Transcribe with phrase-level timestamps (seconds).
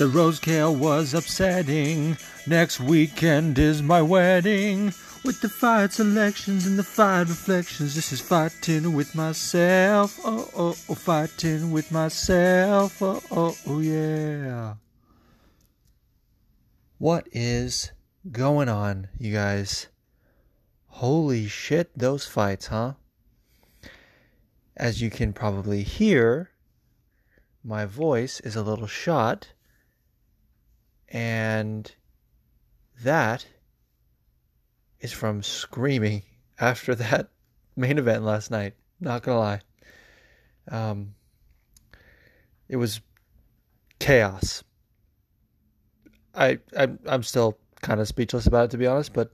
[0.00, 2.16] The rose kale was upsetting.
[2.46, 4.94] Next weekend is my wedding.
[5.26, 10.18] With the fired selections and the fired reflections, this is fighting with myself.
[10.24, 13.02] Oh, oh, oh, fighting with myself.
[13.02, 14.76] Oh, oh, oh, yeah.
[16.96, 17.92] What is
[18.32, 19.88] going on, you guys?
[20.86, 22.94] Holy shit, those fights, huh?
[24.78, 26.52] As you can probably hear,
[27.62, 29.48] my voice is a little shot,
[31.10, 31.90] and
[33.02, 33.46] that
[35.00, 36.22] is from screaming
[36.58, 37.28] after that
[37.76, 38.74] main event last night.
[39.00, 39.60] Not gonna lie,
[40.68, 41.14] um,
[42.68, 43.00] it was
[43.98, 44.62] chaos.
[46.34, 49.30] I, I I'm still kind of speechless about it to be honest, but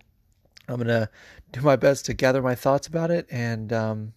[0.68, 1.10] I'm gonna
[1.52, 4.12] do my best to gather my thoughts about it and um,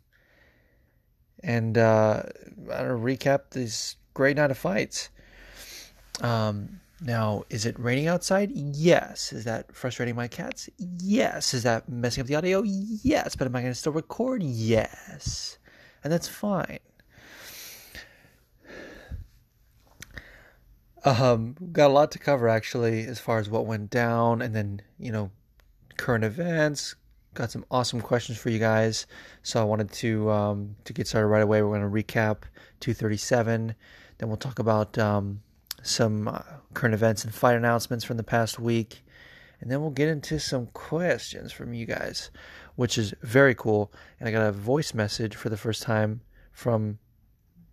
[1.43, 2.23] and uh,
[2.71, 5.09] I don't know, recap this great night of fights.
[6.21, 8.51] Um, now, is it raining outside?
[8.53, 9.31] Yes.
[9.31, 10.69] Is that frustrating my cats?
[10.77, 11.53] Yes.
[11.53, 12.61] Is that messing up the audio?
[12.63, 13.35] Yes.
[13.35, 14.43] But am I going to still record?
[14.43, 15.57] Yes.
[16.03, 16.79] And that's fine.
[21.05, 24.81] Um, got a lot to cover actually, as far as what went down, and then
[24.97, 25.31] you know,
[25.97, 26.95] current events.
[27.35, 29.05] Got some awesome questions for you guys,
[29.43, 31.61] so I wanted to um, to get started right away.
[31.61, 32.43] We're going to recap
[32.81, 33.75] 237,
[34.17, 35.41] then we'll talk about um,
[35.83, 36.41] some uh,
[36.73, 39.03] current events and fight announcements from the past week.
[39.61, 42.31] And then we'll get into some questions from you guys,
[42.75, 43.91] which is very cool.
[44.19, 46.21] And I got a voice message for the first time
[46.51, 46.99] from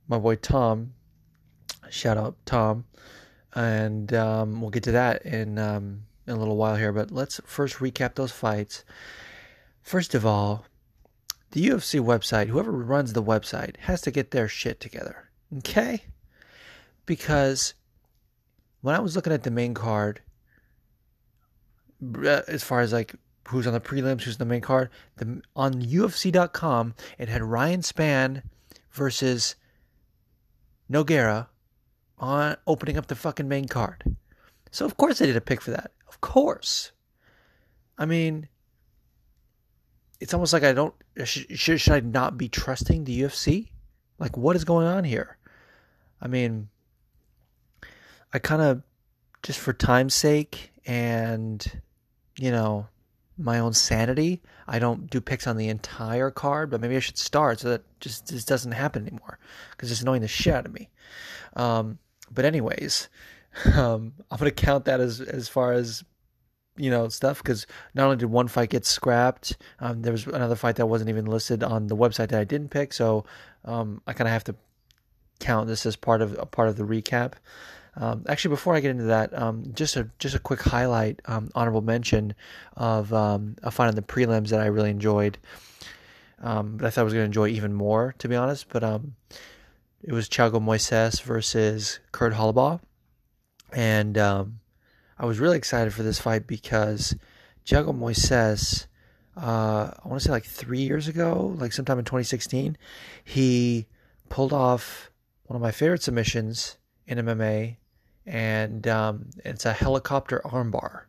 [0.08, 0.94] my boy Tom.
[1.90, 2.84] Shout out, Tom.
[3.54, 6.92] And um, we'll get to that in, um, in a little while here.
[6.92, 8.84] But let's first recap those fights.
[9.82, 10.66] First of all,
[11.52, 15.31] the UFC website, whoever runs the website, has to get their shit together.
[15.58, 16.04] Okay?
[17.06, 17.75] Because
[18.86, 20.20] when I was looking at the main card,
[22.24, 23.16] uh, as far as like
[23.48, 27.80] who's on the prelims, who's on the main card, the, on UFC.com, it had Ryan
[27.80, 28.44] Spann
[28.92, 29.56] versus
[30.88, 31.48] Nogueira
[32.20, 34.04] on opening up the fucking main card.
[34.70, 35.91] So of course I did a pick for that.
[36.06, 36.92] Of course.
[37.98, 38.46] I mean,
[40.20, 40.94] it's almost like I don't
[41.25, 43.70] should, should I not be trusting the UFC?
[44.20, 45.38] Like what is going on here?
[46.22, 46.69] I mean,
[48.36, 48.82] I kind of
[49.42, 51.80] just for time's sake and
[52.38, 52.86] you know
[53.38, 57.16] my own sanity, I don't do picks on the entire card, but maybe I should
[57.16, 59.38] start so that just this doesn't happen anymore
[59.70, 60.91] because it's annoying the shit out of me.
[61.54, 61.98] Um,
[62.30, 63.08] but anyways,
[63.75, 66.04] um, I'm gonna count that as as far as
[66.76, 70.56] you know stuff because not only did one fight get scrapped, um, there was another
[70.56, 73.25] fight that wasn't even listed on the website that I didn't pick, so
[73.64, 74.56] um, I kind of have to
[75.41, 77.32] count this as part of a part of the recap.
[77.96, 81.50] Um, actually, before I get into that, um, just a just a quick highlight, um,
[81.54, 82.34] honorable mention
[82.76, 85.38] of um, a fight on the prelims that I really enjoyed.
[86.42, 88.68] Um, but I thought I was going to enjoy even more, to be honest.
[88.68, 89.14] But um,
[90.02, 92.80] it was Thiago Moises versus Kurt Holobaugh,
[93.72, 94.18] and
[95.18, 97.16] I was really excited for this fight because
[97.64, 98.86] Thiago Moises,
[99.36, 102.76] uh, I want to say like three years ago, like sometime in 2016,
[103.24, 103.86] he
[104.28, 105.10] pulled off
[105.46, 106.76] one of my favorite submissions
[107.06, 107.76] in MMA
[108.26, 111.03] and um, it's a helicopter armbar.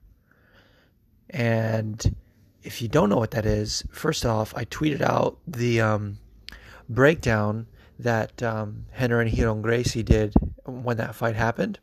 [1.30, 2.16] And
[2.64, 6.20] if you don't know what that is, first off, I tweeted out the um,
[6.90, 7.68] breakdown
[8.00, 10.34] that um, Rener Ryron Gracie did
[10.66, 11.80] when that fight happened.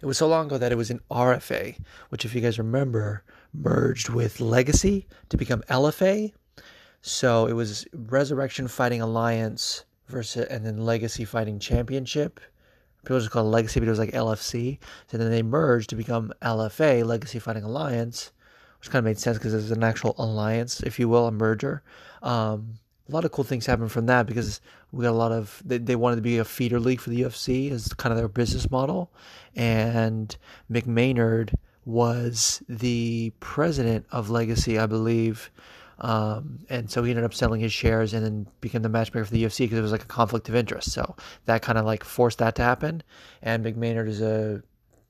[0.00, 1.76] It was so long ago that it was in RFA,
[2.08, 6.32] which, if you guys remember, merged with Legacy to become LFA.
[7.02, 12.40] So it was Resurrection Fighting Alliance versus, and then Legacy Fighting Championship
[13.04, 14.78] people just call it Legacy, but it was like LFC.
[15.08, 18.32] So then they merged to become LFA, Legacy Fighting Alliance,
[18.78, 21.82] which kind of made sense because it's an actual alliance, if you will, a merger.
[22.22, 22.78] Um,
[23.08, 24.60] a lot of cool things happened from that because
[24.92, 27.22] we got a lot of they, they wanted to be a feeder league for the
[27.22, 29.12] UFC as kind of their business model,
[29.54, 30.36] and
[30.70, 31.52] Mick Maynard
[31.84, 35.50] was the president of Legacy, I believe,
[35.98, 39.32] um, and so he ended up selling his shares and then became the matchmaker for
[39.32, 40.92] the UFC because it was like a conflict of interest.
[40.92, 43.02] So that kind of like forced that to happen.
[43.42, 44.62] And Mick Maynard is a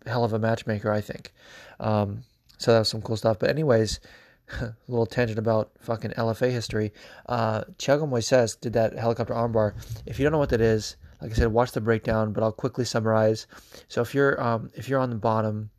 [0.07, 1.33] hell of a matchmaker, I think.
[1.81, 2.25] Um,
[2.59, 3.39] so that was some cool stuff.
[3.39, 4.01] But anyways,
[4.61, 6.93] a little tangent about fucking LFA history.
[7.27, 9.75] Uh, Thiago Moises did that helicopter armbar.
[10.07, 12.53] If you don't know what that is, like I said, watch the breakdown, but I'll
[12.53, 13.47] quickly summarize.
[13.89, 15.71] So if you're um, if you're on the bottom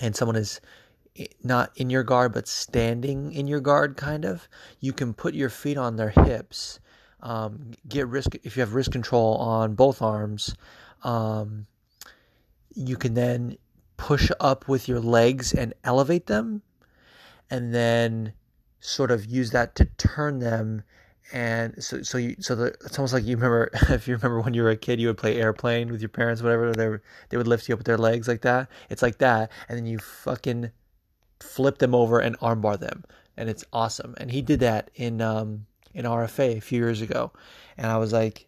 [0.00, 0.60] and someone is
[1.42, 4.48] not in your guard, but standing in your guard, kind of.
[4.80, 6.80] You can put your feet on their hips.
[7.20, 10.54] Um, get wrist if you have wrist control on both arms.
[11.02, 11.66] Um,
[12.74, 13.56] you can then
[13.96, 16.62] push up with your legs and elevate them,
[17.50, 18.32] and then
[18.80, 20.84] sort of use that to turn them
[21.32, 24.54] and so so you so the, it's almost like you remember if you remember when
[24.54, 26.88] you were a kid you would play airplane with your parents whatever they
[27.28, 29.86] they would lift you up with their legs like that it's like that and then
[29.86, 30.70] you fucking
[31.40, 33.04] flip them over and armbar them
[33.36, 37.32] and it's awesome and he did that in um in RFA a few years ago
[37.76, 38.46] and I was like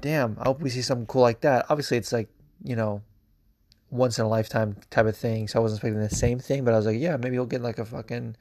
[0.00, 2.28] damn I hope we see something cool like that obviously it's like
[2.62, 3.02] you know
[3.90, 6.74] once in a lifetime type of thing so I wasn't expecting the same thing but
[6.74, 8.36] I was like yeah maybe he'll get like a fucking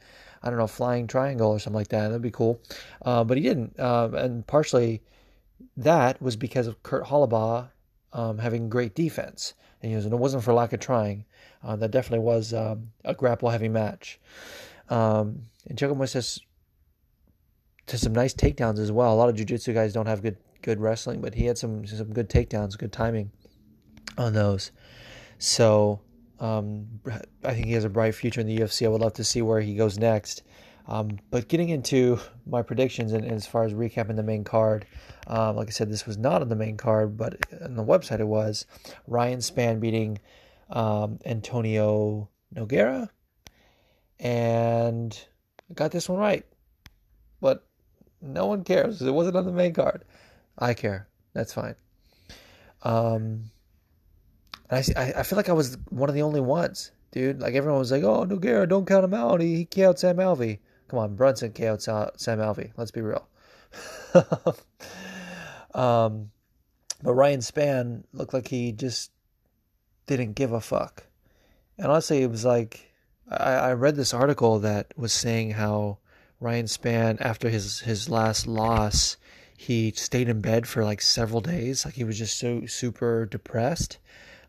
[0.46, 2.10] I don't know, flying triangle or something like that.
[2.10, 2.62] That'd be cool.
[3.04, 3.80] Uh, but he didn't.
[3.80, 5.02] Uh, and partially
[5.76, 7.70] that was because of Kurt Holobaugh
[8.15, 9.53] um, having great defense.
[9.83, 11.25] And was, and it wasn't for lack of trying.
[11.63, 14.19] Uh, that definitely was um, a grapple heavy match.
[14.89, 16.39] Um, and Thiago Moises
[17.88, 19.13] to some nice takedowns as well.
[19.13, 22.13] A lot of jiu-jitsu guys don't have good good wrestling, but he had some some
[22.13, 23.31] good takedowns, good timing
[24.17, 24.71] on those.
[25.38, 26.01] So
[26.39, 26.88] um,
[27.44, 28.85] I think he has a bright future in the UFC.
[28.85, 30.44] I would love to see where he goes next.
[30.88, 34.86] Um, but getting into my predictions and, and, as far as recapping the main card,
[35.28, 38.20] um, like I said, this was not on the main card, but on the website
[38.20, 38.66] it was.
[39.08, 40.20] Ryan Spann beating
[40.70, 43.10] um, Antonio Nogueira,
[44.20, 45.20] and
[45.70, 46.46] I got this one right.
[47.42, 47.66] But
[48.22, 49.02] no one cares.
[49.02, 50.04] It wasn't on the main card.
[50.58, 51.08] I care.
[51.34, 51.76] That's fine.
[52.84, 53.46] Um,
[54.70, 57.42] I, I feel like I was one of the only ones, dude.
[57.42, 59.42] Like everyone was like, "Oh, Nogueira, don't count him out.
[59.42, 62.72] He, he KO'd Sam Alvey." Come on, Brunson KO'd Sam Alvey.
[62.78, 63.28] Let's be real.
[65.74, 66.32] um,
[67.02, 69.12] but Ryan Spann looked like he just
[70.08, 71.04] didn't give a fuck.
[71.78, 72.92] And honestly, it was like
[73.30, 75.98] I, I read this article that was saying how
[76.40, 79.18] Ryan Spann, after his his last loss,
[79.58, 81.84] he stayed in bed for like several days.
[81.84, 83.98] Like he was just so super depressed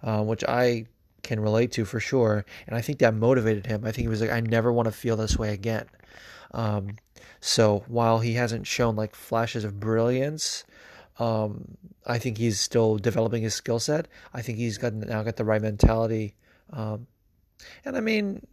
[0.03, 0.87] uh, which I
[1.27, 2.45] can relate to for sure.
[2.67, 3.85] And I think that motivated him.
[3.85, 5.87] I think he was like, I never want to feel this way again.
[6.53, 6.97] Um,
[7.41, 10.65] so while he hasn't shown like flashes of brilliance,
[11.19, 11.77] um,
[12.07, 14.09] I think he's still developing his skill set.
[14.33, 16.35] I think he's got now got the right mentality.
[16.73, 17.07] Um,
[17.85, 18.47] and I mean,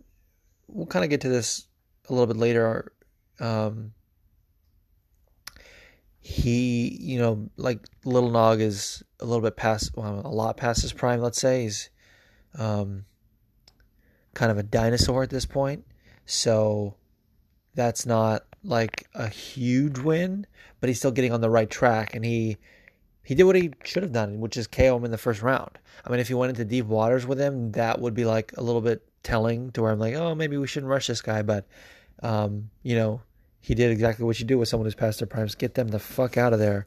[0.67, 1.67] we'll kind of get to this
[2.09, 2.91] a little bit later.
[3.39, 3.93] Um,
[6.19, 10.81] he, you know, like Little Nog is a little bit past, well, a lot past
[10.81, 11.19] his prime.
[11.19, 11.89] Let's say he's
[12.57, 13.05] um,
[14.33, 15.85] kind of a dinosaur at this point.
[16.25, 16.95] So
[17.75, 20.47] that's not like a huge win,
[20.79, 22.57] but he's still getting on the right track, and he
[23.23, 25.79] he did what he should have done, which is KO him in the first round.
[26.05, 28.63] I mean, if he went into deep waters with him, that would be like a
[28.63, 31.65] little bit telling to where I'm like, oh, maybe we shouldn't rush this guy, but
[32.21, 33.21] um, you know,
[33.61, 35.55] he did exactly what you do with someone who's past their primes.
[35.55, 36.85] Get them the fuck out of there.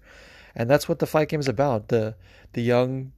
[0.54, 1.88] And that's what the fight game is about.
[1.88, 2.16] The
[2.52, 3.12] the young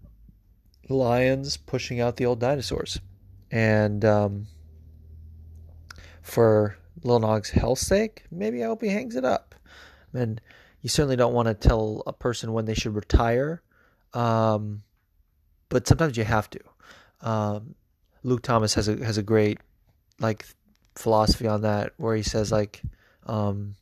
[0.88, 3.00] lions pushing out the old dinosaurs.
[3.50, 4.46] And um,
[6.22, 9.54] for Lil Nog's health's sake, maybe I hope he hangs it up.
[10.12, 10.40] And
[10.80, 13.62] you certainly don't want to tell a person when they should retire,
[14.14, 14.82] um,
[15.68, 16.60] but sometimes you have to.
[17.20, 17.74] Um,
[18.22, 19.58] Luke Thomas has a has a great
[20.20, 20.46] like
[20.94, 22.80] philosophy on that, where he says like
[23.26, 23.74] um,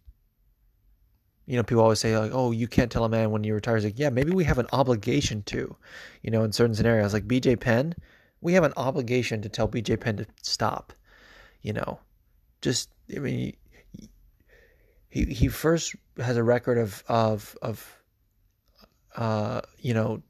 [1.47, 3.85] you know, people always say like, "Oh, you can't tell a man when he retires."
[3.85, 5.77] Like, yeah, maybe we have an obligation to,
[6.23, 7.13] you know, in certain scenarios.
[7.13, 7.95] Like BJ Penn,
[8.41, 10.93] we have an obligation to tell BJ Penn to stop.
[11.63, 12.01] You know,
[12.61, 13.57] just I mean,
[15.09, 18.03] he he first has a record of of of,
[19.15, 20.23] uh, you know,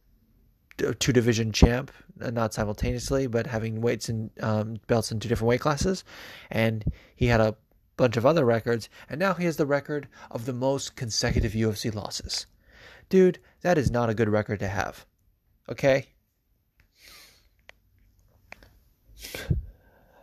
[0.99, 5.61] two division champ, not simultaneously, but having weights and um, belts in two different weight
[5.61, 6.05] classes,
[6.51, 7.57] and he had a
[7.97, 11.95] bunch of other records, and now he has the record of the most consecutive UFC
[11.95, 12.47] losses.
[13.09, 15.07] Dude, that is not a good record to have.
[15.69, 16.07] Okay?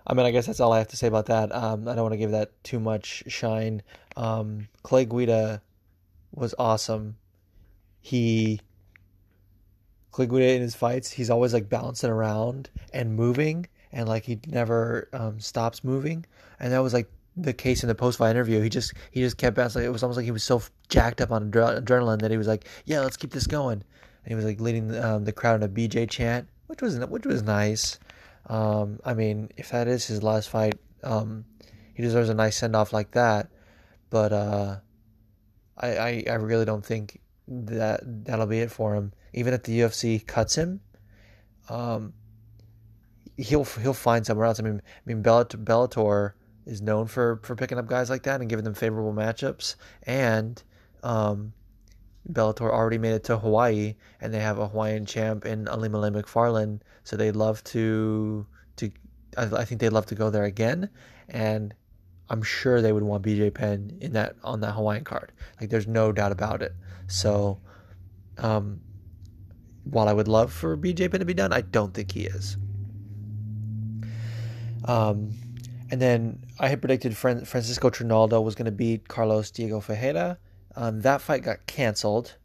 [0.06, 1.54] I mean, I guess that's all I have to say about that.
[1.56, 3.82] Um, I don't want to give that too much shine.
[4.18, 5.62] Um, Clay Guida
[6.34, 7.16] was awesome.
[8.02, 8.60] He
[10.12, 14.40] Clay Guida in his fights, he's always like bouncing around and moving, and like he
[14.48, 16.26] never um, stops moving.
[16.60, 18.62] And that was like the case in the post fight interview.
[18.62, 19.84] He just he just kept asking.
[19.84, 22.68] It was almost like he was so jacked up on adrenaline that he was like,
[22.86, 23.84] "Yeah, let's keep this going."
[24.24, 27.26] And he was like leading um, the crowd in a BJ chant, which was which
[27.26, 28.00] was nice.
[28.48, 31.46] Um, I mean, if that is his last fight, um,
[31.94, 33.50] he deserves a nice send off like that.
[34.10, 34.78] But uh,
[35.78, 39.14] I, I I really don't think that that'll be it for him.
[39.34, 40.82] Even if the UFC cuts him,
[41.70, 42.14] um,
[43.38, 44.60] he'll he'll find somewhere else.
[44.60, 46.34] I mean, I mean Bellator
[46.66, 49.76] is known for for picking up guys like that and giving them favorable matchups.
[50.04, 50.62] And
[51.04, 51.54] um,
[52.32, 56.82] Bellator already made it to Hawaii, and they have a Hawaiian champ in Ilima-Lei Macfarlane,
[57.04, 58.46] so they'd love to
[58.78, 58.92] to.
[59.38, 60.90] I, I think they'd love to go there again,
[61.28, 61.74] and
[62.30, 65.32] I'm sure they would want BJ Penn in that on that Hawaiian card.
[65.60, 66.74] Like there's no doubt about it.
[67.08, 67.60] So,
[68.38, 68.80] um,
[69.84, 72.58] while I would love for BJ Penn to be done, I don't think he is.
[74.86, 75.32] Um,
[75.94, 80.40] and then I had predicted Fran- Francisco Trinaldo was going to beat Carlos Diego Ferreira.
[80.76, 82.36] Um, that fight got canceled.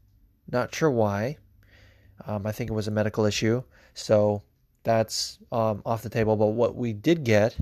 [0.52, 1.38] Not sure why.
[2.26, 3.62] Um, I think it was a medical issue.
[3.94, 4.42] So
[4.82, 6.36] that's um, off the table.
[6.36, 7.56] But what we did get,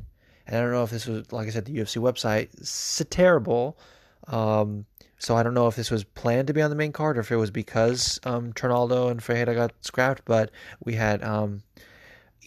[0.49, 3.79] and I don't know if this was, like I said, the UFC website, it's terrible.
[4.27, 4.87] Um,
[5.19, 7.21] so I don't know if this was planned to be on the main card or
[7.21, 10.25] if it was because um, Trinaldo and Ferreira got scrapped.
[10.25, 10.51] But
[10.85, 11.63] we had um,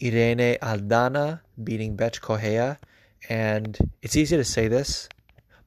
[0.03, 2.77] Irene Aldana beating Bethe Correia.
[3.29, 5.07] And it's easy to say this,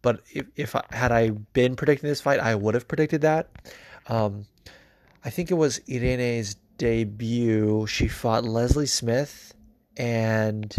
[0.03, 3.49] but if, if I, had I been predicting this fight, I would have predicted that.
[4.09, 4.47] Um,
[5.25, 7.87] I think it was Irene's debut.
[7.87, 9.55] She fought Leslie Smith,
[9.97, 10.75] and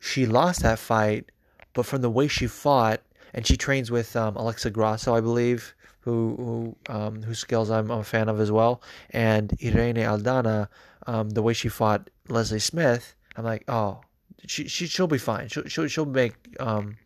[0.00, 1.30] she lost that fight.
[1.72, 3.00] But from the way she fought,
[3.32, 7.88] and she trains with um, Alexa Grasso, I believe, who who um, whose skills I'm,
[7.92, 8.82] I'm, a fan of as well.
[9.10, 10.66] And Irene Aldana,
[11.06, 14.00] um, the way she fought Leslie Smith, I'm like, oh,
[14.46, 15.48] she she she'll be fine.
[15.48, 16.96] She'll she'll she'll make um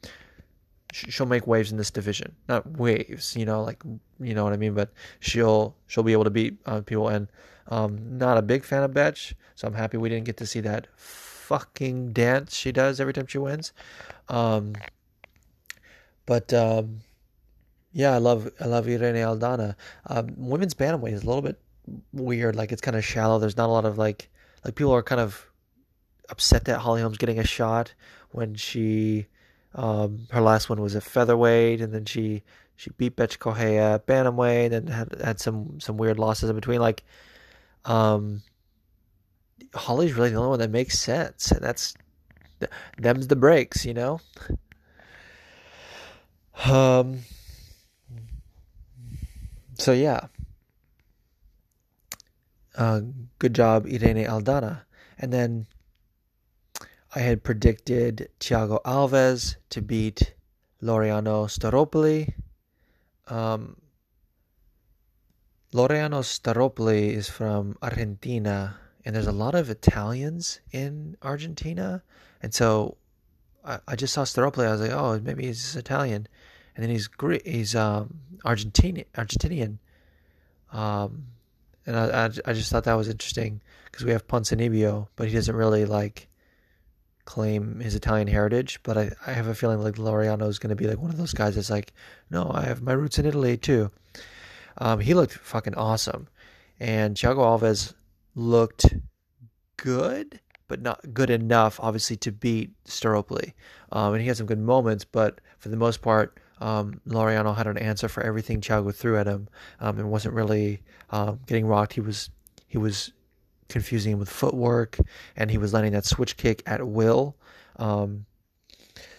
[0.93, 2.35] she'll make waves in this division.
[2.49, 3.83] Not waves, you know, like
[4.21, 4.75] you know what I mean.
[4.75, 7.09] But she'll she'll be able to beat uh, people.
[7.09, 7.29] And
[7.69, 10.61] um, not a big fan of Bethe, so I'm happy we didn't get to see
[10.61, 13.73] that fucking dance she does every time she wins.
[14.29, 14.75] Um,
[16.27, 17.01] but um,
[17.93, 19.75] yeah, I love I love Irene Aldana.
[20.07, 21.61] Um, women's bantamweight is a little bit
[22.13, 22.57] weird.
[22.57, 23.39] Like it's kind of shallow.
[23.39, 24.31] There's not a lot of like
[24.65, 25.51] like people are kind of
[26.29, 27.95] upset that Holly Holm's getting a shot
[28.31, 29.27] when she
[29.75, 32.43] um, her last one was a featherweight, and then she
[32.77, 36.81] she beat Bethe Correia bantamweight, and had had some some weird losses in between.
[36.81, 37.05] Like,
[37.85, 38.43] um,
[39.75, 41.95] Holly's really the only one that makes sense, and that's
[42.99, 44.21] them's the breaks, you know.
[46.67, 47.21] Um.
[49.79, 50.29] So yeah.
[52.77, 53.03] Uh,
[53.39, 54.83] good job, Irene Aldana.
[55.19, 55.67] And then
[57.17, 60.35] I had predicted Thiago Alves to beat
[60.83, 62.35] Laureano Staropoli.
[63.29, 63.77] Um,
[65.73, 72.03] Laureano Staropoli is from Argentina, and there's a lot of Italians in Argentina.
[72.43, 72.97] And so
[73.65, 74.67] I, I just saw Staropoli.
[74.67, 76.27] I was like, oh, maybe he's Italian.
[76.75, 79.07] And then he's Greek, he's um, Argentinian.
[79.15, 79.79] Argentinian.
[80.73, 81.27] Um,
[81.87, 85.35] and I, I, I just thought that was interesting because we have Ponzinibbio, but he
[85.35, 86.27] doesn't really like
[87.25, 90.77] claim his Italian heritage, but I, I have a feeling like Laureano is going to
[90.77, 91.93] be like one of those guys that's like,
[92.31, 93.91] no, I have my roots in Italy too.
[94.79, 96.29] Um, he looked fucking awesome.
[96.81, 97.95] And Thiago Alves
[98.35, 98.87] looked
[99.77, 103.53] good, but not good enough, obviously, to beat Staropoli.
[103.93, 107.79] Um, and he had some good moments, but for the most part, um, had an
[107.79, 109.49] answer for everything Thiago threw at him,
[109.81, 111.93] um, and wasn't really um, getting rocked.
[111.93, 112.31] He was
[112.67, 113.13] he was
[113.75, 114.97] confusing him with footwork,
[115.37, 117.37] and he was landing that switch kick at will.
[117.75, 118.25] Um,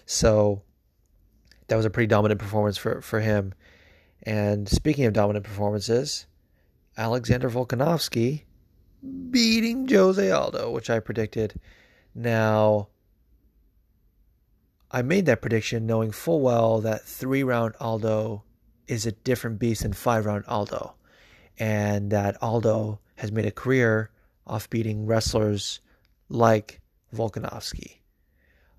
[0.05, 0.63] so
[1.67, 3.53] that was a pretty dominant performance for, for him.
[4.23, 6.25] And speaking of dominant performances,
[6.97, 8.43] Alexander Volkanovski
[9.29, 11.59] beating Jose Aldo, which I predicted.
[12.15, 12.87] Now,
[14.89, 18.45] I made that prediction knowing full well that three round Aldo
[18.87, 20.95] is a different beast than five round Aldo.
[21.59, 24.11] And that Aldo has made a career
[24.47, 25.79] off beating wrestlers
[26.29, 26.81] like
[27.13, 27.97] Volkanovski.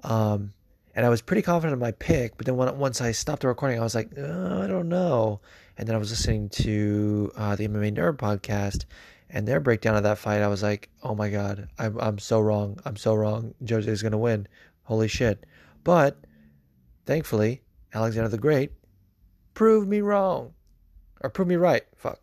[0.03, 0.53] Um,
[0.95, 3.49] and I was pretty confident in my pick, but then when, once I stopped the
[3.49, 5.41] recording, I was like, oh, I don't know.
[5.77, 8.87] And then I was listening to uh, the MMA Nerd podcast
[9.29, 10.41] and their breakdown of that fight.
[10.41, 12.79] I was like, oh my God, I'm, I'm so wrong.
[12.85, 13.55] I'm so wrong.
[13.69, 14.49] Jose is going to win.
[14.85, 15.45] Holy shit.
[15.85, 16.17] But
[17.05, 18.73] thankfully, Alexander the Great
[19.55, 20.55] proved me wrong.
[21.21, 21.83] Or proved me right.
[21.97, 22.21] Fuck.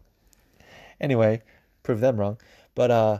[1.02, 1.42] Anyway,
[1.84, 2.38] proved them wrong.
[2.76, 3.20] But uh,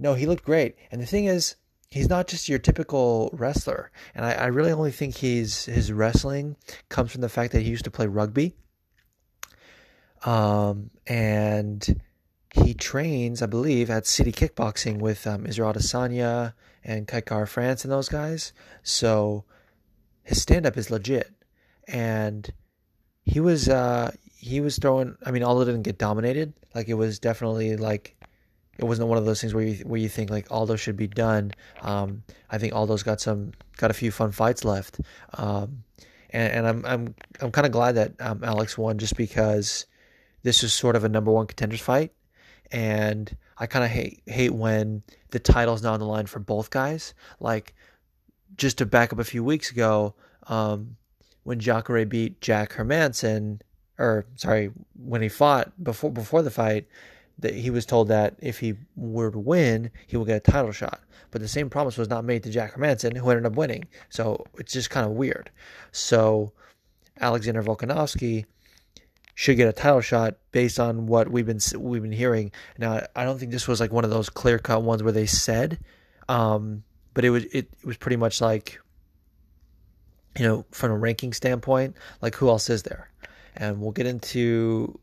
[0.00, 0.76] no, he looked great.
[0.90, 1.56] And the thing is,
[1.90, 3.90] he's not just your typical wrestler.
[4.14, 6.56] And I, I really only think he's his wrestling
[6.88, 8.54] comes from the fact that he used to play rugby.
[10.24, 12.00] Um, and
[12.54, 17.92] he trains, I believe, at City Kickboxing with um, Israel Adesanya and Kai Kara-France and
[17.92, 18.52] those guys.
[18.82, 19.44] So
[20.22, 21.30] his stand up is legit.
[21.86, 22.50] And
[23.24, 27.18] he was uh, he was throwing I mean, although didn't get dominated, like it was
[27.18, 28.16] definitely like
[28.80, 31.06] it wasn't one of those things where you where you think like Aldo should be
[31.06, 31.52] done.
[31.82, 35.00] Um, I think Aldo's got some got a few fun fights left,
[35.34, 35.84] um,
[36.30, 39.86] and, and, I'm I'm I'm kind of glad that um, Alex won just because
[40.42, 42.12] this is sort of a number one contenders fight,
[42.72, 46.70] and I kind of hate hate when the title's not on the line for both
[46.70, 47.12] guys.
[47.38, 47.74] Like
[48.56, 50.14] just to back up a few weeks ago,
[50.46, 50.96] um,
[51.42, 53.60] when Jacare beat Jack Hermansson,
[53.98, 56.86] or sorry, when he fought before before the fight,
[57.40, 60.72] that he was told that if he were to win, he will get a title
[60.72, 61.00] shot.
[61.30, 63.84] But the same promise was not made to Jack Hermansson, who ended up winning.
[64.08, 65.50] So it's just kind of weird.
[65.92, 66.52] So
[67.20, 68.46] Alexander Volkanovski
[69.34, 72.52] should get a title shot based on what we've been we've been hearing.
[72.78, 75.26] Now, I don't think this was like one of those clear cut ones where they
[75.26, 75.78] said,
[76.28, 76.82] um,
[77.14, 78.80] but it was it, it was pretty much like,
[80.38, 83.10] you know, from a ranking standpoint, like who else is there,
[83.56, 84.98] and we'll get into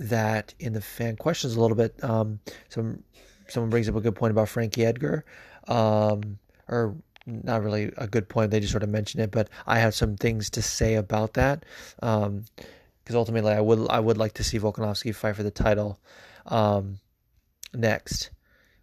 [0.00, 2.02] that in the fan questions a little bit.
[2.02, 3.02] Um, some
[3.48, 5.24] someone brings up a good point about Frankie Edgar,
[5.68, 6.38] um,
[6.68, 8.50] or not really a good point.
[8.50, 11.64] They just sort of mentioned it, but I have some things to say about that.
[12.02, 12.44] Um,
[13.02, 15.98] because ultimately I would I would like to see Volkanovski fight for the title
[16.46, 17.00] um,
[17.74, 18.30] next.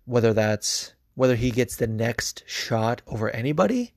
[0.03, 3.93] Whether that's whether he gets the next shot over anybody,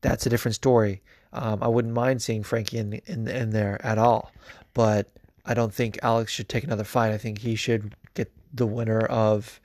[0.00, 1.02] that's a different story.
[1.32, 4.32] Um, I wouldn't mind seeing Frankie in, in in there at all,
[4.74, 5.11] but
[5.44, 7.12] I don't think Alex should take another fight.
[7.12, 9.60] I think he should get the winner of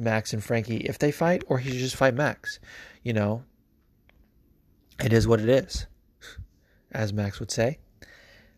[0.00, 2.58] Max and Frankie if they fight, or he should just fight Max.
[3.02, 3.44] You know,
[5.02, 5.86] it is what it is,
[6.90, 7.78] as Max would say.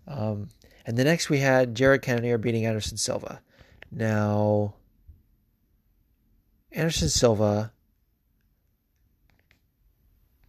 [0.06, 0.48] Um,
[0.86, 3.42] and the next we had Jared Cannonier beating Anderson Silva.
[3.90, 4.74] Now,
[6.72, 7.72] Anderson Silva,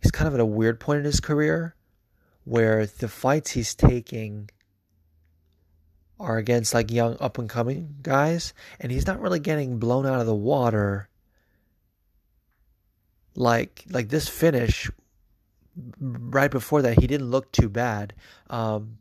[0.02, 1.76] he's kind of at a weird point in his career
[2.46, 4.50] where the fights he's taking
[6.20, 10.20] are against like young up and coming guys, and he's not really getting blown out
[10.20, 11.10] of the water
[13.36, 14.92] like like this finish
[16.00, 18.14] right before that he didn't look too bad.
[18.50, 18.98] Um,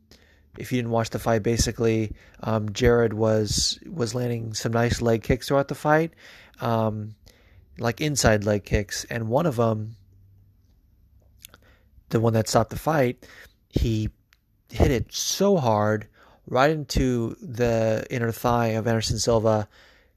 [0.57, 5.23] if you didn't watch the fight, basically um, Jared was was landing some nice leg
[5.23, 6.13] kicks throughout the fight,
[6.61, 7.15] um,
[7.77, 9.95] like inside leg kicks, and one of them,
[12.09, 13.25] the one that stopped the fight,
[13.69, 14.09] he
[14.69, 16.07] hit it so hard
[16.49, 19.67] right into the inner thigh of Anderson Silva,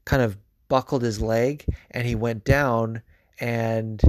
[0.05, 3.01] kind of buckled his leg, and he went down
[3.39, 4.01] and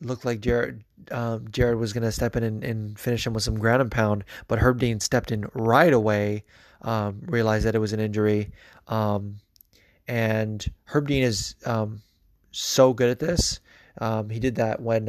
[0.00, 3.42] looked like Jared um, Jared was going to step in and, and, finish him with
[3.42, 6.44] some ground and pound, but Herb Dean stepped in right away,
[6.82, 8.52] um, realized that it was an injury.
[8.86, 9.38] Um,
[10.06, 12.02] and Herb Dean is um,
[12.52, 13.58] so good at this.
[14.00, 15.08] Um, he did that when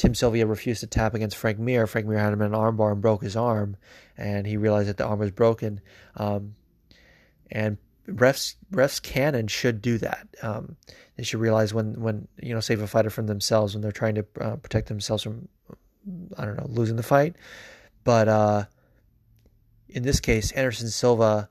[0.00, 1.86] Tim Sylvia refused to tap against Frank Mir.
[1.86, 3.76] Frank Mir had him in an armbar and broke his arm,
[4.16, 5.82] and he realized that the arm was broken.
[6.16, 7.76] and
[8.08, 10.26] refs refs can and should do that.
[10.40, 10.76] Um,
[11.16, 14.14] they should realize when when you know save a fighter from themselves when they're trying
[14.14, 15.50] to uh, protect themselves from
[16.38, 17.36] I don't know losing the fight.
[18.02, 18.64] But uh,
[19.86, 21.50] in this case, Anderson Silva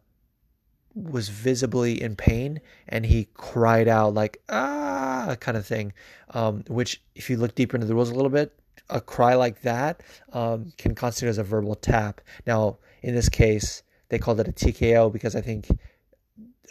[1.03, 5.93] was visibly in pain and he cried out like ah kind of thing.
[6.31, 8.53] Um, which if you look deeper into the rules a little bit,
[8.89, 10.01] a cry like that
[10.33, 12.21] um, can constitute as a verbal tap.
[12.45, 15.67] Now in this case, they called it a TKO because I think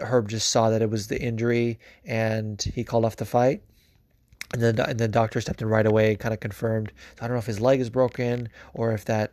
[0.01, 3.63] Herb just saw that it was the injury and he called off the fight.
[4.53, 6.93] And then and the doctor stepped in right away, kind of confirmed.
[7.21, 9.33] I don't know if his leg is broken or if that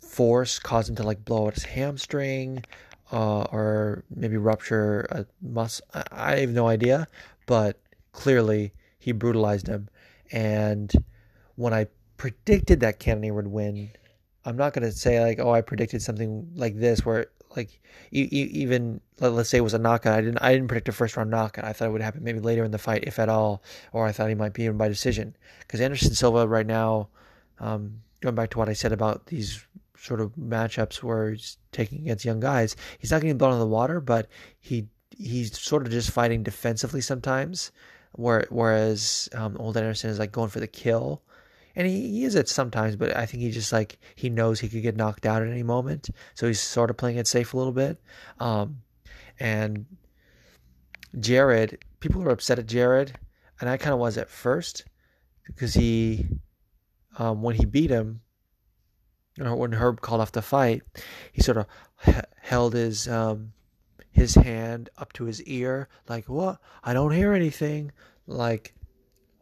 [0.00, 2.64] force caused him to like blow out his hamstring
[3.12, 5.86] uh, or maybe rupture a muscle.
[6.10, 7.06] I have no idea,
[7.46, 7.78] but
[8.12, 9.88] clearly he brutalized him.
[10.32, 10.92] And
[11.56, 13.90] when I predicted that Cannonier would win,
[14.44, 19.00] I'm not going to say like, oh, I predicted something like this where like even
[19.20, 20.18] let's say it was a knockout.
[20.18, 21.64] I didn't I didn't predict a first round knockout.
[21.64, 24.12] I thought it would happen maybe later in the fight, if at all, or I
[24.12, 25.36] thought he might be in by decision.
[25.60, 27.08] Because Anderson Silva right now,
[27.60, 29.66] um, going back to what I said about these
[30.02, 33.66] sort of matchups where he's taking against young guys, he's not getting blown in the
[33.66, 34.28] water, but
[34.60, 37.72] he he's sort of just fighting defensively sometimes.
[38.14, 41.22] Where, whereas um, old Anderson is like going for the kill
[41.74, 44.68] and he, he is it sometimes, but I think he just like he knows he
[44.68, 47.56] could get knocked out at any moment, so he's sort of playing it safe a
[47.56, 47.98] little bit.
[48.38, 48.82] Um,
[49.40, 49.86] and
[51.18, 53.18] Jared, people are upset at Jared,
[53.60, 54.84] and I kind of was at first
[55.46, 56.26] because he,
[57.18, 58.20] um, when he beat him,
[59.40, 60.82] or when Herb called off the fight,
[61.32, 61.66] he sort of
[62.06, 63.52] h- held his um,
[64.10, 66.58] his hand up to his ear, like what?
[66.84, 67.92] I don't hear anything.
[68.26, 68.74] Like,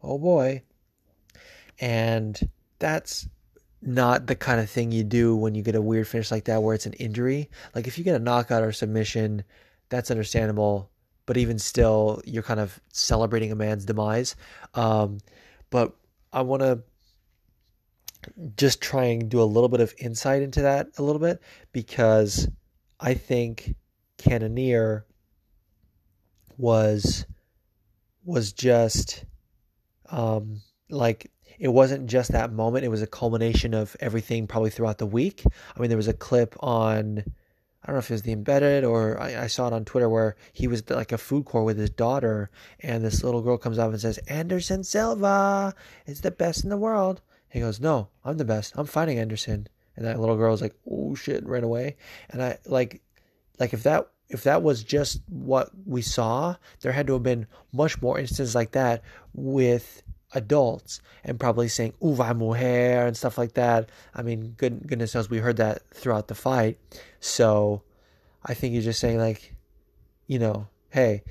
[0.01, 0.63] oh boy.
[1.79, 2.39] And
[2.79, 3.27] that's
[3.81, 6.63] not the kind of thing you do when you get a weird finish like that
[6.63, 7.49] where it's an injury.
[7.75, 9.43] Like if you get a knockout or submission,
[9.89, 10.89] that's understandable.
[11.25, 14.35] But even still, you're kind of celebrating a man's demise.
[14.73, 15.19] Um,
[15.69, 15.95] but
[16.33, 16.81] I want to
[18.55, 22.47] just try and do a little bit of insight into that a little bit because
[22.99, 23.75] I think
[24.17, 25.05] Cannonier
[26.57, 27.25] was
[28.23, 29.25] was just
[30.09, 32.85] um, like it wasn't just that moment.
[32.85, 35.43] It was a culmination of everything probably throughout the week.
[35.45, 37.23] I mean, there was a clip on
[37.83, 40.07] I don't know if it was the embedded or I, I, saw it on Twitter
[40.07, 43.79] where he was like a food court with his daughter, and this little girl comes
[43.79, 45.73] up and says, "Anderson Silva
[46.05, 47.21] is the best in the world."
[47.51, 48.73] He goes, "No, I'm the best.
[48.75, 51.97] I'm fighting Anderson." And that little girl was like, "Oh shit!" ran away.
[52.29, 53.01] And I like,
[53.59, 57.47] like if that if that was just what we saw, there had to have been
[57.73, 60.01] much more instances like that with
[60.33, 63.89] adults and probably saying "uva mujer" and stuff like that.
[64.15, 66.79] I mean, good goodness knows we heard that throughout the fight.
[67.19, 67.83] So
[68.43, 69.55] I think you're just saying like,
[70.27, 71.23] you know, hey,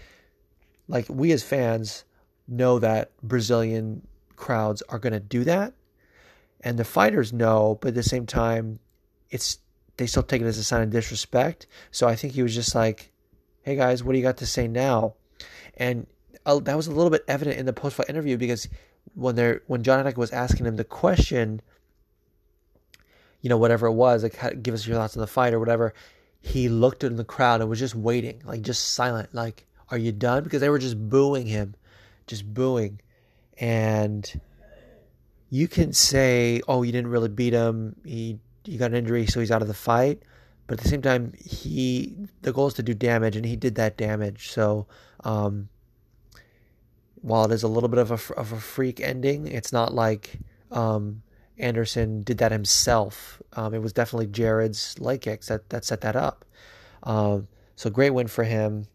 [0.88, 2.04] like we as fans
[2.46, 4.06] know that Brazilian
[4.36, 5.72] crowds are going to do that,
[6.62, 8.78] and the fighters know, but at the same time,
[9.30, 9.58] it's
[9.96, 11.66] they still take it as a sign of disrespect.
[11.90, 13.10] So I think he was just like,
[13.62, 15.14] "Hey guys, what do you got to say now?"
[15.76, 16.06] And
[16.46, 18.68] uh, that was a little bit evident in the post-fight interview because
[19.14, 21.60] when they're when Anik was asking him the question,
[23.40, 25.94] you know, whatever it was, like give us your thoughts on the fight or whatever,
[26.40, 30.12] he looked in the crowd and was just waiting, like just silent, like, are you
[30.12, 30.44] done?
[30.44, 31.74] Because they were just booing him,
[32.26, 33.00] just booing.
[33.58, 34.40] And
[35.50, 37.96] you can say, oh, you didn't really beat him.
[38.04, 40.22] He he got an injury, so he's out of the fight.
[40.66, 43.74] But at the same time, he the goal is to do damage, and he did
[43.74, 44.50] that damage.
[44.50, 44.86] So
[45.24, 45.68] um,
[47.22, 50.38] while it is a little bit of a, of a freak ending, it's not like
[50.70, 51.22] um,
[51.58, 53.42] Anderson did that himself.
[53.54, 56.44] Um, it was definitely Jared's leg kicks that, that set that up.
[57.02, 58.86] Um, so great win for him.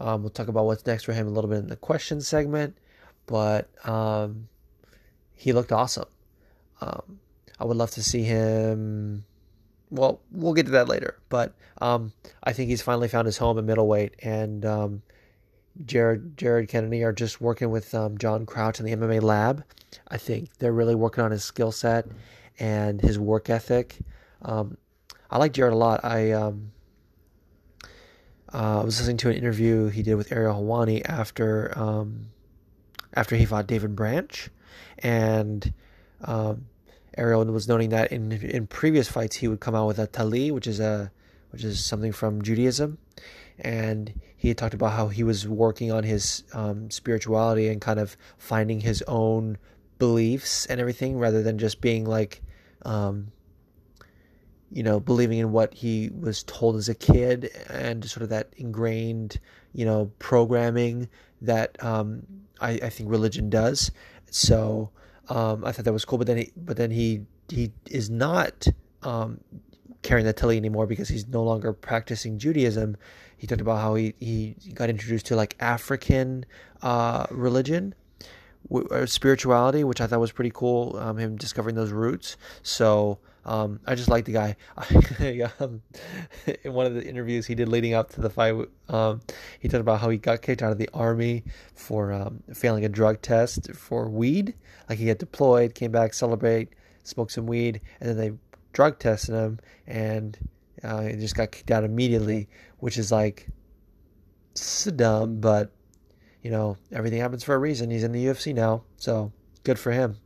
[0.00, 2.78] Um, we'll talk about what's next for him a little bit in the question segment,
[3.26, 4.48] but um,
[5.38, 6.08] he looked awesome.
[6.80, 7.20] Um,
[7.58, 9.24] I would love to see him.
[9.90, 13.64] Well, we'll get to that later, but I think he's finally found his home at
[13.64, 14.66] middleweight, and
[15.84, 19.64] Jared Jared Cannonier just working with um, John Crouch in the MMA lab.
[20.08, 22.06] I think they're really working on his skill set
[22.58, 23.98] and his work ethic.
[24.42, 24.76] Um,
[25.30, 26.04] I like Jared a lot.
[26.04, 26.72] I um,
[28.52, 32.30] uh, was listening to an interview he did with Ariel Helwani after um,
[33.14, 34.50] after he fought David Branch,
[34.98, 35.72] and
[36.22, 36.66] um,
[37.16, 40.50] Ariel was noting that in in previous fights he would come out with a tali,
[40.50, 41.10] which is a
[41.50, 42.98] which is something from Judaism,
[43.58, 47.98] and he had talked about how he was working on his um, spirituality and kind
[47.98, 49.58] of finding his own
[49.98, 52.40] beliefs and everything rather than just being like
[52.84, 53.32] um,
[54.70, 58.52] you know believing in what he was told as a kid and sort of that
[58.56, 59.40] ingrained
[59.72, 61.08] you know programming
[61.40, 62.22] that um,
[62.60, 63.90] I, I, think religion does
[64.30, 64.90] so
[65.28, 68.66] um, I thought that was cool but then he but then he he is not
[69.02, 69.40] um,
[70.02, 72.96] carrying the tali anymore because he's no longer practicing Judaism
[73.38, 76.44] he talked about how he, he got introduced to like African
[76.82, 77.94] uh, religion
[78.68, 80.96] or spirituality, which I thought was pretty cool.
[80.96, 82.36] Um, him discovering those roots.
[82.64, 84.56] So um, I just like the guy.
[85.60, 85.80] um,
[86.64, 88.54] in one of the interviews he did leading up to the fight,
[88.90, 89.22] um,
[89.58, 92.90] he talked about how he got kicked out of the army for um, failing a
[92.90, 94.54] drug test for weed.
[94.88, 96.68] Like he had deployed, came back, celebrate,
[97.04, 98.32] smoked some weed, and then they
[98.74, 100.38] drug tested him, and
[100.84, 102.48] uh, he just got kicked out immediately,
[102.80, 103.48] which is like
[104.52, 105.72] so dumb, but
[106.42, 107.90] you know everything happens for a reason.
[107.90, 109.32] He's in the UFC now, so
[109.64, 110.18] good for him.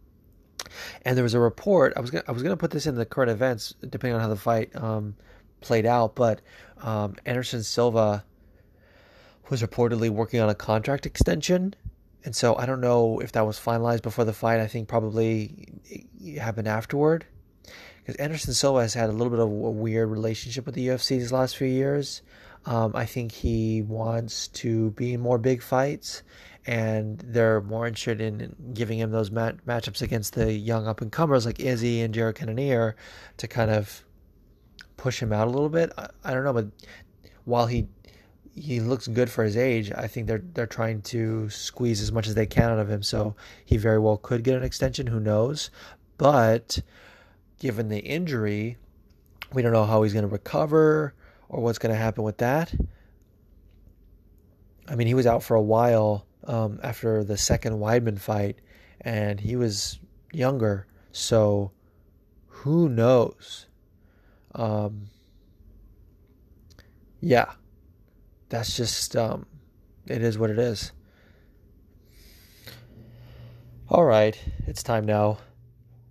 [1.05, 1.93] And there was a report.
[1.97, 4.29] I was gonna, I was gonna put this in the current events, depending on how
[4.29, 5.17] the fight um,
[5.61, 6.15] played out.
[6.15, 6.41] But
[6.81, 8.25] um, Anderson Silva
[9.51, 11.75] was reportedly working on a contract extension,
[12.25, 14.61] and so I don't know if that was finalized before the fight.
[14.61, 17.27] I think probably it happened afterward
[17.99, 21.09] because Anderson Silva has had a little bit of a weird relationship with the UFC
[21.11, 22.23] these last few years.
[22.65, 26.23] Um, I think he wants to be in more big fights,
[26.67, 31.11] and they're more interested in giving him those mat- matchups against the young up and
[31.11, 32.95] comers like Izzy and Jared Cannonier
[33.39, 34.05] to kind of
[34.97, 35.93] push him out a little bit.
[35.99, 36.69] I, I don't know, but
[37.45, 37.89] while he
[38.55, 42.29] he looks good for his age, I think they're they're trying to squeeze as much
[42.29, 43.03] as they can out of him.
[43.03, 45.09] So he very well could get an extension.
[45.09, 45.71] Who knows?
[46.19, 46.81] But
[47.59, 48.77] given the injury,
[49.53, 51.15] we don't know how he's going to recover
[51.49, 52.73] or what's going to happen with that.
[54.89, 58.59] I mean, he was out for a while um, after the second Weidman fight,
[59.01, 59.99] and he was
[60.33, 61.73] younger, so
[62.47, 63.67] who knows?
[64.55, 65.09] Um,
[67.21, 67.53] yeah,
[68.49, 69.47] that's just um,
[70.07, 70.93] it is what it is.
[73.89, 75.39] All right, it's time now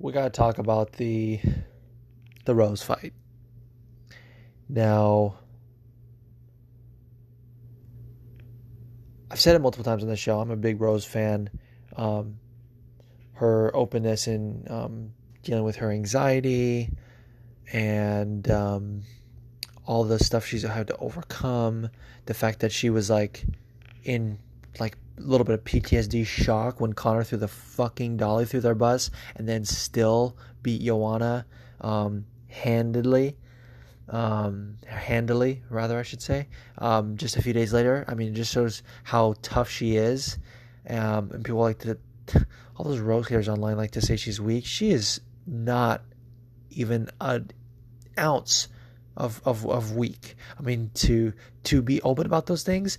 [0.02, 1.40] we got to talk about the
[2.46, 3.14] the Rose fight.
[4.68, 5.36] Now,
[9.32, 10.42] I've said it multiple times on the show.
[10.42, 11.50] I'm a big Rose fan.
[11.96, 12.38] Um,
[13.36, 16.90] her openness in um, dealing with her anxiety
[17.72, 19.04] and um,
[19.86, 21.90] all the stuff she's had to overcome.
[22.26, 23.46] The fact that she was like
[24.04, 24.38] in
[24.80, 28.76] like a little bit of PTSD shock when Conor threw the fucking dolly through their
[28.76, 31.46] bus and then still beat Joanna
[31.80, 33.38] um, handedly.
[34.12, 36.50] Um, handily, rather, I should say.
[36.78, 40.38] Um, just a few days later, I mean, it just shows how tough she is.
[40.88, 41.98] Um, and people like to,
[42.76, 44.66] all those rose haters online like to say she's weak.
[44.66, 46.04] She is not
[46.72, 47.52] even an
[48.20, 48.68] ounce
[49.16, 50.36] of, of, of weak.
[50.60, 52.98] I mean, to to be open about those things,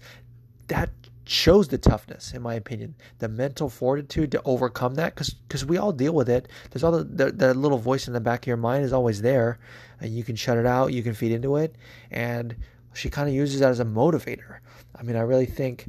[0.69, 0.91] that
[1.33, 5.15] shows the toughness, in my opinion, the mental fortitude to overcome that.
[5.15, 6.49] Because we all deal with it.
[6.71, 9.23] There's all the, the, the little voice in the back of your mind is always
[9.23, 9.59] there,
[10.01, 10.93] and you can shut it out.
[10.93, 11.77] You can feed into it,
[12.11, 12.57] and
[12.95, 14.59] she kind of uses that as a motivator.
[14.95, 15.87] I mean, I really think,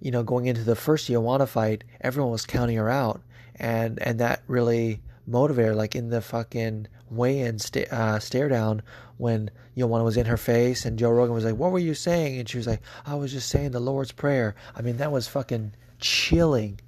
[0.00, 3.22] you know, going into the first Joanna fight, everyone was counting her out,
[3.56, 7.58] and and that really motivator, like in the fucking weigh-in
[7.90, 8.82] uh, stare down
[9.16, 12.38] when Joanna was in her face and Joe Rogan was like, "What were you saying?"
[12.38, 15.28] and she was like, "I was just saying the Lord's prayer." I mean, that was
[15.28, 16.80] fucking chilling.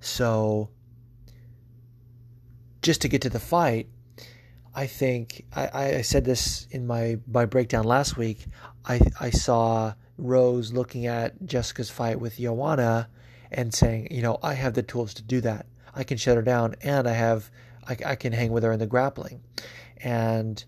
[0.00, 0.70] So,
[2.82, 3.88] just to get to the fight,
[4.74, 8.46] I think I, I said this in my my breakdown last week.
[8.84, 13.08] I I saw Rose looking at Jessica's fight with Joanna
[13.50, 15.66] and saying, you know, I have the tools to do that.
[15.94, 17.50] I can shut her down, and I have
[17.88, 19.40] I, I can hang with her in the grappling.
[19.98, 20.64] And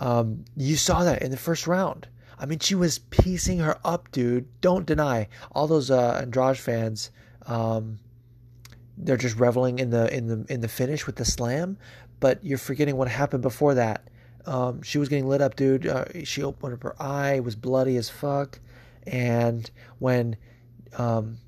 [0.00, 2.08] um, you saw that in the first round.
[2.38, 4.46] I mean, she was piecing her up, dude.
[4.60, 5.28] Don't deny.
[5.52, 7.10] All those uh, Andrade fans,
[7.46, 7.98] um,
[8.96, 11.78] they're just reveling in the in the in the finish with the slam,
[12.20, 14.08] but you're forgetting what happened before that.
[14.46, 15.86] Um, she was getting lit up, dude.
[15.86, 18.60] Uh, she opened up her eye, was bloody as fuck,
[19.06, 20.36] and when
[20.96, 21.38] um,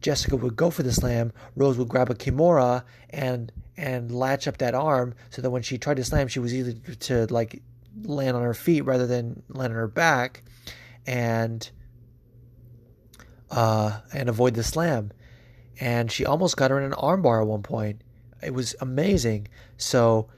[0.00, 4.58] Jessica would go for the slam, Rose would grab a Kimura and and latch up
[4.58, 7.62] that arm so that when she tried to slam, she was easy to like
[8.02, 10.42] land on her feet rather than land on her back,
[11.06, 11.70] and
[13.50, 15.12] uh, and avoid the slam.
[15.80, 18.02] And she almost got her in an armbar at one point.
[18.42, 19.46] It was amazing.
[19.76, 20.28] So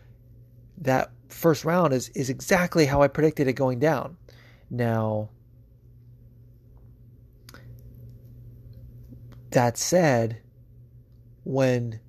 [0.79, 4.19] that first round is is exactly how I predicted it going down.
[4.69, 5.31] Now
[9.53, 10.43] that said,
[11.45, 12.01] when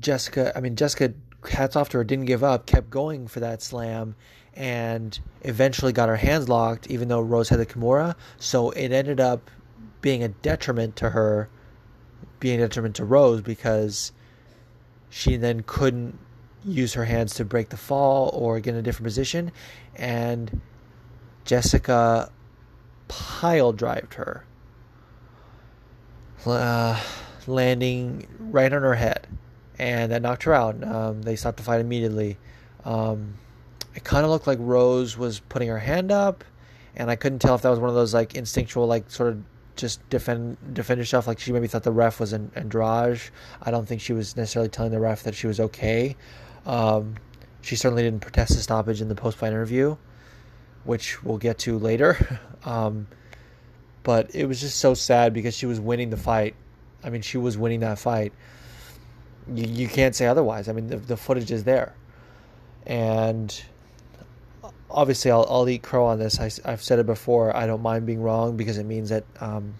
[0.00, 1.12] Jessica, I mean, Jessica,
[1.48, 4.14] hats off to her, didn't give up, kept going for that slam,
[4.54, 8.14] and eventually got her hands locked, even though Rose had the Kimura.
[8.38, 9.50] So it ended up
[10.00, 11.48] being a detriment to her,
[12.40, 14.12] being a detriment to Rose because
[15.10, 16.18] she then couldn't
[16.64, 19.52] use her hands to break the fall or get in a different position.
[19.96, 20.60] And
[21.44, 22.30] Jessica
[23.08, 24.44] pile drived her,
[26.46, 27.02] uh,
[27.46, 29.26] landing right on her head
[29.78, 30.82] and that knocked her out.
[30.82, 32.36] Um, they stopped the fight immediately.
[32.84, 33.34] Um,
[33.94, 36.44] it kind of looked like Rose was putting her hand up,
[36.96, 39.42] and I couldn't tell if that was one of those like instinctual, like sort of
[39.76, 41.26] just defend defend yourself.
[41.26, 43.20] Like she maybe thought the ref was an Andrade.
[43.62, 46.16] I don't think she was necessarily telling the ref that she was okay.
[46.66, 47.14] Um,
[47.62, 49.96] she certainly didn't protest the stoppage in the post fight interview,
[50.84, 52.40] which we'll get to later.
[52.64, 53.06] um,
[54.02, 56.54] but it was just so sad because she was winning the fight.
[57.04, 58.32] I mean, she was winning that fight
[59.54, 60.68] you, you can't say otherwise.
[60.68, 61.94] I mean, the, the footage is there.
[62.86, 63.62] And
[64.90, 66.38] obviously, I'll, I'll eat crow on this.
[66.40, 67.54] I, have said it before.
[67.56, 69.74] I don't mind being wrong because it means that um,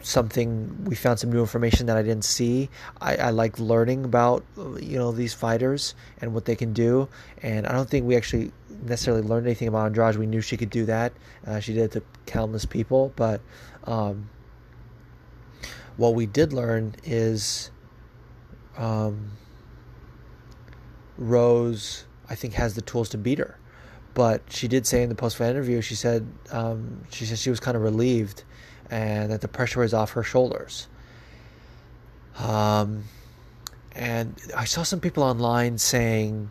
[0.00, 2.68] something we found some new information that I didn't see.
[3.00, 7.08] I, I, like learning about you know these fighters and what they can do,
[7.42, 8.52] and I don't think we actually
[8.84, 10.16] necessarily learned anything about Andrade.
[10.16, 11.12] We knew she could do that.
[11.46, 13.40] Uh, she did it to countless people, but
[13.84, 14.28] um,
[15.96, 17.70] what we did learn is
[18.76, 19.32] um,
[21.18, 23.58] Rose, I think, has the tools to beat her.
[24.14, 27.50] But she did say in the post fight interview, she said um, she said she
[27.50, 28.44] was kind of relieved
[28.90, 30.86] and that the pressure was off her shoulders.
[32.38, 33.04] Um,
[33.94, 36.50] and I saw some people online saying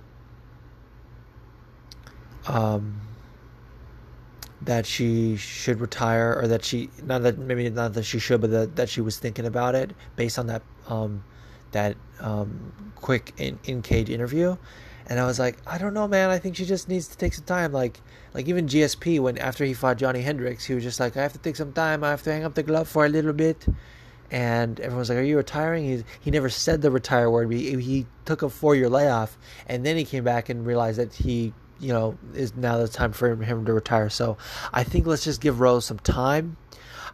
[2.48, 3.00] um,
[4.64, 8.52] that she should retire, or that she not that maybe not that she should, but
[8.52, 11.24] that, that she was thinking about it based on that um,
[11.72, 14.58] that um, quick in, in cage interview,
[15.08, 16.30] and I was like, I don't know, man.
[16.30, 17.74] I think she just needs to take some time.
[17.74, 18.00] Like,
[18.34, 21.34] like even GSP when after he fought Johnny Hendricks, he was just like, I have
[21.34, 22.04] to take some time.
[22.04, 23.66] I have to hang up the glove for a little bit.
[24.30, 27.52] And everyone was like, "Are you retiring?" He he never said the retire word.
[27.52, 31.14] He he took a four year layoff, and then he came back and realized that
[31.14, 34.10] he you know is now the time for him to retire.
[34.10, 34.38] So
[34.72, 36.56] I think let's just give Rose some time.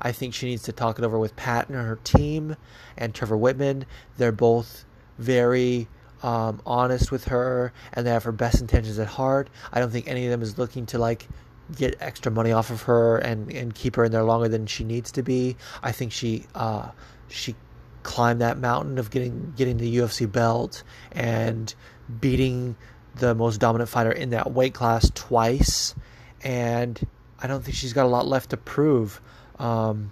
[0.01, 2.55] I think she needs to talk it over with Pat and her team
[2.97, 3.86] and Trevor Wittman.
[4.17, 4.86] They're both
[5.17, 5.88] very
[6.23, 9.49] um, honest with her and they have her best intentions at heart.
[9.71, 11.27] I don't think any of them is looking to like
[11.75, 14.83] get extra money off of her and, and keep her in there longer than she
[14.83, 15.57] needs to be.
[15.83, 16.89] I think she uh,
[17.27, 17.55] she
[18.03, 21.73] climbed that mountain of getting getting the UFC belt and
[22.21, 22.75] beating
[23.15, 25.95] the most dominant fighter in that weight class twice,
[26.41, 26.99] and
[27.39, 29.21] I don't think she's got a lot left to prove.
[29.60, 30.12] Um,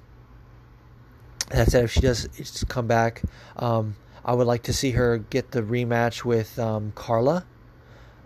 [1.49, 2.27] that said, if she does
[2.67, 3.21] come back,
[3.57, 7.45] um, I would like to see her get the rematch with um, Carla.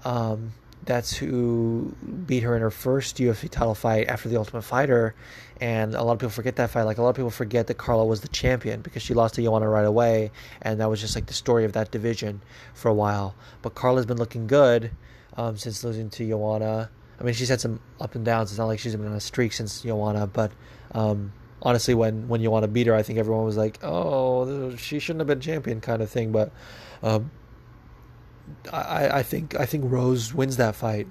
[0.05, 0.53] Um,
[0.85, 1.93] that's who
[2.25, 5.13] beat her in her first UFC title fight after the Ultimate Fighter,
[5.59, 6.83] and a lot of people forget that fight.
[6.83, 9.43] Like a lot of people forget that Carla was the champion because she lost to
[9.43, 12.41] Joanna right away, and that was just like the story of that division
[12.73, 13.35] for a while.
[13.61, 14.91] But Carla's been looking good
[15.35, 16.89] um, since losing to Joanna.
[17.19, 18.51] I mean, she's had some up and downs.
[18.51, 20.51] It's not like she's been on a streak since Joanna, but
[20.91, 24.75] um, honestly, when when you want to beat her, I think everyone was like, "Oh,
[24.75, 26.31] she shouldn't have been champion," kind of thing.
[26.31, 26.51] But
[27.03, 27.31] um,
[28.71, 31.07] I, I think I think Rose wins that fight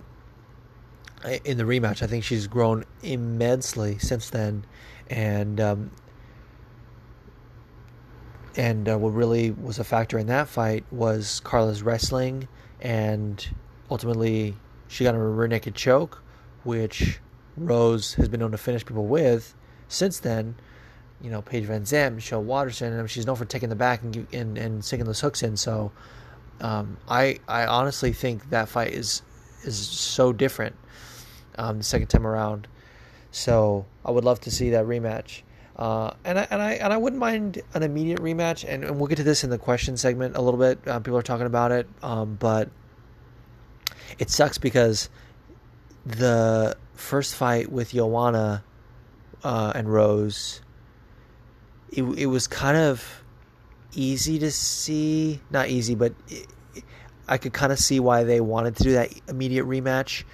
[1.45, 2.03] in the rematch.
[2.03, 4.65] I think she's grown immensely since then,
[5.09, 5.91] and um,
[8.57, 12.49] and uh, what really was a factor in that fight was Carla's wrestling,
[12.81, 13.49] and
[13.91, 14.57] ultimately
[14.89, 16.23] she got a rear naked choke,
[16.65, 17.21] which
[17.57, 19.55] Rose has been known to finish people with
[19.89, 20.57] since then.
[21.21, 24.57] You know, Paige VanZant, Michelle Waterson, and she's known for taking the back and and,
[24.57, 25.57] and sinking those hooks in.
[25.57, 25.91] So,
[26.61, 29.23] um, I I honestly think that fight is
[29.65, 30.77] is so different
[31.59, 32.69] um, the second time around.
[33.31, 35.43] So I would love to see that rematch.
[35.77, 39.07] Uh, and I and I and I wouldn't mind an immediate rematch, and, and we'll
[39.07, 40.81] get to this in the question segment a little bit.
[40.87, 42.69] Uh, people are talking about it, um, but
[44.19, 45.09] it sucks because
[46.05, 48.65] the first fight with Joanna
[49.45, 50.61] uh, and Rose,
[51.91, 53.23] it it was kind of
[53.93, 56.47] easy to see, not easy, but it,
[57.29, 60.25] I could kind of see why they wanted to do that immediate rematch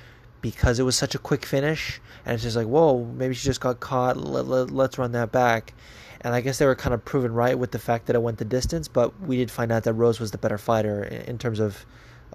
[0.40, 2.00] because it was such a quick finish.
[2.24, 4.16] And it's just like, whoa, maybe she just got caught.
[4.16, 5.74] Let, let, let's run that back.
[6.20, 8.38] And I guess they were kind of proven right with the fact that it went
[8.38, 11.60] the distance, but we did find out that Rose was the better fighter in, terms
[11.60, 11.84] of,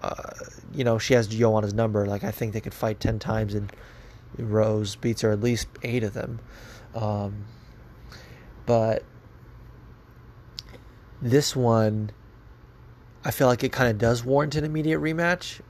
[0.03, 0.31] uh,
[0.73, 2.05] you know, she has Joanna's number.
[2.05, 3.71] Like, I think they could fight 10 times and
[4.37, 6.39] Rose beats her at least eight of them.
[6.95, 7.45] Um,
[8.65, 9.03] but
[11.21, 12.11] this one,
[13.23, 15.61] I feel like it kind of does warrant an immediate rematch,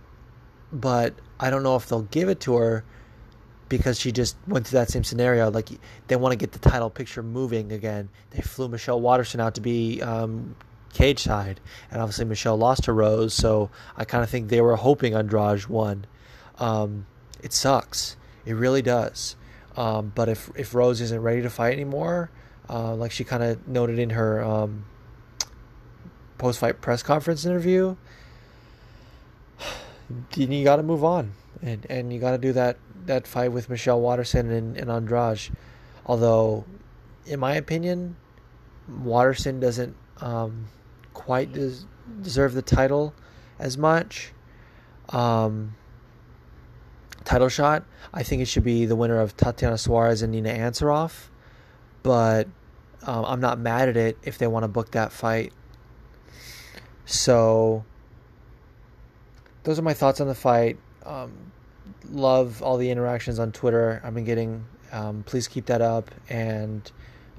[0.71, 2.83] but I don't know if they'll give it to her
[3.69, 5.49] because she just went through that same scenario.
[5.49, 5.69] Like
[6.07, 8.09] they want to get the title picture moving again.
[8.31, 10.55] They flew Michelle Waterson out to be um,
[10.93, 11.59] cage side,
[11.91, 13.33] and obviously Michelle lost to Rose.
[13.33, 16.05] So I kind of think they were hoping Andrade won.
[16.57, 17.05] Um,
[17.41, 18.17] it sucks.
[18.49, 19.35] It really does.
[19.77, 22.31] Um, but if if Rose isn't ready to fight anymore,
[22.69, 24.85] uh, like she kind of noted in her um,
[26.37, 27.95] post fight press conference interview,
[30.31, 33.51] then you got to move on, and and you got to do that that fight
[33.51, 35.51] with Michelle Waterson and, and Andrade.
[36.05, 36.65] Although,
[37.25, 38.15] in my opinion,
[38.87, 40.67] Waterson doesn't um,
[41.13, 41.85] quite des-
[42.21, 43.13] deserve the title
[43.59, 44.33] as much.
[45.09, 45.75] Um,
[47.29, 47.83] title shot.
[48.11, 51.27] I think it should be the winner of Tatiana Suarez and Nina Ansaroff,
[52.01, 52.47] but
[53.03, 55.53] um, I'm not mad at it if they want to book that fight.
[57.05, 57.85] So
[59.63, 60.79] those are my thoughts on the fight.
[61.05, 61.51] Um,
[62.09, 64.65] love all the interactions on Twitter I've been getting.
[64.91, 66.09] Um, please keep that up.
[66.29, 66.91] And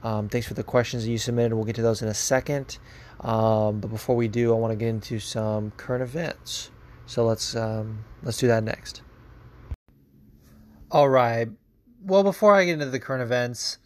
[0.05, 1.57] um, thanks for the questions that you submitted.
[1.57, 2.79] We'll get to those in a second.
[3.19, 6.71] Um, but before we do, I want to get into some current events.
[7.07, 9.03] So let's um, let's do that next.
[10.91, 11.49] All right.
[12.03, 13.79] Well, before I get into the current events,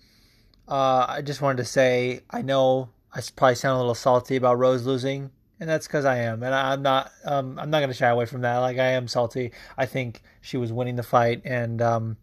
[0.69, 4.59] uh, I just wanted to say I know I probably sound a little salty about
[4.59, 5.31] Rose losing
[5.61, 7.13] and that's because I am, and I'm not.
[7.25, 8.59] Um, I'm not going to shy away from that.
[8.59, 9.53] Like I am salty.
[9.79, 12.17] I think she was winning the fight, and um,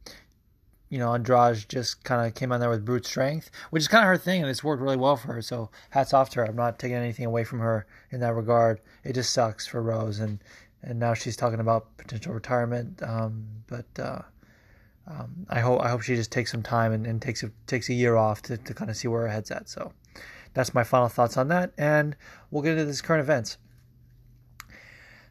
[0.89, 4.03] you know, Andrade just kind of came on there with brute strength, which is kind
[4.03, 5.41] of her thing, and it's worked really well for her.
[5.41, 6.45] So hats off to her.
[6.45, 8.81] I'm not taking anything away from her in that regard.
[9.03, 10.39] It just sucks for Rose, and
[10.83, 13.01] and now she's talking about potential retirement.
[13.01, 14.21] Um, but uh,
[15.07, 17.89] um, I hope I hope she just takes some time and, and takes a takes
[17.89, 19.69] a year off to, to kind of see where her head's at.
[19.69, 19.93] So
[20.53, 22.15] that's my final thoughts on that, and
[22.49, 23.57] we'll get into this current events.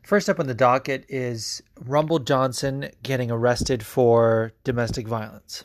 [0.03, 5.65] First up on the docket is Rumble Johnson getting arrested for domestic violence.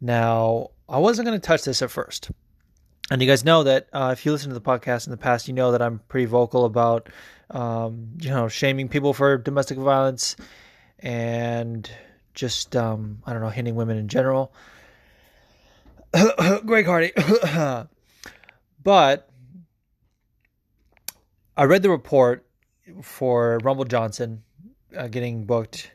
[0.00, 2.30] Now, I wasn't going to touch this at first.
[3.10, 5.46] And you guys know that uh, if you listen to the podcast in the past,
[5.46, 7.08] you know that I'm pretty vocal about,
[7.50, 10.34] um, you know, shaming people for domestic violence
[10.98, 11.88] and
[12.36, 14.52] just, um, I don't know, hitting women in general.
[16.64, 17.12] Greg Hardy.
[18.84, 19.28] but
[21.56, 22.46] I read the report
[23.02, 24.42] for Rumble Johnson
[24.96, 25.90] uh, getting booked,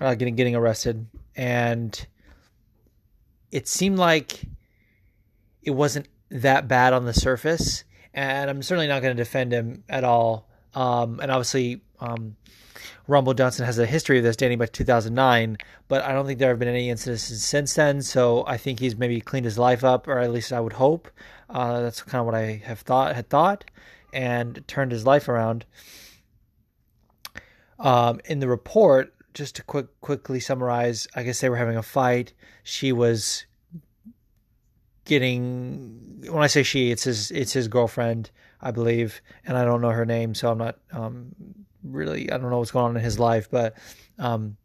[0.00, 2.06] uh, getting getting arrested, and
[3.50, 4.42] it seemed like
[5.62, 7.84] it wasn't that bad on the surface.
[8.14, 10.48] And I'm certainly not going to defend him at all.
[10.74, 12.36] Um, and obviously, um,
[13.06, 15.58] Rumble Johnson has a history of this dating back to 2009,
[15.88, 18.02] but I don't think there have been any incidents since then.
[18.02, 21.08] So I think he's maybe cleaned his life up, or at least I would hope.
[21.48, 23.64] Uh, that's kind of what I have thought had thought,
[24.12, 25.64] and turned his life around.
[27.78, 31.82] Um, in the report, just to quick quickly summarize, I guess they were having a
[31.82, 32.32] fight.
[32.62, 33.44] She was
[35.04, 38.30] getting when I say she, it's his it's his girlfriend,
[38.60, 41.34] I believe, and I don't know her name, so I'm not um,
[41.92, 43.76] really I don't know what's going on in his life, but
[44.18, 44.56] um,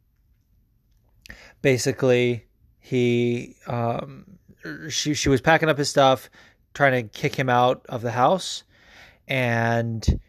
[1.61, 2.45] basically
[2.79, 4.25] he um,
[4.89, 6.29] she she was packing up his stuff,
[6.73, 8.63] trying to kick him out of the house,
[9.27, 10.19] and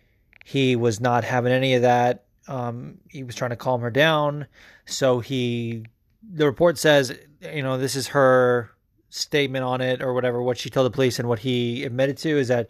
[0.45, 2.25] he was not having any of that.
[2.49, 4.47] Um, he was trying to calm her down,
[4.85, 5.85] so he
[6.23, 8.71] the report says you know this is her
[9.11, 12.31] statement on it or whatever what she told the police and what he admitted to
[12.31, 12.69] is that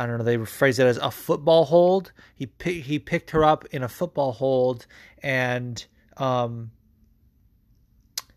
[0.00, 0.24] I don't know.
[0.24, 2.12] They phrase it as a football hold.
[2.34, 4.86] He he picked her up in a football hold
[5.22, 5.84] and
[6.16, 6.70] um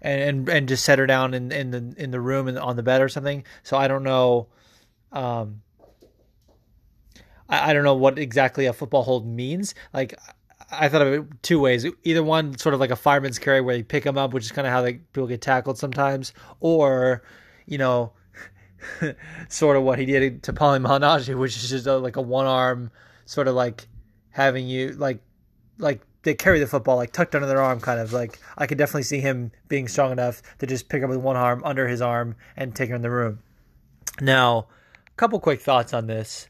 [0.01, 2.76] and and, and just set her down in, in the in the room and on
[2.76, 3.45] the bed or something.
[3.64, 4.47] So I don't know.
[5.14, 5.61] Um,
[7.47, 9.74] I, I don't know what exactly a football hold means.
[9.93, 10.20] Like
[10.70, 11.86] I thought of it two ways.
[12.03, 14.51] Either one, sort of like a fireman's carry, where you pick them up, which is
[14.51, 17.24] kind of how like people get tackled sometimes, or
[17.66, 18.11] you know
[19.50, 22.46] sort of what he did to Paulie Malignaggi, which is just a, like a one
[22.46, 22.92] arm
[23.26, 23.88] sort of like
[24.32, 25.20] having you like
[25.78, 28.78] like they carry the football like tucked under their arm, kind of like I could
[28.78, 32.02] definitely see him being strong enough to just pick up with one arm under his
[32.02, 33.40] arm and take her in the room.
[34.22, 34.68] Now,
[35.08, 36.48] a couple quick thoughts on this.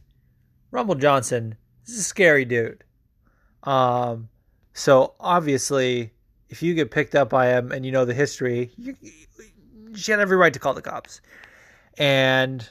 [0.72, 2.84] Rumble Johnson this is a scary dude.
[3.64, 4.30] Um,
[4.74, 6.14] so obviously,
[6.50, 10.20] if you get picked up by him and you know the history, you, you have
[10.20, 11.22] every right to call the cops
[11.98, 12.70] and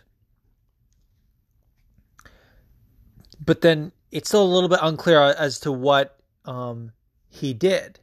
[3.44, 6.92] but then it's still a little bit unclear as to what um,
[7.28, 7.98] he did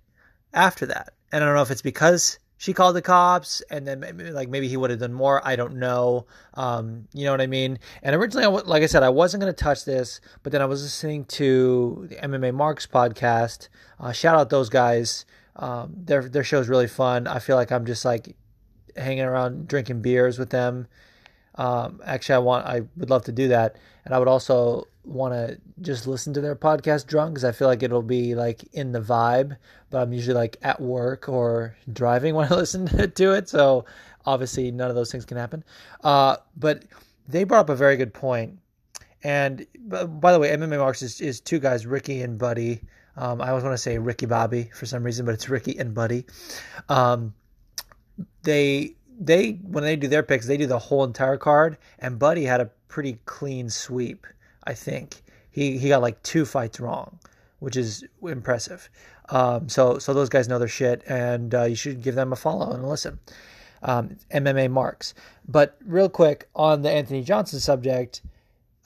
[0.54, 1.14] after that.
[1.32, 4.68] And I don't know if it's because she called the cops and then like maybe
[4.68, 5.46] he would have done more.
[5.48, 6.26] I don't know.
[6.56, 7.80] Um, you know what I mean?
[8.04, 10.66] And originally, I, like I said, I wasn't going to touch this, but then I
[10.66, 13.70] was listening to the MMA Marks podcast.
[14.00, 15.26] Uh, shout out those guys.
[15.56, 17.28] Um, their their show is really fun.
[17.28, 18.36] I feel like I'm just like
[18.96, 20.88] hanging around drinking beers with them
[21.56, 25.34] um, actually, I want I would love to do that, and I would also want
[25.34, 28.92] to just listen to their podcast drunk because I feel like it'll be like in
[28.92, 29.58] the vibe.
[29.90, 33.86] But I'm usually like at work or driving when I listen to it, so
[34.26, 35.64] obviously none of those things can happen.
[36.04, 36.84] Uh, but
[37.28, 38.60] they brought up a very good point.
[39.24, 42.82] And by the way, MMA Marks is, is two guys, Ricky and Buddy.
[43.18, 45.94] Um, I always want to say Ricky Bobby for some reason, but it's Ricky and
[45.94, 46.26] Buddy.
[46.88, 47.34] Um,
[48.44, 51.78] they they when they do their picks, they do the whole entire card.
[52.00, 54.26] And Buddy had a pretty clean sweep.
[54.64, 57.20] I think he he got like two fights wrong,
[57.60, 58.90] which is impressive.
[59.30, 62.36] Um, so so those guys know their shit, and uh, you should give them a
[62.36, 63.20] follow and listen.
[63.82, 65.14] Um, MMA marks.
[65.48, 68.22] But real quick on the Anthony Johnson subject,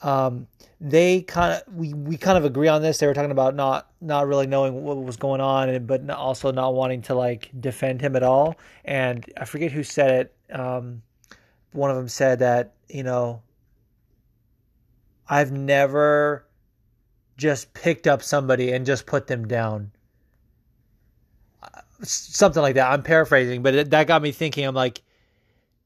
[0.04, 0.46] um,
[0.82, 2.98] they kind of we, we kind of agree on this.
[2.98, 6.52] They were talking about not not really knowing what was going on, and but also
[6.52, 8.56] not wanting to like defend him at all.
[8.84, 10.54] And I forget who said it.
[10.54, 11.02] Um,
[11.72, 13.40] one of them said that you know
[15.26, 16.44] I've never
[17.38, 19.90] just picked up somebody and just put them down.
[22.02, 22.92] Something like that.
[22.92, 24.66] I'm paraphrasing, but it, that got me thinking.
[24.66, 25.00] I'm like,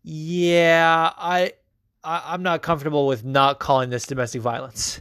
[0.03, 1.53] yeah, I
[2.05, 5.01] I, am not comfortable with not calling this domestic violence.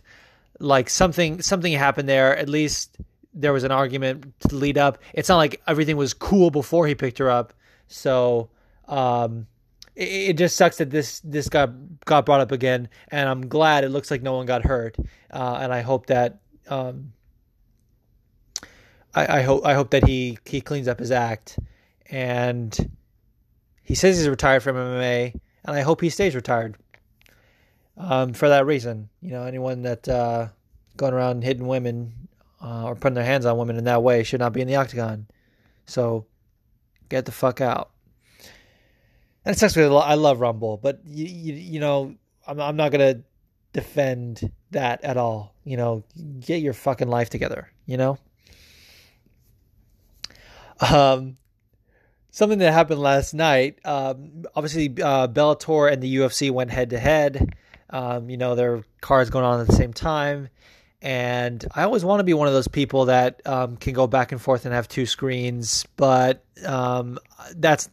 [0.60, 2.36] Like something something happened there.
[2.36, 2.98] At least
[3.34, 4.98] there was an argument to lead up.
[5.14, 7.54] It's not like everything was cool before he picked her up.
[7.88, 8.50] So
[8.88, 9.45] um,
[9.95, 11.70] it, it, just sucks that this this got
[12.06, 12.89] got brought up again.
[13.10, 14.98] And I'm glad it looks like no one got hurt.
[15.32, 17.14] Uh, and I hope that um,
[19.14, 21.60] I, I hope I hope that he he cleans up his act.
[22.10, 22.91] And
[23.84, 25.34] he says he's retired from MMA,
[25.66, 26.78] and I hope he stays retired
[27.98, 29.10] um, for that reason.
[29.22, 30.48] You know, anyone that uh,
[30.95, 32.14] going around hitting women
[32.62, 34.76] uh, or putting their hands on women in that way should not be in the
[34.76, 35.28] octagon.
[35.86, 36.26] So
[37.10, 37.91] get the fuck out.
[39.45, 43.22] And it sucks I love Rumble, but you, you, you know, I'm, I'm not gonna
[43.72, 45.56] defend that at all.
[45.64, 46.04] You know,
[46.39, 47.72] get your fucking life together.
[47.86, 48.18] You know.
[50.91, 51.38] Um.
[52.30, 53.80] something that happened last night.
[53.84, 57.56] Um, obviously, uh, Bellator and the UFC went head to head.
[57.90, 60.50] Um, you know, their cars going on at the same time.
[61.02, 64.32] And I always want to be one of those people that um, can go back
[64.32, 67.20] and forth and have two screens, but um,
[67.56, 67.90] that's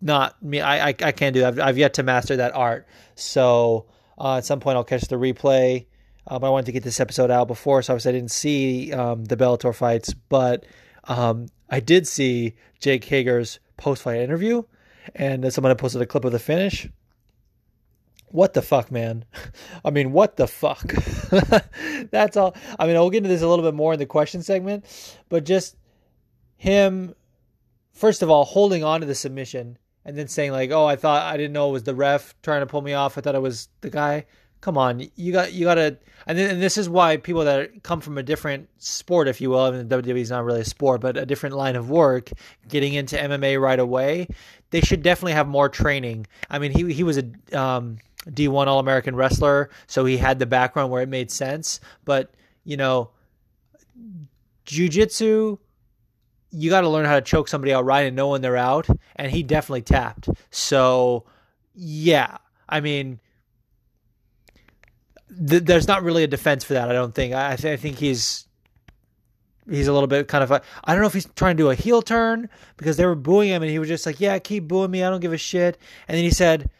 [0.00, 0.60] not me.
[0.60, 1.54] I, I, I can't do that.
[1.54, 2.86] I've, I've, yet to master that art.
[3.16, 3.86] So
[4.18, 5.86] uh, at some point, I'll catch the replay.
[6.26, 9.24] Um, I wanted to get this episode out before, so obviously I didn't see um,
[9.26, 10.64] the Bellator fights, but
[11.04, 14.62] um, I did see Jake Hager's post fight interview,
[15.14, 16.88] and someone had posted a clip of the finish.
[18.28, 19.24] What the fuck, man?
[19.84, 20.92] I mean, what the fuck?
[22.10, 22.56] That's all.
[22.78, 24.84] I mean, I'll get into this a little bit more in the question segment,
[25.28, 25.76] but just
[26.56, 27.14] him,
[27.92, 31.22] first of all, holding on to the submission and then saying like, "Oh, I thought
[31.22, 33.16] I didn't know it was the ref trying to pull me off.
[33.16, 34.26] I thought it was the guy."
[34.66, 35.96] come on, you got you got to,
[36.26, 39.50] and, then, and this is why people that come from a different sport, if you
[39.50, 42.30] will, I mean, WWE is not really a sport, but a different line of work,
[42.68, 44.26] getting into MMA right away,
[44.70, 46.26] they should definitely have more training.
[46.50, 47.98] I mean, he he was a um,
[48.28, 52.32] D1 All American wrestler, so he had the background where it made sense, but
[52.64, 53.10] you know,
[54.66, 55.58] jujitsu.
[56.50, 58.88] You got to learn how to choke somebody out right and know when they're out,
[59.16, 60.28] and he definitely tapped.
[60.50, 61.26] So,
[61.74, 63.20] yeah, I mean,
[65.48, 66.88] th- there's not really a defense for that.
[66.90, 67.34] I don't think.
[67.34, 68.46] I, th- I think he's
[69.68, 71.74] he's a little bit kind of I don't know if he's trying to do a
[71.74, 74.90] heel turn because they were booing him and he was just like, "Yeah, keep booing
[74.90, 75.02] me.
[75.02, 76.70] I don't give a shit." And then he said,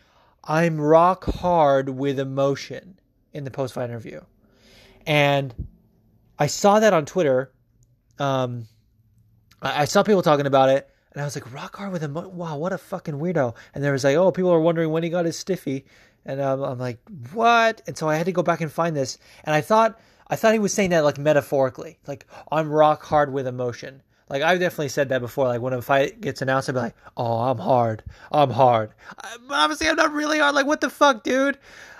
[0.47, 2.99] "I'm rock hard with emotion"
[3.33, 4.21] in the post fight interview.
[5.07, 5.55] And
[6.39, 7.53] I saw that on Twitter.
[8.19, 8.67] Um,
[9.61, 12.57] I, saw people talking about it, and I was like, "Rock hard with emotion." Wow,
[12.59, 13.55] what a fucking weirdo!
[13.75, 15.85] And there was like, "Oh, people are wondering when he got his stiffy."
[16.27, 16.99] And um, I'm like,
[17.33, 17.83] what?
[17.87, 19.17] And so I had to go back and find this.
[19.45, 23.33] And I thought, I thought he was saying that like metaphorically, like I'm rock hard
[23.33, 24.03] with emotion.
[24.29, 25.47] Like I've definitely said that before.
[25.47, 28.03] Like when a fight gets announced, I'd be like, "Oh, I'm hard.
[28.33, 28.91] I'm hard."
[29.47, 30.55] But obviously, I'm not really hard.
[30.55, 31.59] Like, what the fuck, dude?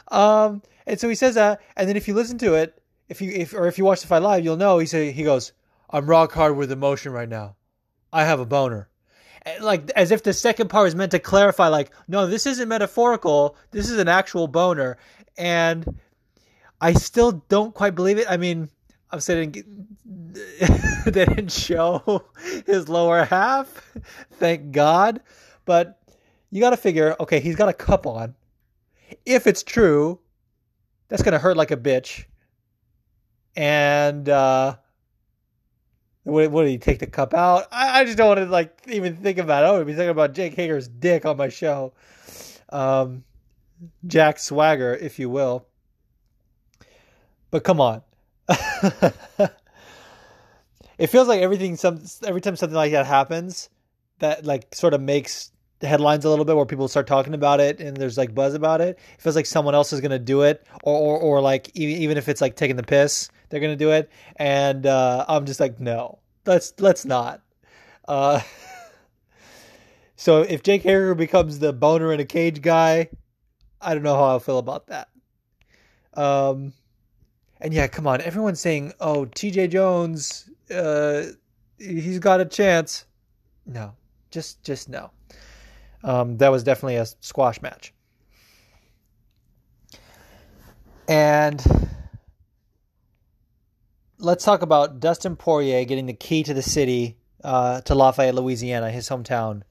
[0.09, 3.31] Um, and so he says that, and then if you listen to it, if you
[3.31, 5.53] if or if you watch the fight live, you'll know he say he goes,
[5.91, 7.57] "I'm rock hard with emotion right now.
[8.13, 8.89] I have a boner."
[9.61, 13.57] like as if the second part was meant to clarify like no this isn't metaphorical
[13.71, 14.99] this is an actual boner
[15.39, 16.01] and
[16.81, 18.69] i still don't quite believe it i mean
[19.11, 19.53] i'm saying
[21.05, 22.25] they didn't show
[22.67, 23.93] his lower half
[24.33, 25.21] thank god
[25.65, 26.01] but
[26.51, 28.35] you got to figure okay he's got a cup on
[29.25, 30.19] if it's true
[31.09, 32.25] that's going to hurt like a bitch
[33.55, 34.77] and uh
[36.27, 37.69] what, what did he take the cup out?
[37.71, 39.69] I, I just don't want to like even think about it.
[39.69, 41.93] I would be thinking about Jake Hager's dick on my show.
[42.69, 43.23] Um,
[44.07, 45.67] Jack Swagger, if you will.
[47.53, 48.03] But come on.
[50.99, 53.69] it feels like everything some every time something like that happens,
[54.19, 57.81] that like sort of makes headlines a little bit where people start talking about it
[57.81, 58.99] and there's like buzz about it.
[59.15, 62.19] It feels like someone else is gonna do it, or or, or like even even
[62.19, 64.11] if it's like taking the piss, they're gonna do it.
[64.37, 67.43] And uh, I'm just like, no, let's let's not.
[68.07, 68.41] Uh,
[70.17, 73.09] so if Jake Hager becomes the boner in a cage guy,
[73.81, 75.09] I don't know how I'll feel about that.
[76.15, 76.73] Um,
[77.61, 79.69] and yeah, come on, everyone's saying, "Oh, T.J.
[79.69, 81.25] Jones, uh,
[81.79, 83.07] he's got a chance."
[83.67, 83.95] No,
[84.31, 85.11] just just no.
[86.05, 87.93] Um, that was definitely a squash match.
[91.09, 91.63] And
[94.19, 98.91] let's talk about Dustin Poirier getting the key to the city uh, to Lafayette, Louisiana,
[98.91, 99.63] his hometown.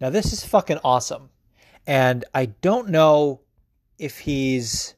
[0.00, 1.30] Now, this is fucking awesome.
[1.86, 3.40] And I don't know
[3.98, 4.94] if he's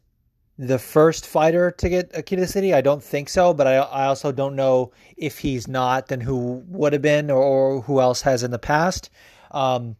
[0.58, 2.74] the first fighter to get a key to the city.
[2.74, 6.62] I don't think so, but I, I also don't know if he's not, then who
[6.68, 9.10] would have been or, or who else has in the past.
[9.50, 9.96] Um,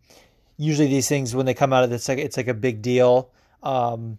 [0.57, 3.31] usually these things when they come out of this, it's like a big deal.
[3.63, 4.19] Um,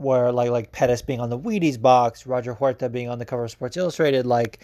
[0.00, 3.44] where like like Pettis being on the Wheaties box, Roger Huerta being on the cover
[3.44, 4.60] of Sports Illustrated, like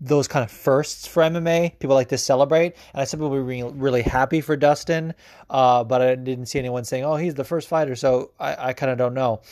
[0.00, 2.74] those kind of firsts for MMA, people like to celebrate.
[2.92, 5.14] And I said people were being really happy for Dustin,
[5.48, 8.72] uh, but I didn't see anyone saying, "Oh, he's the first fighter." So I, I
[8.72, 9.42] kind of don't know.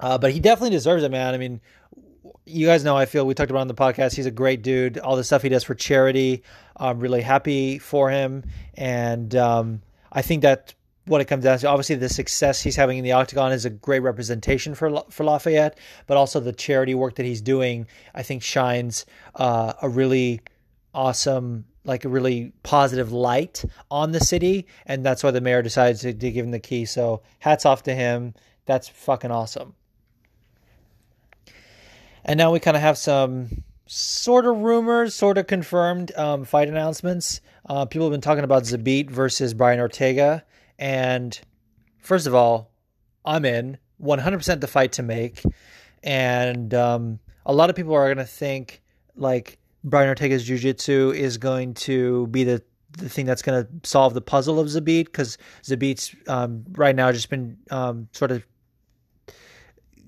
[0.00, 1.34] Uh, but he definitely deserves it, man.
[1.34, 1.60] I mean,
[2.46, 4.14] you guys know I feel we talked about on the podcast.
[4.14, 4.98] He's a great dude.
[4.98, 6.42] All the stuff he does for charity,
[6.76, 9.82] I'm really happy for him, and um,
[10.12, 10.74] I think that
[11.06, 11.68] what it comes down to.
[11.68, 15.78] Obviously, the success he's having in the octagon is a great representation for for Lafayette,
[16.06, 20.40] but also the charity work that he's doing, I think, shines uh, a really
[20.94, 26.00] awesome, like a really positive light on the city, and that's why the mayor decides
[26.02, 26.84] to, to give him the key.
[26.84, 28.34] So, hats off to him.
[28.66, 29.74] That's fucking awesome.
[32.24, 36.68] And now we kind of have some sort of rumors, sort of confirmed um, fight
[36.68, 37.40] announcements.
[37.68, 40.44] Uh, people have been talking about Zabit versus Brian Ortega,
[40.78, 41.38] and
[41.98, 42.70] first of all,
[43.24, 43.78] I'm in.
[44.02, 45.42] 100% the fight to make,
[46.02, 48.82] and um, a lot of people are going to think
[49.16, 52.62] like Brian Ortega's jiu-jitsu is going to be the
[52.98, 57.10] the thing that's going to solve the puzzle of Zabit because Zabit's um, right now
[57.10, 58.46] just been um, sort of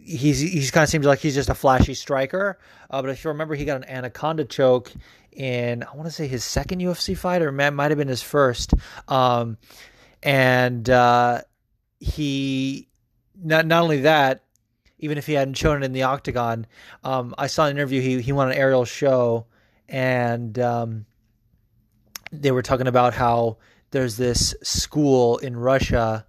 [0.06, 2.58] he's he's kind of seems like he's just a flashy striker.
[2.88, 4.92] Uh, but if you remember, he got an anaconda choke
[5.32, 8.72] in I want to say his second UFC fight, or might have been his first.
[9.08, 9.58] Um,
[10.22, 11.42] and uh,
[11.98, 12.88] he
[13.42, 14.44] not not only that,
[14.98, 16.66] even if he hadn't shown it in the octagon,
[17.04, 18.00] um, I saw an interview.
[18.00, 19.46] He he won an Ariel show,
[19.88, 21.06] and um,
[22.32, 23.58] they were talking about how
[23.90, 26.26] there's this school in Russia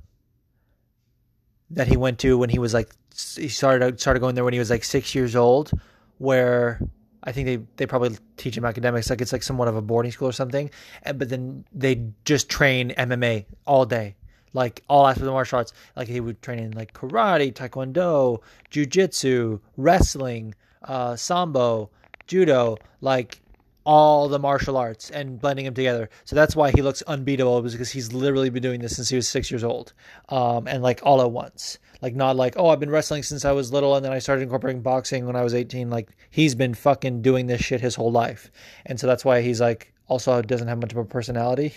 [1.70, 2.90] that he went to when he was like
[3.36, 5.72] he started started going there when he was like six years old,
[6.18, 6.80] where
[7.24, 10.12] I think they, they probably teach him academics like it's like somewhat of a boarding
[10.12, 10.70] school or something.
[11.04, 14.16] And, but then they just train MMA all day,
[14.54, 15.74] like all aspects of martial arts.
[15.96, 18.42] Like he would train in like karate, taekwondo,
[18.72, 21.90] jujitsu, wrestling, uh, sambo,
[22.28, 23.42] judo, like
[23.84, 26.10] all the martial arts and blending them together.
[26.26, 29.28] So that's why he looks unbeatable because he's literally been doing this since he was
[29.28, 29.94] six years old,
[30.30, 31.80] um, and like all at once.
[32.02, 34.44] Like not like oh I've been wrestling since I was little and then I started
[34.44, 35.90] incorporating boxing when I was 18.
[35.90, 38.52] Like he's been fucking doing this shit his whole life,
[38.86, 41.74] and so that's why he's like also doesn't have much of a personality.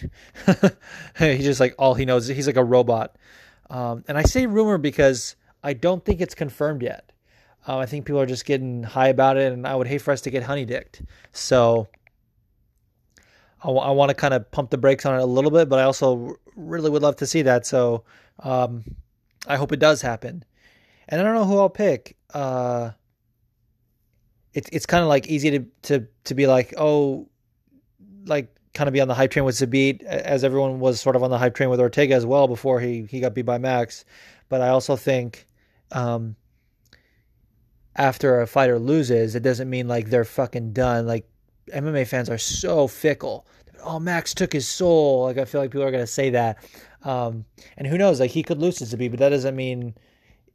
[1.19, 2.27] he's just like all he knows.
[2.27, 3.17] He's like a robot.
[3.71, 7.13] Um, and I say rumor because I don't think it's confirmed yet.
[7.67, 10.13] Uh, I think people are just getting high about it, and I would hate for
[10.13, 11.03] us to get honey dicked.
[11.33, 11.89] So
[13.63, 15.69] I, w- I want to kind of pump the brakes on it a little bit,
[15.69, 17.67] but I also really would love to see that.
[17.67, 18.05] So
[18.41, 18.85] um,
[19.47, 20.45] I hope it does happen.
[21.09, 22.17] And I don't know who I'll pick.
[22.33, 22.91] Uh,
[24.53, 27.29] it's it's kind of like easy to to to be like, oh,
[28.27, 31.23] like kind of be on the hype train with Zabit, as everyone was sort of
[31.23, 34.05] on the hype train with Ortega as well before he he got beat by Max.
[34.49, 35.47] But I also think.
[35.93, 36.37] Um,
[37.97, 41.07] after a fighter loses, it doesn't mean like they're fucking done.
[41.07, 41.29] Like
[41.73, 43.47] MMA fans are so fickle.
[43.83, 45.25] Oh, Max took his soul.
[45.25, 46.59] Like I feel like people are gonna say that.
[47.03, 47.45] Um,
[47.77, 48.21] and who knows?
[48.21, 49.95] Like he could lose to Zabit, but that doesn't mean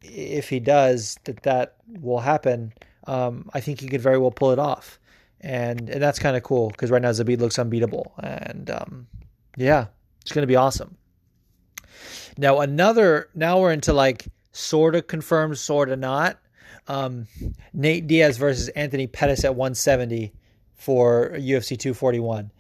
[0.02, 2.74] if he does that that will happen.
[3.08, 5.00] Um, I think he could very well pull it off,
[5.42, 9.08] and and that's kind of cool because right now Zabit looks unbeatable, and um,
[9.58, 9.88] yeah,
[10.22, 10.98] it's gonna be awesome.
[12.38, 13.30] Now another.
[13.34, 16.40] Now we're into like sort of confirmed, sort of not.
[16.88, 17.28] Um,
[17.74, 20.34] Nate Diaz versus Anthony Pettis at 170
[20.76, 22.52] for UFC 241.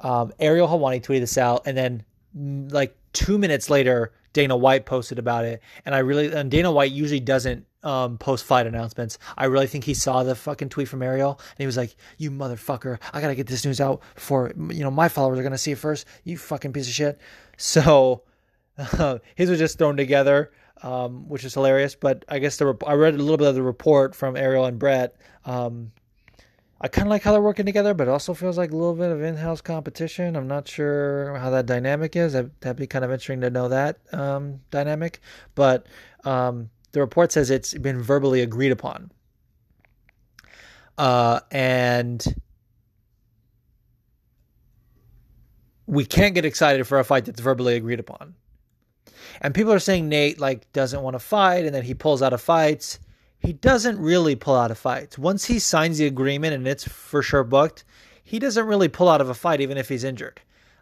[0.00, 2.04] Um, Ariel Helwani tweeted this out, and then
[2.36, 5.62] mm, like two minutes later, Dana White posted about it.
[5.84, 9.18] And I really, and Dana White usually doesn't um, post fight announcements.
[9.36, 12.30] I really think he saw the fucking tweet from Ariel, and he was like, "You
[12.30, 12.98] motherfucker!
[13.12, 15.78] I gotta get this news out before you know my followers are gonna see it
[15.78, 16.06] first.
[16.24, 17.20] You fucking piece of shit."
[17.60, 18.22] So
[19.34, 20.52] his was just thrown together.
[20.80, 21.96] Um, which is hilarious.
[21.96, 24.78] But I guess the I read a little bit of the report from Ariel and
[24.78, 25.16] Brett.
[25.44, 25.90] Um,
[26.80, 28.94] I kind of like how they're working together, but it also feels like a little
[28.94, 30.36] bit of in-house competition.
[30.36, 32.34] I'm not sure how that dynamic is.
[32.34, 35.20] That'd be kind of interesting to know that um, dynamic.
[35.56, 35.86] But
[36.24, 39.10] um, the report says it's been verbally agreed upon,
[40.96, 42.24] uh, and
[45.86, 48.34] we can't get excited for a fight that's verbally agreed upon.
[49.40, 52.32] And people are saying Nate like doesn't want to fight, and then he pulls out
[52.32, 53.00] of fights
[53.38, 55.18] he doesn't really pull out of fights.
[55.18, 57.84] Once he signs the agreement and it's for sure booked,
[58.22, 60.40] he doesn't really pull out of a fight even if he's injured.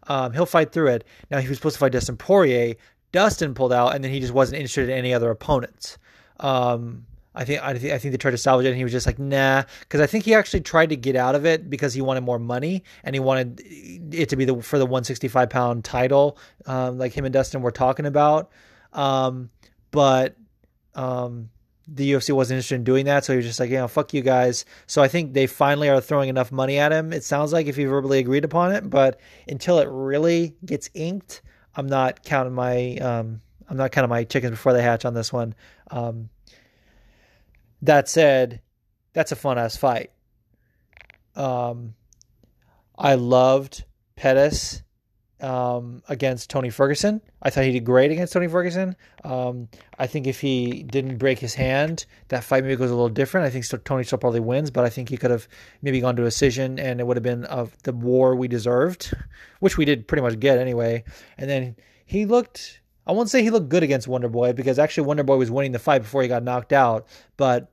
[0.08, 1.04] Um, he'll fight through it.
[1.30, 2.74] Now he was supposed to fight Dustin Poirier.
[3.12, 5.98] Dustin pulled out, and then he just wasn't interested in any other opponents.
[6.40, 8.92] Um, I think I think I think they tried to salvage it, and he was
[8.92, 11.92] just like, nah, because I think he actually tried to get out of it because
[11.92, 15.84] he wanted more money and he wanted it to be the for the 165 pound
[15.84, 18.50] title, um, like him and Dustin were talking about.
[18.92, 19.50] Um,
[19.90, 20.36] but
[20.94, 21.50] um,
[21.88, 24.12] the UFC wasn't interested in doing that, so he was just like, you know, fuck
[24.12, 24.64] you guys.
[24.86, 27.12] So I think they finally are throwing enough money at him.
[27.12, 31.42] It sounds like if he verbally agreed upon it, but until it really gets inked,
[31.76, 35.32] I'm not counting my um, I'm not counting my chickens before they hatch on this
[35.32, 35.54] one.
[35.90, 36.30] Um,
[37.82, 38.60] that said,
[39.12, 40.10] that's a fun ass fight.
[41.34, 41.94] Um,
[42.98, 43.84] I loved
[44.16, 44.82] Pettis
[45.40, 47.20] um, against Tony Ferguson.
[47.42, 48.96] I thought he did great against Tony Ferguson.
[49.24, 49.68] Um,
[49.98, 53.46] I think if he didn't break his hand, that fight maybe goes a little different.
[53.46, 55.46] I think still, Tony still probably wins, but I think he could have
[55.82, 59.12] maybe gone to a decision and it would have been of the war we deserved,
[59.60, 61.04] which we did pretty much get anyway.
[61.36, 61.76] And then
[62.06, 65.36] he looked, I won't say he looked good against Wonder Boy because actually Wonder Boy
[65.36, 67.06] was winning the fight before he got knocked out,
[67.36, 67.70] but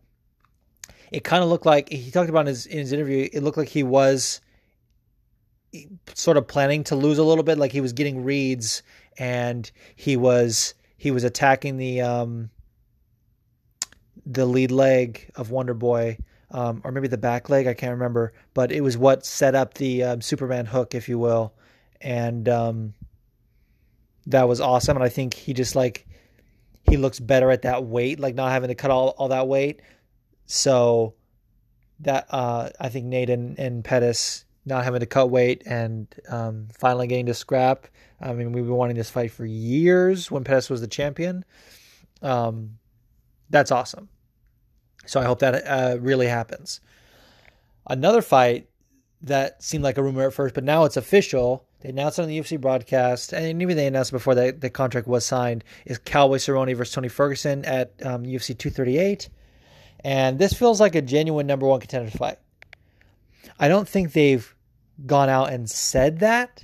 [1.12, 3.30] it kind of looked like he talked about in his in his interview.
[3.32, 4.42] It looked like he was
[6.14, 8.84] sort of planning to lose a little bit, like he was getting reads
[9.18, 12.50] and he was he was attacking the um
[14.26, 16.18] the lead leg of Wonder Boy.
[16.52, 19.74] Um, or maybe the back leg, I can't remember, but it was what set up
[19.74, 21.52] the um, Superman hook, if you will,
[22.00, 22.94] and um,
[24.28, 24.96] that was awesome.
[24.96, 26.06] And I think he just like
[26.84, 29.82] he looks better at that weight, like not having to cut all, all that weight.
[30.46, 31.16] So
[32.02, 36.68] that uh, I think Nate and, and Pettis not having to cut weight and um,
[36.78, 37.88] finally getting to scrap.
[38.22, 41.44] I mean, we've been wanting this fight for years when Pettis was the champion.
[42.22, 42.78] Um,
[43.50, 44.10] that's awesome.
[45.06, 46.80] So I hope that uh, really happens.
[47.88, 48.70] Another fight
[49.24, 51.66] that seemed like a rumor at first, but now it's official.
[51.82, 55.08] They announced it on the UFC broadcast, and even they announced before that the contract
[55.08, 55.66] was signed.
[55.86, 59.28] Is Cowboy Cerrone versus Tony Ferguson at um, UFC 238,
[60.02, 62.38] and this feels like a genuine number one contender fight.
[63.60, 64.54] I don't think they've
[65.06, 66.64] gone out and said that.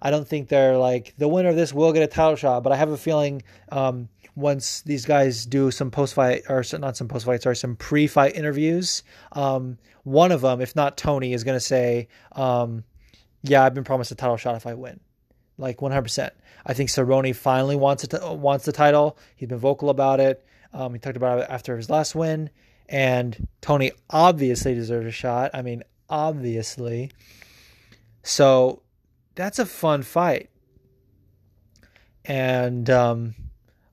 [0.00, 2.72] I don't think they're like the winner of this will get a title shot, but
[2.72, 7.08] I have a feeling um, once these guys do some post fight or not some
[7.08, 9.02] post fights, sorry, some pre fight interviews,
[9.32, 12.84] um, one of them, if not Tony, is going to say, um,
[13.42, 15.00] "Yeah, I've been promised a title shot if I win."
[15.60, 16.30] Like 100%.
[16.64, 19.18] I think Cerrone finally wants it wants the title.
[19.34, 20.44] He's been vocal about it.
[20.72, 22.50] Um, he talked about it after his last win,
[22.88, 25.50] and Tony obviously deserves a shot.
[25.54, 27.10] I mean, obviously.
[28.22, 28.82] So
[29.34, 30.50] that's a fun fight.
[32.24, 33.34] And um,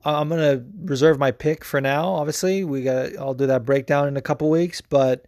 [0.03, 2.09] I'm gonna reserve my pick for now.
[2.09, 5.26] Obviously, we got I'll do that breakdown in a couple weeks, but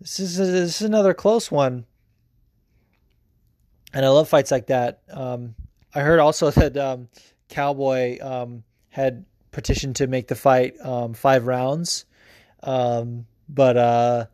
[0.00, 1.84] this is this is another close one.
[3.92, 5.00] And I love fights like that.
[5.10, 5.54] Um,
[5.94, 7.08] I heard also that um,
[7.48, 12.04] Cowboy um, had petitioned to make the fight um, five rounds,
[12.62, 14.26] um, but uh,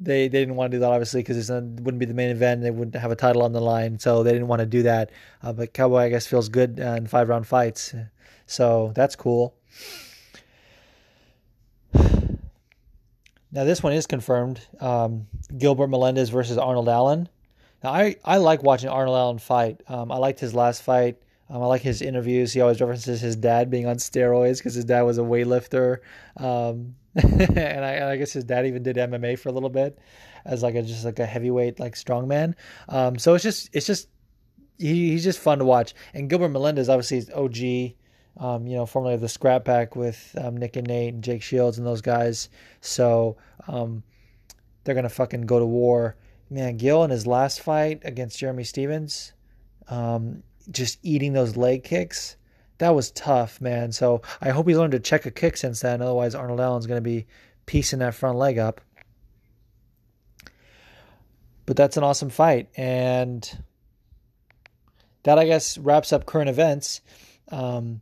[0.00, 2.62] they they didn't want to do that obviously because it wouldn't be the main event.
[2.62, 5.10] They wouldn't have a title on the line, so they didn't want to do that.
[5.42, 7.94] Uh, but Cowboy, I guess, feels good uh, in five round fights,
[8.46, 9.54] so that's cool.
[13.52, 14.60] Now this one is confirmed.
[14.80, 15.26] Um,
[15.58, 17.28] Gilbert Melendez versus Arnold Allen.
[17.82, 19.80] Now I, I like watching Arnold Allen fight.
[19.88, 21.16] Um, I liked his last fight.
[21.48, 22.52] Um, I like his interviews.
[22.52, 25.98] He always references his dad being on steroids because his dad was a weightlifter.
[26.36, 29.98] Um, and I, I, guess his dad even did MMA for a little bit
[30.44, 32.54] as like a just like a heavyweight like strongman.
[32.88, 34.08] Um, so it's just it's just
[34.78, 35.94] he, he's just fun to watch.
[36.14, 37.96] And Gilbert Melendez obviously is OG.
[38.36, 41.42] Um, you know, formerly of the Skrap Pack with um, Nick and Nate and Jake
[41.42, 42.48] Shields and those guys.
[42.80, 43.36] So
[43.66, 44.04] um,
[44.84, 46.16] they're gonna fucking go to war.
[46.48, 49.32] Man, Gil in his last fight against Jeremy Stephens,
[49.88, 52.36] um, just eating those leg kicks
[52.80, 53.92] that was tough, man.
[53.92, 56.00] So I hope he's learned to check a kick since then.
[56.00, 57.26] Otherwise, Arnold Allen's going to be
[57.66, 58.80] piecing that front leg up.
[61.66, 62.70] But that's an awesome fight.
[62.76, 63.62] And
[65.24, 67.02] that, I guess, wraps up current events.
[67.50, 68.00] Um,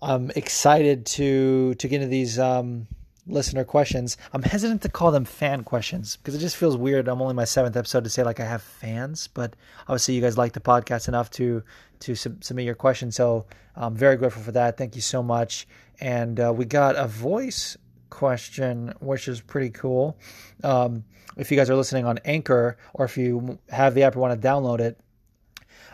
[0.00, 2.86] I'm excited to to get into these um,
[3.28, 4.16] listener questions.
[4.32, 7.08] I'm hesitant to call them fan questions because it just feels weird.
[7.08, 10.38] I'm only my seventh episode to say like I have fans, but obviously you guys
[10.38, 11.62] like the podcast enough to
[12.00, 13.16] to sub- submit your questions.
[13.16, 14.76] So I'm very grateful for that.
[14.76, 15.66] Thank you so much.
[16.00, 17.76] And uh, we got a voice
[18.10, 20.18] question, which is pretty cool.
[20.64, 21.04] Um,
[21.36, 24.40] if you guys are listening on Anchor or if you have the app or want
[24.40, 24.98] to download it,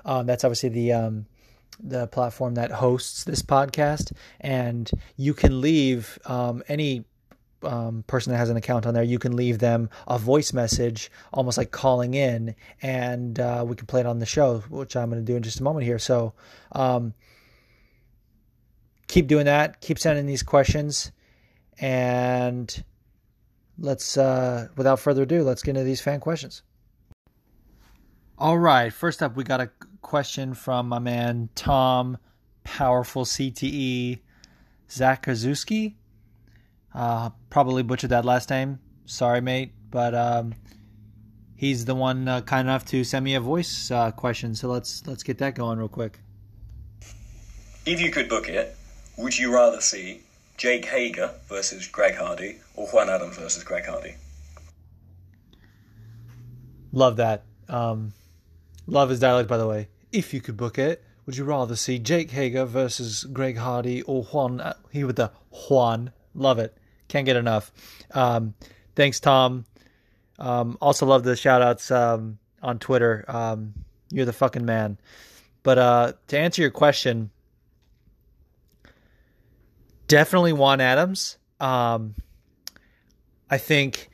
[0.04, 1.26] um, that's obviously the um,
[1.82, 7.04] the platform that hosts this podcast, and you can leave um, any
[7.64, 11.10] um, person that has an account on there, you can leave them a voice message,
[11.32, 15.10] almost like calling in, and uh, we can play it on the show, which I'm
[15.10, 15.98] going to do in just a moment here.
[15.98, 16.34] So
[16.72, 17.14] um,
[19.08, 19.80] keep doing that.
[19.80, 21.12] Keep sending these questions,
[21.80, 22.84] and
[23.78, 26.62] let's, uh, without further ado, let's get into these fan questions.
[28.36, 28.92] All right.
[28.92, 29.70] First up, we got a
[30.02, 32.18] question from my man Tom,
[32.64, 34.18] powerful CTE,
[34.90, 35.94] Zach Kazuski.
[36.94, 38.78] Uh, probably butchered that last name.
[39.06, 39.72] Sorry, mate.
[39.90, 40.54] But um,
[41.56, 44.54] he's the one uh, kind enough to send me a voice uh, question.
[44.54, 46.20] So let's let's get that going real quick.
[47.86, 48.76] If you could book it,
[49.18, 50.22] would you rather see
[50.56, 54.14] Jake Hager versus Greg Hardy or Juan Adams versus Greg Hardy?
[56.92, 57.44] Love that.
[57.68, 58.12] Um,
[58.86, 59.88] love his dialect, by the way.
[60.12, 64.22] If you could book it, would you rather see Jake Hager versus Greg Hardy or
[64.24, 64.60] Juan?
[64.60, 66.12] Uh, he with the Juan.
[66.34, 66.76] Love it.
[67.08, 67.72] Can't get enough.
[68.12, 68.54] Um,
[68.94, 69.64] thanks, Tom.
[70.38, 73.24] Um, also love the shout outs um, on Twitter.
[73.28, 73.74] Um,
[74.10, 74.98] you're the fucking man.
[75.62, 77.30] But uh, to answer your question,
[80.08, 81.38] definitely Juan Adams.
[81.60, 82.14] Um,
[83.48, 84.10] I think,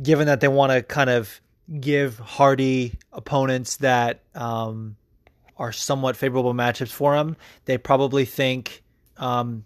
[0.00, 1.40] given that they want to kind of
[1.80, 4.96] give Hardy opponents that um,
[5.56, 8.82] are somewhat favorable matchups for him, they probably think
[9.16, 9.62] um,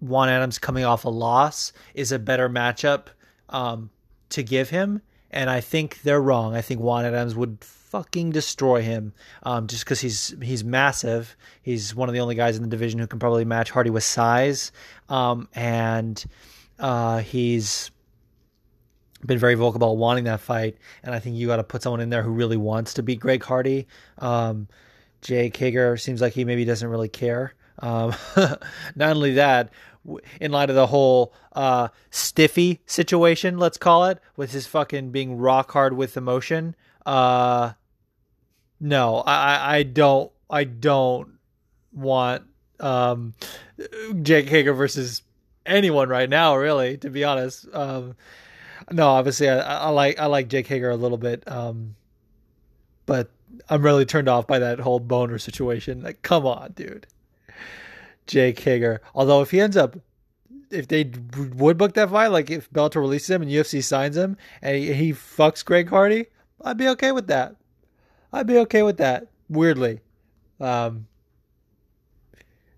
[0.00, 3.08] Juan Adams coming off a loss is a better matchup
[3.48, 3.90] um,
[4.30, 5.02] to give him.
[5.30, 6.54] And I think they're wrong.
[6.54, 11.36] I think Juan Adams would fucking destroy him um, just because he's he's massive.
[11.62, 14.04] He's one of the only guys in the division who can probably match Hardy with
[14.04, 14.72] size,
[15.08, 16.22] um, and
[16.78, 17.90] uh, he's
[19.24, 20.76] been very vocal about wanting that fight.
[21.02, 23.20] And I think you got to put someone in there who really wants to beat
[23.20, 23.86] Greg Hardy.
[24.18, 24.68] Um,
[25.22, 27.54] Jake Hager seems like he maybe doesn't really care.
[27.78, 28.14] Um,
[28.96, 29.70] not only that,
[30.40, 35.38] in light of the whole uh, stiffy situation, let's call it, with his fucking being
[35.38, 36.74] rock hard with emotion.
[37.04, 37.72] Uh,
[38.80, 41.38] no, I, I don't, I don't
[41.92, 42.44] want
[42.80, 43.34] um,
[44.22, 45.22] Jake Hager versus
[45.66, 46.56] anyone right now.
[46.56, 47.66] Really, to be honest.
[47.72, 48.16] Um,
[48.90, 51.96] no, obviously, I, I, like I like Jake Hager a little bit, um,
[53.04, 53.30] but
[53.68, 56.02] I'm really turned off by that whole boner situation.
[56.02, 57.06] Like, come on, dude.
[58.28, 59.00] Jake Hager.
[59.14, 59.96] Although if he ends up,
[60.70, 61.10] if they
[61.54, 65.12] would book that fight, like if Bellator releases him and UFC signs him and he,
[65.12, 66.26] fucks Greg Hardy,
[66.64, 67.56] I'd be okay with that.
[68.32, 69.26] I'd be okay with that.
[69.48, 70.00] Weirdly,
[70.60, 71.06] um,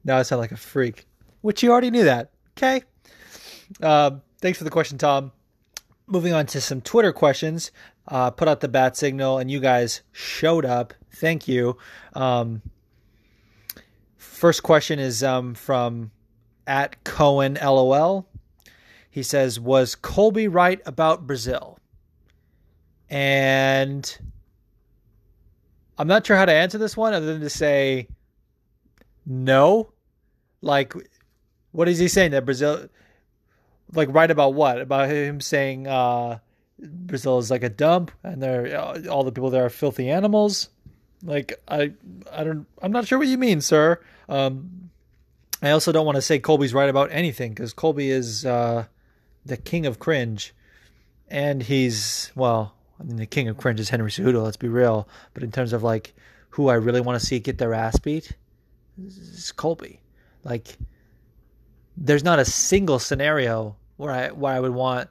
[0.05, 1.07] now I sound like a freak,
[1.41, 2.31] which you already knew that.
[2.57, 2.85] Okay.
[3.83, 5.33] Um, thanks for the question, Tom.
[6.07, 7.73] Moving on to some Twitter questions.
[8.07, 10.95] Uh, put out the bat signal, and you guys showed up.
[11.13, 11.77] Thank you.
[12.15, 12.63] Um,
[14.41, 16.13] First question is um, from
[16.67, 18.27] at Cohen LOL.
[19.11, 21.79] He says, "Was Colby right about Brazil?"
[23.11, 24.19] And
[25.99, 28.09] I'm not sure how to answer this one other than to say
[29.27, 29.93] no.
[30.63, 30.95] Like,
[31.73, 32.89] what is he saying that Brazil?
[33.93, 34.81] Like, right about what?
[34.81, 36.39] About him saying uh,
[36.79, 38.81] Brazil is like a dump and they're
[39.11, 40.71] all the people there are filthy animals.
[41.23, 41.93] Like, I,
[42.33, 44.01] I don't, I'm not sure what you mean, sir.
[44.29, 44.91] Um,
[45.63, 48.87] I also don't want to say Colby's right about anything because Colby is uh,
[49.45, 50.55] the king of cringe,
[51.29, 52.75] and he's well.
[52.99, 54.43] I mean, the king of cringe is Henry Cejudo.
[54.43, 55.09] Let's be real.
[55.35, 56.15] But in terms of like
[56.51, 58.33] who I really want to see get their ass beat,
[58.99, 60.01] is Colby.
[60.45, 60.79] Like,
[61.97, 65.11] there's not a single scenario where I where I would want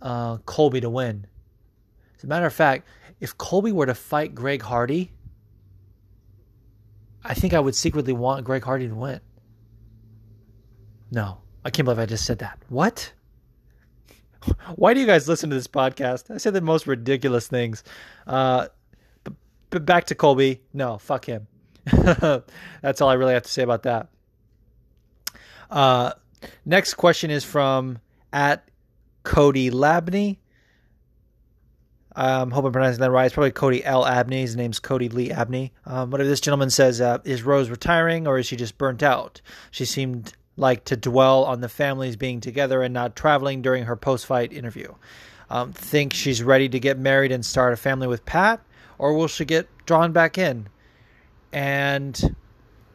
[0.00, 1.26] uh, Colby to win.
[2.16, 2.88] As a matter of fact,
[3.20, 5.12] if Colby were to fight Greg Hardy,
[7.28, 9.20] I think I would secretly want Greg Hardy to win.
[11.10, 12.58] No, I can't believe I just said that.
[12.68, 13.12] What?
[14.76, 16.32] Why do you guys listen to this podcast?
[16.32, 17.82] I say the most ridiculous things.
[18.26, 18.68] Uh,
[19.24, 19.32] but,
[19.70, 20.62] but back to Colby.
[20.72, 21.48] No, fuck him.
[21.84, 24.08] That's all I really have to say about that.
[25.70, 26.12] Uh,
[26.64, 27.98] next question is from
[28.32, 28.68] at
[29.24, 30.38] Cody Labney.
[32.16, 33.26] Um, hope I'm pronouncing that right.
[33.26, 34.06] It's probably Cody L.
[34.06, 34.40] Abney.
[34.40, 35.72] His name's Cody Lee Abney.
[35.84, 39.42] Um, whatever this gentleman says, uh, is Rose retiring or is she just burnt out?
[39.70, 43.96] She seemed like to dwell on the families being together and not traveling during her
[43.96, 44.94] post fight interview.
[45.50, 48.60] Um, think she's ready to get married and start a family with Pat,
[48.98, 50.68] or will she get drawn back in?
[51.52, 52.34] And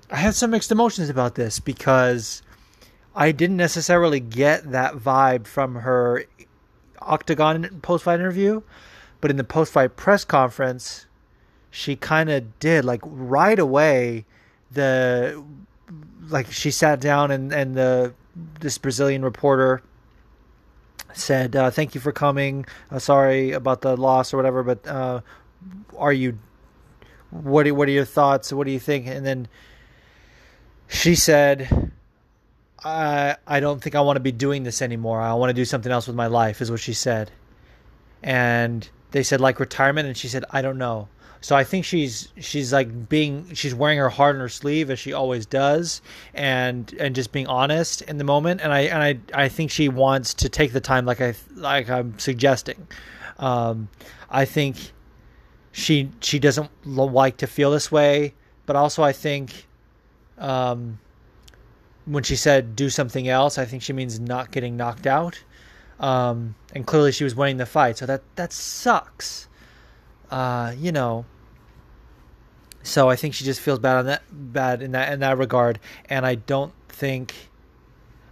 [0.10, 2.42] I have some mixed emotions about this because
[3.16, 6.26] I didn't necessarily get that vibe from her
[7.00, 8.62] Octagon post fight interview.
[9.22, 11.06] But in the post fight press conference,
[11.70, 14.26] she kind of did like right away.
[14.72, 15.44] The
[16.30, 18.14] like she sat down and and the
[18.60, 19.82] this Brazilian reporter
[21.14, 22.66] said, uh, "Thank you for coming.
[22.90, 25.22] Uh, sorry about the loss or whatever, but uh,
[25.98, 26.38] are you?
[27.30, 28.52] What are, what are your thoughts?
[28.52, 29.48] What do you think?" And then
[30.88, 31.92] she said,
[32.84, 35.22] "I I don't think I want to be doing this anymore.
[35.22, 37.32] I want to do something else with my life," is what she said,
[38.24, 41.08] and they said like retirement and she said i don't know.
[41.44, 45.00] So i think she's she's like being she's wearing her heart on her sleeve as
[45.00, 46.02] she always does
[46.34, 49.90] and and just being honest in the moment and i and i i think she
[49.90, 52.88] wants to take the time like i like i'm suggesting.
[53.40, 53.90] Um
[54.30, 54.94] i think
[55.72, 58.34] she she doesn't like to feel this way
[58.66, 59.68] but also i think
[60.38, 61.00] um
[62.06, 65.44] when she said do something else i think she means not getting knocked out
[66.02, 69.48] um, and clearly she was winning the fight, so that that sucks.
[70.30, 71.26] Uh, you know.
[72.84, 75.80] So I think she just feels bad on that bad in that in that regard,
[76.10, 77.34] and I don't think.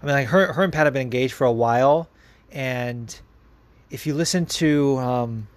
[0.02, 2.10] I mean, like her her and Pat have been engaged for a while,
[2.52, 3.18] and
[3.92, 5.48] if you listen to um,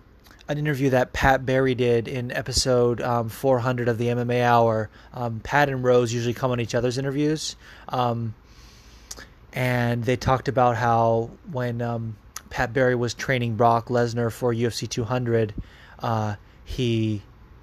[0.48, 5.40] an interview that Pat Barry did in episode um, 400 of the MMA Hour, um,
[5.40, 7.56] Pat and Rose usually come on each other's interviews.
[7.88, 8.34] Um,
[9.52, 12.16] and they talked about how when um,
[12.50, 15.54] Pat Barry was training Brock Lesnar for UFC 200,
[16.00, 17.22] uh, he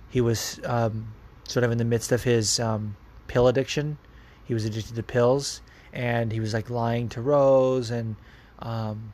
[0.09, 1.13] he was um,
[1.47, 2.95] sort of in the midst of his um,
[3.27, 3.97] pill addiction.
[4.45, 5.61] He was addicted to pills,
[5.93, 8.15] and he was like lying to Rose, and
[8.59, 9.13] um,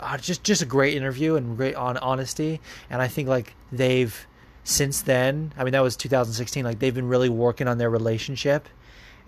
[0.00, 2.60] uh, just just a great interview and great on honesty.
[2.88, 4.26] And I think like they've
[4.64, 5.52] since then.
[5.56, 6.64] I mean, that was 2016.
[6.64, 8.68] Like they've been really working on their relationship,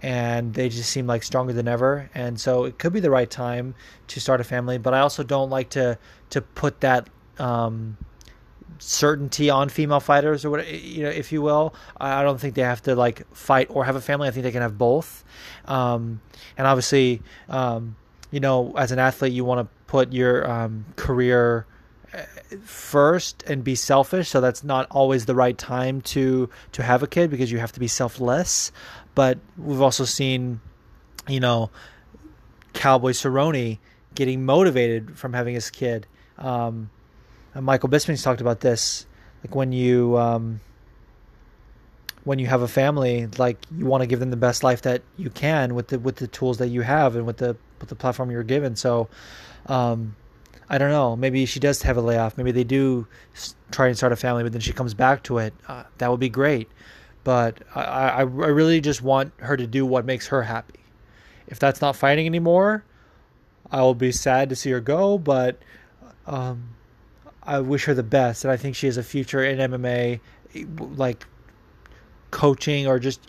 [0.02, 2.10] and they just seem like stronger than ever.
[2.14, 3.74] And so it could be the right time
[4.08, 4.76] to start a family.
[4.76, 5.98] But I also don't like to
[6.30, 7.08] to put that.
[7.38, 7.96] Um,
[8.78, 12.62] certainty on female fighters or what you know if you will i don't think they
[12.62, 15.22] have to like fight or have a family i think they can have both
[15.66, 16.20] um,
[16.58, 17.94] and obviously um,
[18.32, 21.64] you know as an athlete you want to put your um, career
[22.12, 22.22] uh,
[22.64, 27.06] first and be selfish so that's not always the right time to to have a
[27.06, 28.72] kid because you have to be selfless
[29.14, 30.60] but we've also seen
[31.28, 31.70] you know
[32.72, 33.78] cowboy cerrone
[34.14, 36.06] getting motivated from having his kid
[36.38, 36.90] um,
[37.60, 39.06] Michael Bisping's talked about this.
[39.44, 40.60] Like when you um,
[42.24, 45.02] when you have a family, like you want to give them the best life that
[45.16, 47.94] you can with the with the tools that you have and with the with the
[47.94, 48.76] platform you're given.
[48.76, 49.08] So,
[49.66, 50.16] um,
[50.68, 51.16] I don't know.
[51.16, 52.38] Maybe she does have a layoff.
[52.38, 53.06] Maybe they do
[53.70, 55.52] try and start a family, but then she comes back to it.
[55.68, 56.70] Uh, that would be great.
[57.24, 60.80] But I, I, I really just want her to do what makes her happy.
[61.46, 62.84] If that's not fighting anymore,
[63.70, 65.18] I will be sad to see her go.
[65.18, 65.58] But
[66.26, 66.74] um,
[67.42, 70.20] I wish her the best, and I think she has a future in MMA,
[70.96, 71.26] like
[72.30, 73.20] coaching or just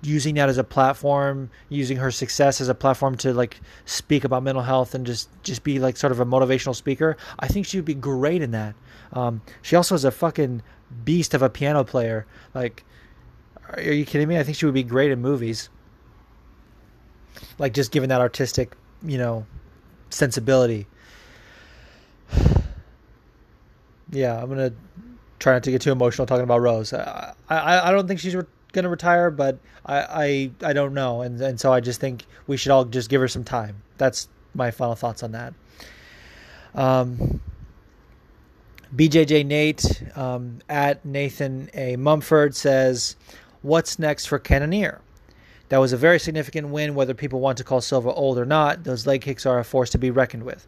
[0.00, 4.42] using that as a platform, using her success as a platform to like speak about
[4.42, 7.16] mental health and just just be like sort of a motivational speaker.
[7.38, 8.74] I think she would be great in that.
[9.12, 10.62] Um, she also is a fucking
[11.04, 12.26] beast of a piano player.
[12.54, 12.84] Like,
[13.74, 14.38] are you kidding me?
[14.38, 15.68] I think she would be great in movies.
[17.58, 19.46] Like just given that artistic, you know,
[20.10, 20.86] sensibility
[24.10, 24.72] yeah, I'm gonna
[25.38, 26.92] try not to get too emotional talking about Rose.
[26.92, 31.22] I I, I don't think she's re- gonna retire, but I, I I don't know,
[31.22, 33.82] and and so I just think we should all just give her some time.
[33.96, 35.54] That's my final thoughts on that.
[36.74, 37.40] Um,
[38.94, 41.96] BJJ Nate um, at Nathan A.
[41.96, 43.16] Mumford says,
[43.62, 45.00] "What's next for Cannonier?"
[45.68, 48.84] That was a very significant win, whether people want to call Silva old or not.
[48.84, 50.66] Those leg kicks are a force to be reckoned with.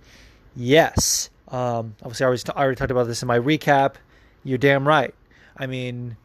[0.54, 3.94] Yes, um, obviously, I already, t- I already talked about this in my recap.
[4.44, 5.14] You're damn right.
[5.56, 6.16] I mean,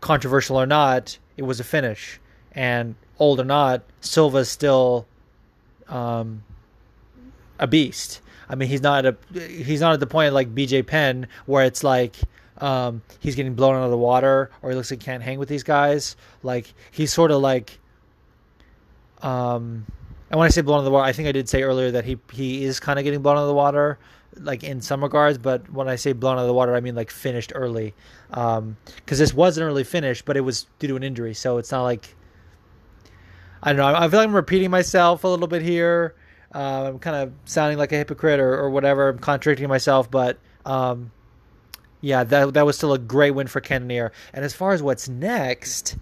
[0.00, 2.20] controversial or not, it was a finish.
[2.52, 5.06] And old or not, Silva's still
[5.88, 6.42] um,
[7.58, 8.20] a beast.
[8.48, 11.82] I mean, he's not a he's not at the point like BJ Penn where it's
[11.82, 12.16] like
[12.58, 15.38] um, he's getting blown out of the water or he looks like he can't hang
[15.38, 16.16] with these guys.
[16.42, 17.78] Like he's sort of like
[19.22, 19.86] um,
[20.30, 21.90] and when I say blown out of the water, I think I did say earlier
[21.90, 23.98] that he he is kind of getting blown out of the water
[24.40, 26.94] like in some regards, but when I say blown out of the water, I mean
[26.94, 27.94] like finished early.
[28.28, 28.76] Because um,
[29.06, 31.82] this was not early finish, but it was due to an injury, so it's not
[31.82, 32.14] like
[33.62, 33.98] I don't know.
[33.98, 36.14] I feel like I'm repeating myself a little bit here.
[36.54, 39.08] Uh, I'm kind of sounding like a hypocrite or, or whatever.
[39.08, 41.10] I'm contradicting myself, but um,
[42.04, 44.12] yeah, that that was still a great win for Cannonier.
[44.34, 45.96] And as far as what's next,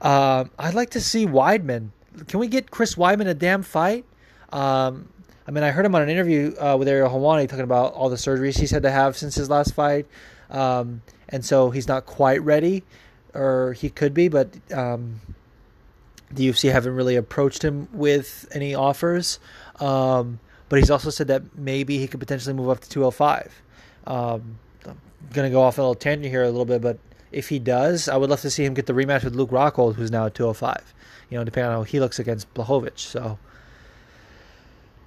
[0.00, 1.90] uh, I'd like to see Weidman.
[2.28, 4.04] Can we get Chris Weidman a damn fight?
[4.50, 5.08] Um,
[5.46, 8.08] I mean, I heard him on an interview uh, with Ariel Helwani talking about all
[8.08, 10.06] the surgeries he's had to have since his last fight,
[10.48, 12.84] um, and so he's not quite ready,
[13.34, 15.20] or he could be, but um,
[16.30, 19.40] the UFC haven't really approached him with any offers.
[19.80, 20.38] Um,
[20.68, 23.62] but he's also said that maybe he could potentially move up to 205.
[25.22, 26.98] I'm gonna go off a little tangent here a little bit, but
[27.30, 29.94] if he does, I would love to see him get the rematch with Luke Rockhold,
[29.94, 30.94] who's now at 205.
[31.30, 32.98] You know, depending on how he looks against Blachowicz.
[32.98, 33.38] So.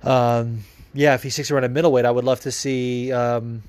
[0.06, 0.64] Um,
[0.96, 3.64] yeah, if he sticks around a middleweight, I would love to see um,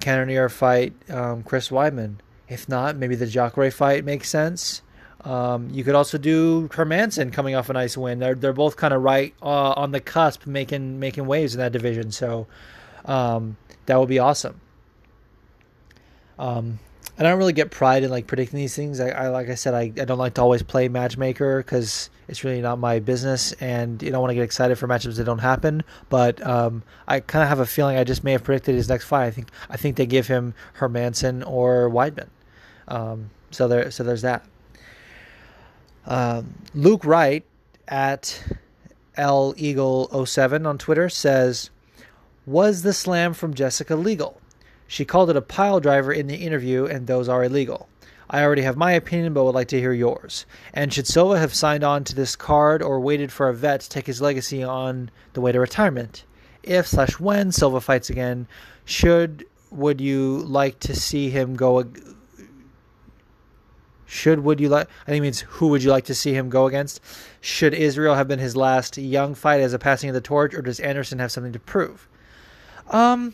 [0.00, 2.16] Cannonier fight um, Chris Weidman.
[2.48, 4.80] If not, maybe the Jacare fight makes sense.
[5.24, 8.18] Um, you could also do Hermansson coming off a nice win.
[8.18, 11.72] They're they're both kind of right uh, on the cusp, making making waves in that
[11.72, 12.10] division.
[12.10, 12.46] So
[13.04, 13.56] um,
[13.86, 14.60] that would be awesome.
[16.38, 16.78] Um,
[17.18, 18.98] I don't really get pride in like predicting these things.
[18.98, 22.42] I, I like I said, I, I don't like to always play matchmaker because it's
[22.42, 25.38] really not my business, and you don't want to get excited for matchups that don't
[25.38, 25.84] happen.
[26.08, 29.04] But um, I kind of have a feeling I just may have predicted his next
[29.04, 29.26] fight.
[29.26, 32.28] I think I think they give him Hermansson or Weidman.
[32.88, 34.44] Um, so there, so there's that.
[36.06, 37.44] Um, Luke Wright
[37.86, 38.42] at
[39.16, 41.70] L Eagle 07 on Twitter says,
[42.46, 44.41] "Was the slam from Jessica legal?"
[44.92, 47.88] She called it a pile driver in the interview, and those are illegal.
[48.28, 50.44] I already have my opinion, but would like to hear yours.
[50.74, 53.88] And should Silva have signed on to this card or waited for a vet to
[53.88, 56.26] take his legacy on the way to retirement?
[56.62, 58.46] If slash when Silva fights again,
[58.84, 61.90] should would you like to see him go?
[64.04, 64.88] Should would you like?
[65.04, 67.00] I think it means who would you like to see him go against?
[67.40, 70.60] Should Israel have been his last young fight as a passing of the torch, or
[70.60, 72.06] does Anderson have something to prove?
[72.90, 73.32] Um.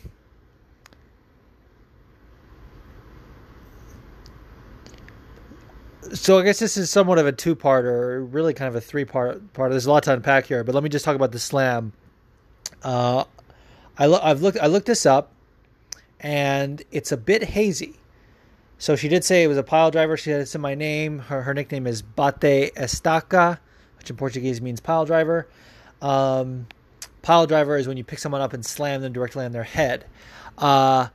[6.13, 9.53] So I guess this is somewhat of a two-part, or really kind of a three-part
[9.53, 9.71] part.
[9.71, 11.93] There's a lot to unpack here, but let me just talk about the slam.
[12.83, 13.25] Uh,
[13.97, 15.31] I lo- I've looked I looked this up,
[16.19, 17.95] and it's a bit hazy.
[18.77, 20.15] So she did say it was a pile driver.
[20.15, 21.19] She said it's in my name.
[21.19, 23.59] Her her nickname is Bate Estaca,
[23.97, 25.47] which in Portuguese means pile driver.
[26.01, 26.67] Um,
[27.21, 30.05] pile driver is when you pick someone up and slam them directly on their head.
[30.57, 31.09] Uh,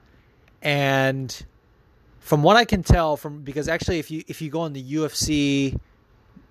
[0.60, 1.44] and
[2.24, 4.82] from what I can tell, from because actually, if you if you go on the
[4.82, 5.78] UFC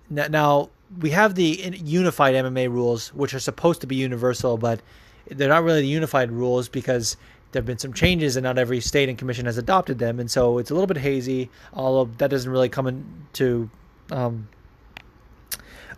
[0.08, 0.70] now,
[1.00, 4.80] we have the unified MMA rules, which are supposed to be universal, but
[5.28, 7.16] they're not really the unified rules because
[7.50, 10.30] there have been some changes and not every state and commission has adopted them, and
[10.30, 11.50] so it's a little bit hazy.
[11.72, 13.68] Although that doesn't really come into
[14.12, 14.46] um,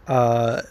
[0.07, 0.62] uh,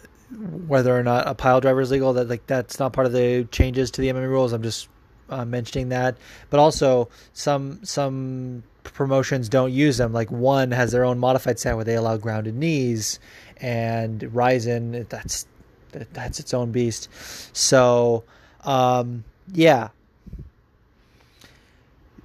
[0.66, 2.12] whether or not a pile driver is legal.
[2.12, 4.52] That like that's not part of the changes to the MMA rules.
[4.52, 4.88] I'm just
[5.30, 6.18] uh, mentioning that,
[6.50, 8.64] but also some some
[8.94, 10.12] promotions don't use them.
[10.12, 13.18] Like one has their own modified set where they allow grounded knees,
[13.58, 15.46] and Rizin that's
[15.90, 17.08] that's its own beast.
[17.56, 18.24] So
[18.64, 19.88] um, yeah,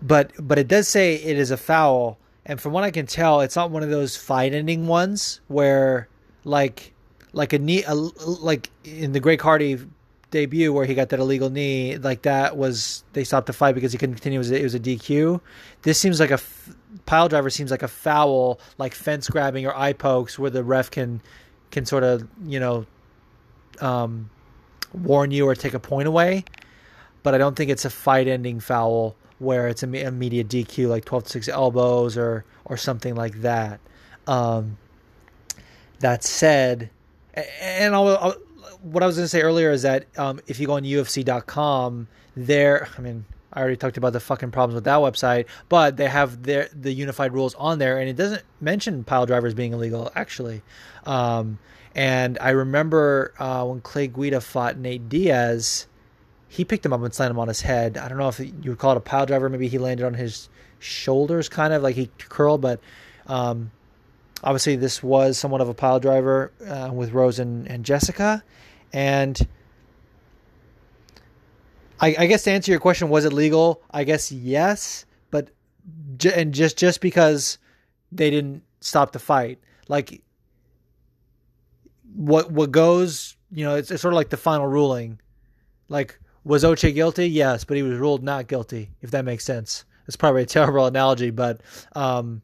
[0.01, 3.41] but but it does say it is a foul, and from what I can tell,
[3.41, 6.07] it's not one of those fight ending ones where
[6.43, 6.93] like
[7.34, 9.80] like a knee a, like in the Greg Hardy
[10.32, 13.91] debut where he got that illegal knee like that was they stopped the fight because
[13.91, 14.38] he couldn't continue.
[14.38, 15.41] It was a, it was a DQ
[15.84, 16.39] this seems like a
[17.05, 20.91] pile driver seems like a foul like fence grabbing or eye pokes where the ref
[20.91, 21.21] can
[21.71, 22.86] can sort of you know
[23.79, 24.29] um,
[24.93, 26.43] warn you or take a point away.
[27.23, 31.05] But I don't think it's a fight ending foul where it's an immediate DQ like
[31.05, 33.79] 12 to 6 elbows or or something like that.
[34.27, 34.77] Um,
[35.99, 36.89] that said
[37.34, 38.36] and I'll, I'll
[38.82, 42.07] what I was going to say earlier is that um, if you go on UFC.com,
[42.36, 46.07] there, I mean, I already talked about the fucking problems with that website, but they
[46.07, 50.11] have their the unified rules on there, and it doesn't mention pile drivers being illegal
[50.15, 50.61] actually.
[51.05, 51.59] Um,
[51.93, 55.88] and I remember uh, when Clay Guida fought Nate Diaz,
[56.47, 57.97] he picked him up and slammed him on his head.
[57.97, 59.49] I don't know if you would call it a pile driver.
[59.49, 60.47] Maybe he landed on his
[60.79, 62.79] shoulders, kind of like he curled, but
[63.27, 63.71] um,
[64.43, 68.43] obviously this was somewhat of a pile driver uh, with Rose and, and Jessica.
[68.93, 69.47] And
[71.99, 73.81] I, I, guess to answer your question, was it legal?
[73.91, 75.49] I guess yes, but
[76.17, 77.57] j- and just just because
[78.11, 80.21] they didn't stop the fight, like
[82.15, 85.19] what what goes, you know, it's, it's sort of like the final ruling.
[85.89, 87.29] Like was OJ guilty?
[87.29, 88.89] Yes, but he was ruled not guilty.
[89.01, 91.61] If that makes sense, it's probably a terrible analogy, but
[91.95, 92.41] um,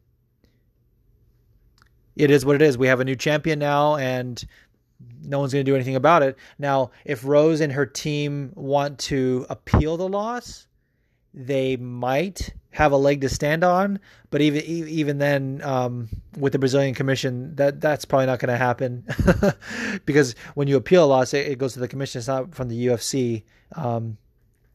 [2.16, 2.78] it is what it is.
[2.78, 4.42] We have a new champion now, and
[5.22, 6.36] no one's going to do anything about it.
[6.58, 10.66] Now, if Rose and her team want to appeal the loss,
[11.34, 14.00] they might have a leg to stand on.
[14.30, 18.56] But even even then, um, with the Brazilian Commission, that that's probably not going to
[18.56, 19.04] happen
[20.04, 22.18] because when you appeal a loss, it, it, goes to the commission.
[22.18, 23.44] It's not from the UFC.
[23.74, 24.18] Um,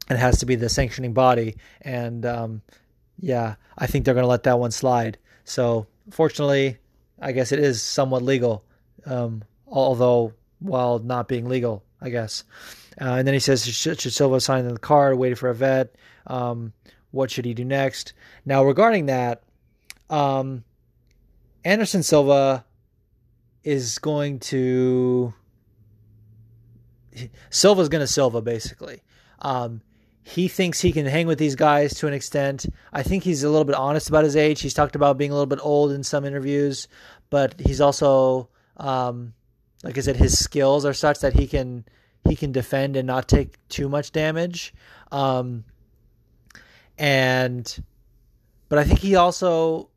[0.10, 2.61] it has to be the sanctioning body, and um,
[3.19, 5.18] yeah, I think they're going to let that one slide.
[5.45, 6.77] So, fortunately,
[7.22, 8.65] I guess it is somewhat legal.
[9.06, 9.43] Um,
[9.74, 12.44] although while not being legal, I guess.
[13.00, 15.95] Uh, and then he says, should, should Silva sign the card, waiting for a vet?
[16.28, 16.74] Um,
[17.12, 18.14] what should he do next?
[18.45, 19.44] Now, regarding that,
[20.10, 20.64] um,
[21.66, 22.66] Anderson Silva
[23.64, 25.34] is going to.
[27.50, 29.02] Silva's going to Silva, basically.
[29.40, 29.82] Um,
[30.24, 32.66] he thinks he can hang with these guys to an extent.
[32.91, 34.62] I think he's a little bit honest about his age.
[34.62, 36.88] He's talked about being a little bit old in some interviews,
[37.30, 39.34] but he's also um,
[39.84, 41.85] like I said, his skills are such that he can
[42.27, 44.73] he can defend and not take too much damage.
[45.11, 45.65] Um,
[46.97, 47.84] and
[48.69, 49.89] but I think he also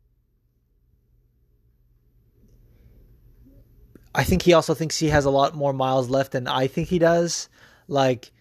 [4.13, 6.89] I think he also thinks he has a lot more miles left than I think
[6.89, 7.49] he does.
[7.87, 8.31] Like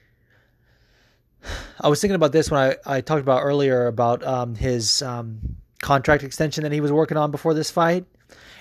[1.81, 5.39] I was thinking about this when I, I talked about earlier about um, his um,
[5.81, 8.05] contract extension that he was working on before this fight.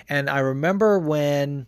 [0.08, 1.66] And I remember when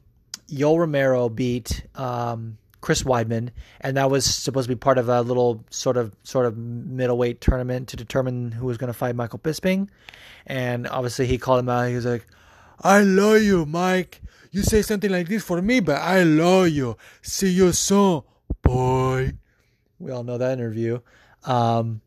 [0.51, 3.51] Yoel Romero beat um, Chris Weidman,
[3.81, 7.41] and that was supposed to be part of a little sort of sort of middleweight
[7.41, 9.89] tournament to determine who was going to fight Michael Bisping.
[10.47, 11.89] And obviously, he called him out.
[11.89, 12.27] He was like,
[12.81, 14.23] I love you, Mike.
[14.51, 16.97] You say something like this for me, but I love you.
[17.21, 18.23] See you soon,
[18.63, 19.33] boy.
[19.99, 21.01] We all know that interview.
[21.45, 22.01] Um,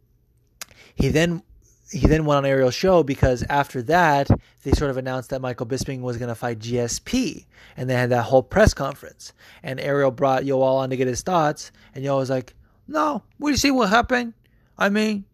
[0.96, 1.44] he then
[1.92, 4.30] he then went on Ariel's show because after that
[4.64, 7.46] they sort of announced that Michael Bisping was going to fight GSP,
[7.76, 9.34] and they had that whole press conference.
[9.62, 12.56] And Ariel brought Yoel on to get his thoughts, and Yoel was like,
[12.88, 14.34] "No, we'll see what happened.
[14.78, 15.26] I mean,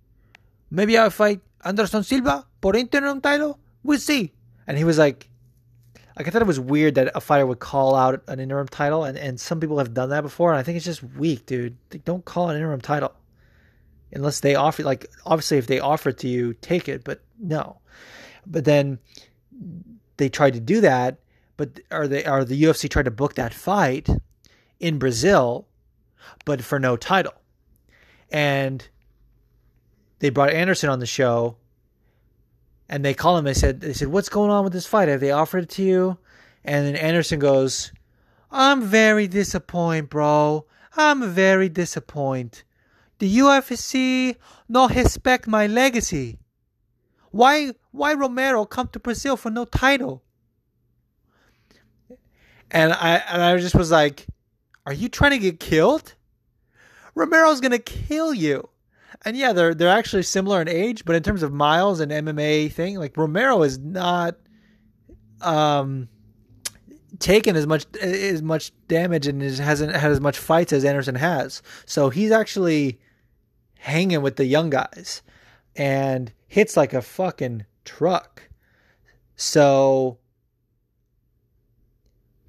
[0.72, 3.60] maybe I'll fight Anderson Silva por interim title.
[3.84, 4.34] We'll see."
[4.66, 5.30] And he was like,
[6.18, 9.04] like I thought it was weird that a fighter would call out an interim title,
[9.04, 11.78] and, and some people have done that before, and I think it's just weak, dude.
[11.94, 13.14] Like, don't call an interim title
[14.12, 14.84] unless they offer.
[14.84, 17.80] Like obviously, if they offer it to you, take it, but no.
[18.46, 19.00] But then
[20.18, 21.20] they tried to do that,
[21.58, 24.10] but are they are the UFC tried to book that fight
[24.80, 25.68] in Brazil,
[26.46, 27.34] but for no title,
[28.32, 28.88] and
[30.20, 31.58] they brought Anderson on the show
[32.90, 33.46] and they call him.
[33.46, 35.08] They said, "They said, what's going on with this fight?
[35.10, 36.18] Have they offered it to you?"
[36.64, 37.92] And then Anderson goes,
[38.52, 40.66] "I'm very disappointed, bro.
[40.96, 42.64] I'm very disappointed.
[43.20, 44.36] The UFC
[44.70, 46.40] not respect my legacy.
[47.32, 50.24] Why, why Romero come to Brazil for no title?"
[52.70, 54.28] And I and I just was like,
[54.86, 56.16] "Are you trying to get killed?
[57.16, 58.70] Romero's gonna kill you."
[59.26, 62.72] and yeah, they're they're actually similar in age, but in terms of miles and MMA
[62.72, 64.36] thing, like Romero is not
[65.42, 66.08] um
[67.20, 71.62] taken as much as much damage and hasn't had as much fights as Anderson has.
[71.86, 73.00] So he's actually
[73.80, 75.22] hanging with the young guys
[75.76, 78.50] and hits like a fucking truck.
[79.36, 80.18] So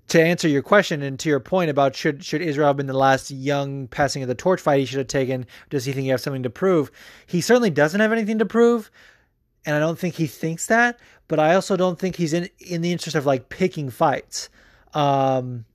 [0.09, 2.95] to answer your question and to your point about should should Israel have been the
[2.95, 6.11] last young passing of the torch fight he should have taken, does he think he
[6.11, 6.91] has something to prove?
[7.27, 8.91] He certainly doesn't have anything to prove,
[9.67, 10.99] and I don't think he thinks that.
[11.29, 14.49] But I also don't think he's in in the interest of like picking fights.
[14.95, 15.67] Um,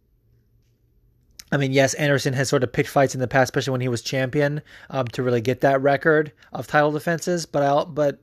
[1.54, 3.88] I mean, yes, Anderson has sort of picked fights in the past, especially when he
[3.88, 7.46] was champion, um, to really get that record of title defenses.
[7.46, 8.20] But I but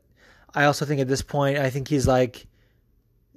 [0.52, 2.46] I also think at this point, I think he's like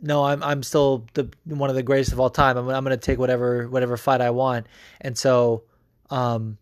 [0.04, 2.58] no, I'm I'm still the one of the greatest of all time.
[2.58, 4.68] I'm I'm to take whatever whatever fight I want.
[5.00, 5.64] And so
[6.10, 6.58] um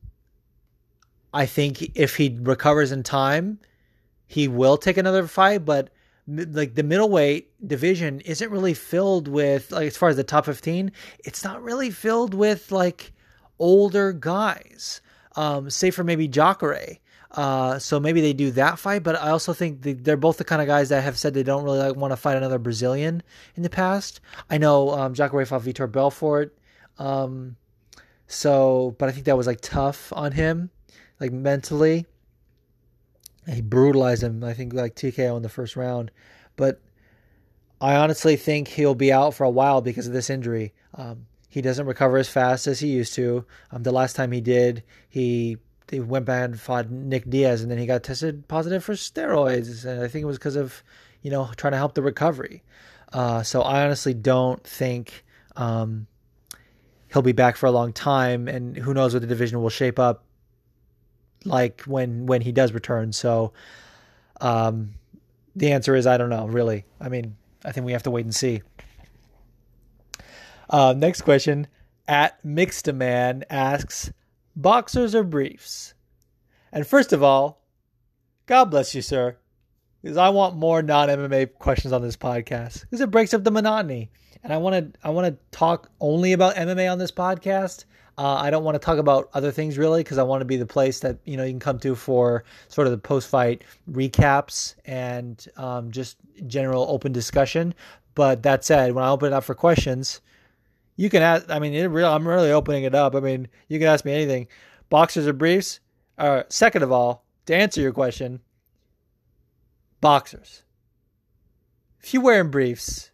[1.33, 3.59] I think if he recovers in time,
[4.27, 5.89] he will take another fight, but
[6.27, 10.91] like the middleweight division isn't really filled with like as far as the top 15,
[11.25, 13.11] it's not really filled with like
[13.61, 15.01] older guys.
[15.37, 16.99] Um say for maybe Jacare.
[17.31, 20.61] Uh, so maybe they do that fight, but I also think they're both the kind
[20.61, 23.23] of guys that have said they don't really like, want to fight another Brazilian
[23.55, 24.19] in the past.
[24.49, 26.53] I know um, Jacare fought Vitor Belfort,
[26.99, 27.55] um,
[28.27, 30.71] so but I think that was like tough on him,
[31.21, 32.05] like mentally.
[33.47, 34.43] He brutalized him.
[34.43, 36.11] I think like TKO in the first round,
[36.57, 36.81] but
[37.79, 40.73] I honestly think he'll be out for a while because of this injury.
[40.95, 43.45] Um, he doesn't recover as fast as he used to.
[43.71, 45.57] Um, the last time he did, he
[45.91, 50.01] went back and fought Nick Diaz, and then he got tested positive for steroids, and
[50.01, 50.81] I think it was because of
[51.21, 52.63] you know trying to help the recovery.
[53.11, 55.25] Uh, so I honestly don't think
[55.57, 56.07] um,
[57.11, 59.99] he'll be back for a long time, and who knows what the division will shape
[59.99, 60.23] up
[61.43, 63.11] like when when he does return.
[63.11, 63.51] So
[64.39, 64.93] um,
[65.53, 66.85] the answer is I don't know really.
[67.01, 68.61] I mean I think we have to wait and see.
[70.71, 71.67] Uh, next question
[72.07, 74.11] at Mixed Man asks
[74.55, 75.93] boxers or briefs?
[76.71, 77.61] And first of all,
[78.45, 79.35] God bless you, sir,
[80.01, 83.51] because I want more non MMA questions on this podcast because it breaks up the
[83.51, 84.11] monotony.
[84.43, 87.83] And I want to I want to talk only about MMA on this podcast.
[88.17, 90.57] Uh, I don't want to talk about other things really because I want to be
[90.57, 93.63] the place that you know you can come to for sort of the post fight
[93.91, 96.15] recaps and um, just
[96.47, 97.73] general open discussion.
[98.15, 100.21] But that said, when I open it up for questions,
[101.01, 101.49] you can ask.
[101.49, 103.15] I mean, really, I'm really opening it up.
[103.15, 104.47] I mean, you can ask me anything.
[104.89, 105.79] Boxers or briefs?
[106.15, 108.39] Uh, second of all, to answer your question,
[109.99, 110.61] boxers.
[112.01, 113.09] If you're wearing briefs,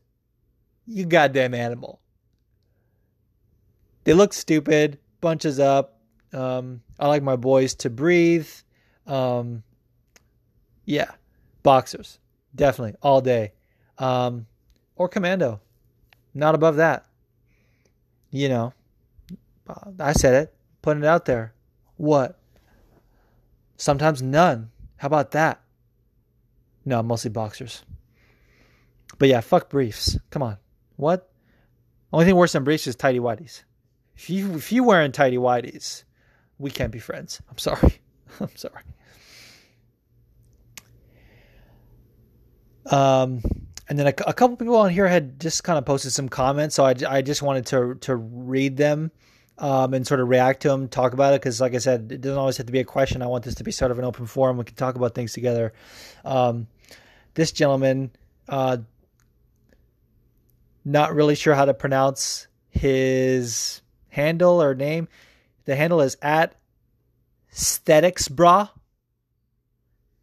[0.86, 2.02] you goddamn animal.
[4.04, 6.02] They look stupid, bunches up.
[6.34, 8.50] Um, I like my boys to breathe.
[9.06, 9.64] Um,
[10.84, 11.12] yeah,
[11.64, 12.20] boxers,
[12.54, 13.54] definitely all day.
[13.98, 14.46] Um,
[14.98, 15.62] or commando,
[16.34, 17.08] not above that
[18.32, 18.74] you know,
[20.00, 21.54] I said it, putting it out there.
[21.98, 22.40] What?
[23.78, 24.72] Sometimes none.
[24.98, 25.62] How about that?
[26.86, 27.84] No, mostly boxers.
[29.18, 30.18] But yeah, fuck briefs.
[30.30, 30.58] Come on.
[30.96, 31.30] What?
[32.12, 33.64] Only thing worse than briefs is tidy whities.
[34.16, 36.04] If you if you wearing tidy whities,
[36.58, 37.42] we can't be friends.
[37.50, 38.00] I'm sorry.
[38.40, 38.84] I'm sorry.
[42.90, 43.42] Um,
[43.90, 46.76] and then a, a couple people on here had just kind of posted some comments,
[46.76, 49.12] so I, I just wanted to to read them
[49.58, 52.22] um, and sort of react to them, talk about it, because like I said, it
[52.22, 53.22] doesn't always have to be a question.
[53.22, 54.58] I want this to be sort of an open forum.
[54.58, 55.74] We can talk about things together.
[56.26, 56.68] Um,
[57.34, 58.12] this gentleman,
[58.50, 58.78] uh,
[60.86, 65.08] not really sure how to pronounce his handle or name.
[65.66, 66.56] The handle is at
[67.52, 68.70] Aesthetics Bra,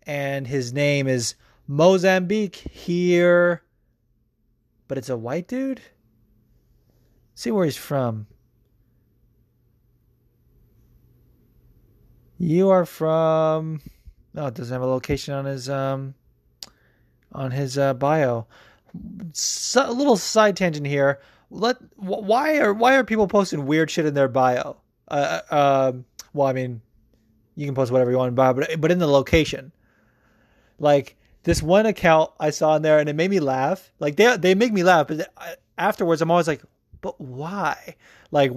[0.07, 1.35] and his name is
[1.67, 3.63] Mozambique here,
[4.87, 5.81] but it's a white dude.
[7.35, 8.27] see where he's from.
[12.39, 13.81] You are from.
[14.37, 16.15] Oh, it doesn't have a location on his um
[17.33, 18.47] on his uh, bio.
[19.33, 21.21] So, a little side tangent here.
[21.51, 24.77] Let why are why are people posting weird shit in their bio?
[25.09, 25.93] Uh, uh,
[26.33, 26.81] well, I mean,
[27.55, 29.73] you can post whatever you want in bio, but but in the location,
[30.79, 33.93] like this one account I saw in there, and it made me laugh.
[34.01, 35.31] Like they they make me laugh, but
[35.79, 36.63] afterwards I'm always like,
[37.01, 37.97] but why?
[38.31, 38.53] Like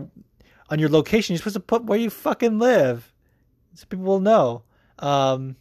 [0.69, 3.13] on your location, you're supposed to put where you fucking live,
[3.75, 4.63] so people will know.
[4.99, 5.55] Um,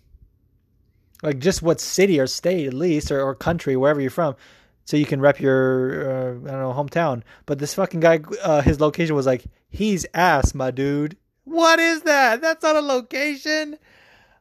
[1.23, 4.37] like just what city or state at least, or, or country, wherever you're from,
[4.85, 7.23] so you can rep your uh, I don't know hometown.
[7.45, 11.17] But this fucking guy, uh, his location was like, he's ass, my dude.
[11.45, 12.41] What is that?
[12.41, 13.79] That's not a location.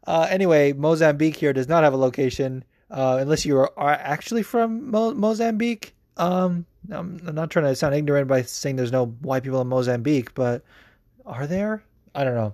[0.05, 2.63] Uh, anyway, Mozambique here does not have a location
[2.95, 5.93] uh, unless you are, actually from Mo- Mozambique.
[6.15, 9.67] Um, I'm, I'm, not trying to sound ignorant by saying there's no white people in
[9.67, 10.63] Mozambique, but
[11.25, 11.83] are there?
[12.15, 12.53] I don't know.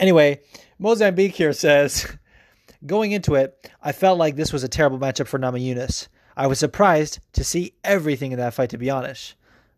[0.00, 0.40] Anyway,
[0.80, 2.16] Mozambique here says,
[2.86, 6.08] going into it, I felt like this was a terrible matchup for Namajunas.
[6.36, 8.70] I was surprised to see everything in that fight.
[8.70, 9.36] To be honest,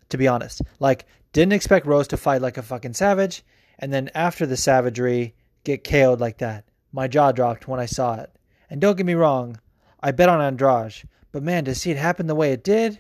[0.08, 1.04] to be honest, like
[1.34, 3.42] didn't expect Rose to fight like a fucking savage,
[3.78, 5.34] and then after the savagery,
[5.64, 6.64] get KO'd like that.
[6.90, 8.30] My jaw dropped when I saw it.
[8.72, 9.60] And don't get me wrong,
[10.02, 12.98] I bet on Andrade, but man, to see it happen the way it did,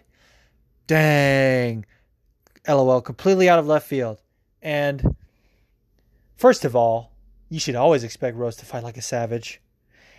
[0.86, 1.86] dang.
[2.68, 4.20] LOL, completely out of left field.
[4.60, 5.16] And
[6.36, 7.12] first of all,
[7.48, 9.62] you should always expect Rose to fight like a savage.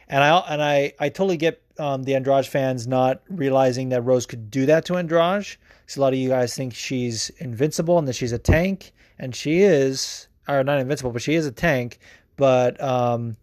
[0.08, 4.26] And I and I, I totally get um, the Andrade fans not realizing that Rose
[4.26, 5.46] could do that to Andrade.
[5.82, 9.36] Because a lot of you guys think she's invincible and that she's a tank, and
[9.36, 12.00] she is, or not invincible, but she is a tank.
[12.38, 13.38] But um,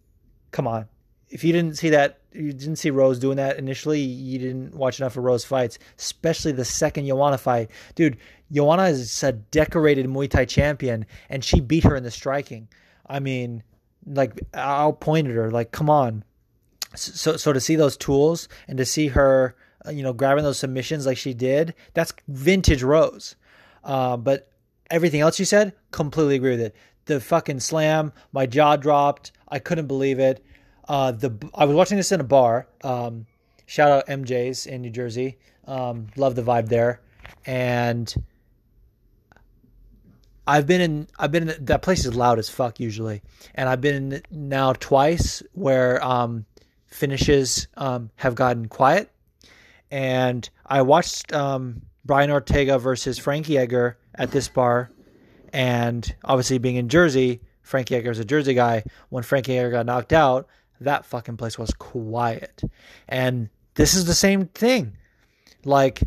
[0.51, 0.89] come on,
[1.31, 4.99] if you didn't see that, you didn't see Rose doing that initially, you didn't watch
[4.99, 7.71] enough of Rose fights, especially the second Joanna fight.
[7.95, 8.17] Dude,
[8.51, 12.67] Joanna is a decorated Muay Thai champion, and she beat her in the striking.
[13.07, 13.63] I mean,
[14.05, 15.49] like, outpointed her.
[15.49, 16.23] Like, come on.
[16.95, 19.55] So, so to see those tools and to see her,
[19.85, 23.35] uh, you know, grabbing those submissions like she did, that's vintage Rose.
[23.85, 24.51] Uh, but
[24.89, 26.75] everything else you said, completely agree with it.
[27.05, 29.31] The fucking slam, my jaw dropped.
[29.47, 30.43] I couldn't believe it.
[30.91, 32.67] Uh, the I was watching this in a bar.
[32.83, 33.25] Um,
[33.65, 35.37] shout out MJ's in New Jersey.
[35.65, 36.99] Um, love the vibe there,
[37.45, 38.13] and
[40.45, 41.07] I've been in.
[41.17, 43.21] I've been in that place is loud as fuck usually,
[43.55, 46.45] and I've been now twice where um,
[46.87, 49.09] finishes um, have gotten quiet,
[49.91, 54.89] and I watched um, Brian Ortega versus Frankie Edgar at this bar,
[55.53, 58.83] and obviously being in Jersey, Frankie Edgar is a Jersey guy.
[59.07, 60.49] When Frankie Edgar got knocked out,
[60.81, 62.61] that fucking place was quiet.
[63.07, 64.97] And this is the same thing.
[65.63, 66.01] Like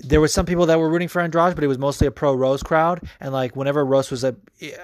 [0.00, 2.34] there was some people that were rooting for Andrade, but it was mostly a pro
[2.34, 3.08] Rose crowd.
[3.20, 4.36] And like whenever Rose was a,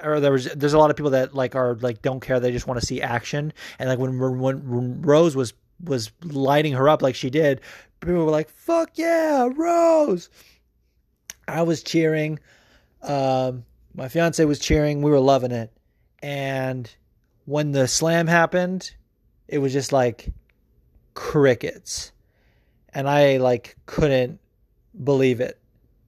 [0.03, 2.39] or there was, there's a lot of people that like are like don't care.
[2.39, 3.53] They just want to see action.
[3.79, 7.61] And like when when, Rose was was lighting her up like she did,
[7.99, 10.29] people were like, "Fuck yeah, Rose!"
[11.47, 12.39] I was cheering.
[13.01, 15.01] Um, my fiance was cheering.
[15.01, 15.71] We were loving it,
[16.21, 16.93] and
[17.45, 18.91] when the slam happened,
[19.47, 20.29] it was just like
[21.13, 22.11] crickets.
[22.93, 24.39] And I like couldn't
[25.03, 25.59] believe it.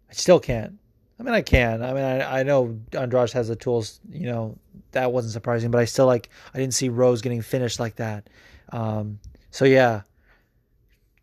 [0.09, 0.77] I still can't.
[1.19, 1.81] I mean, I can.
[1.81, 3.99] I mean, I, I know Andrade has the tools.
[4.11, 4.57] You know,
[4.91, 6.29] that wasn't surprising, but I still like.
[6.53, 8.29] I didn't see Rose getting finished like that.
[8.71, 9.19] Um,
[9.51, 10.01] so yeah,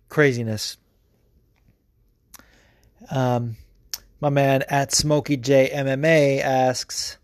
[0.09, 0.79] craziness.
[3.11, 3.57] Um,
[4.21, 7.19] my man at Smokey J MMA asks,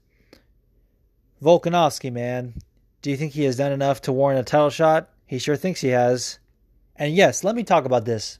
[1.43, 2.55] Volkanovski, man,
[3.09, 5.09] do you think he has done enough to warrant a title shot?
[5.25, 6.39] He sure thinks he has.
[6.95, 8.39] And yes, let me talk about this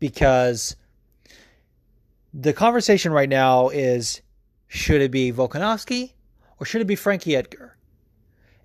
[0.00, 0.76] because
[2.34, 4.20] the conversation right now is
[4.68, 6.12] should it be Volkanovski
[6.60, 7.78] or should it be Frankie Edgar?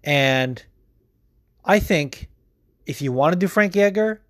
[0.04, 0.62] And
[1.64, 2.28] I think
[2.86, 4.22] if you want to do Frankie Edgar,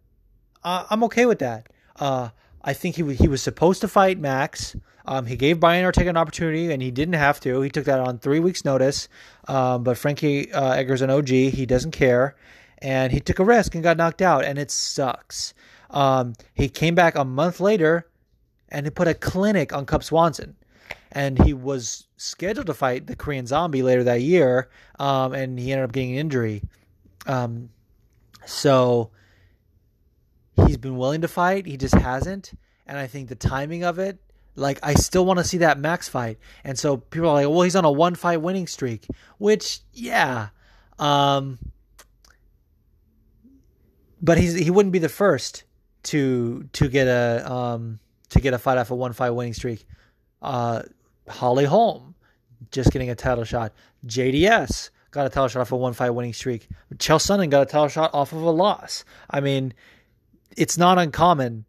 [0.64, 1.70] uh, I'm okay with that.
[1.96, 2.30] Uh,
[2.68, 4.76] I think he he was supposed to fight Max.
[5.06, 7.62] Um, he gave Brian Ortega an opportunity, and he didn't have to.
[7.62, 9.08] He took that on three weeks' notice.
[9.48, 11.30] Um, but Frankie uh, Edgar's an OG.
[11.30, 12.36] He doesn't care,
[12.80, 15.54] and he took a risk and got knocked out, and it sucks.
[15.92, 18.10] Um, he came back a month later,
[18.68, 20.58] and he put a clinic on Cub Swanson,
[21.14, 24.68] and he was scheduled to fight the Korean Zombie later that year,
[25.00, 26.64] um, and he ended up getting an injury.
[27.28, 27.70] Um,
[28.46, 29.12] so
[30.66, 32.54] he's been willing to fight, he just hasn't,
[32.86, 34.20] and I think the timing of it
[34.58, 36.40] like I still want to see that Max fight.
[36.64, 39.08] And so people are like, well, he's on a one fight winning streak,
[39.38, 40.50] which yeah.
[41.00, 41.60] Um
[44.22, 45.64] but he's he wouldn't be the first
[46.04, 49.86] to to get a um to get a fight off a one fight winning streak.
[50.42, 50.82] Uh
[51.30, 52.16] Holly Holm
[52.72, 53.74] just getting a title shot.
[54.08, 56.68] JDS got a title shot off a one fight winning streak.
[56.96, 59.06] Chael Sonnen got a title shot off of a loss.
[59.30, 59.74] I mean,
[60.56, 61.66] it's not uncommon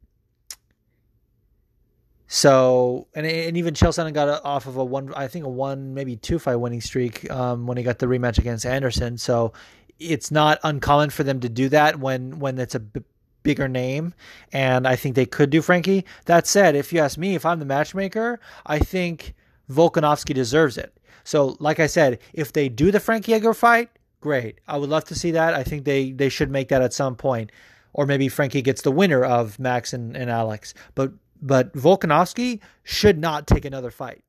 [2.31, 5.95] so and and even Chael Sonnen got off of a one, I think a one
[5.95, 9.17] maybe two fight winning streak um, when he got the rematch against Anderson.
[9.17, 9.55] So
[9.99, 13.01] it's not uncommon for them to do that when when it's a b-
[13.43, 14.13] bigger name,
[14.53, 16.05] and I think they could do Frankie.
[16.27, 19.35] That said, if you ask me, if I'm the matchmaker, I think
[19.71, 20.95] Volkanovski deserves it.
[21.25, 23.89] So like I said, if they do the Frankie Edgar fight,
[24.21, 24.61] great.
[24.69, 25.55] I would love to see that.
[25.55, 27.53] I think they they should make that at some point.
[27.93, 30.75] Or maybe Frankie gets the winner of Max and, and Alex.
[30.95, 34.25] But but Volkanovski should not take another fight.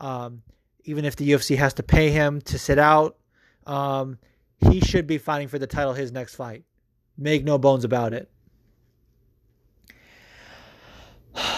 [0.00, 0.42] Um,
[0.84, 3.16] even if the UFC has to pay him to sit out,
[3.66, 4.18] um,
[4.58, 6.64] he should be fighting for the title his next fight.
[7.16, 8.30] Make no bones about it.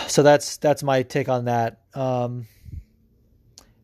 [0.08, 1.80] So that's that's my take on that.
[1.94, 2.46] Um,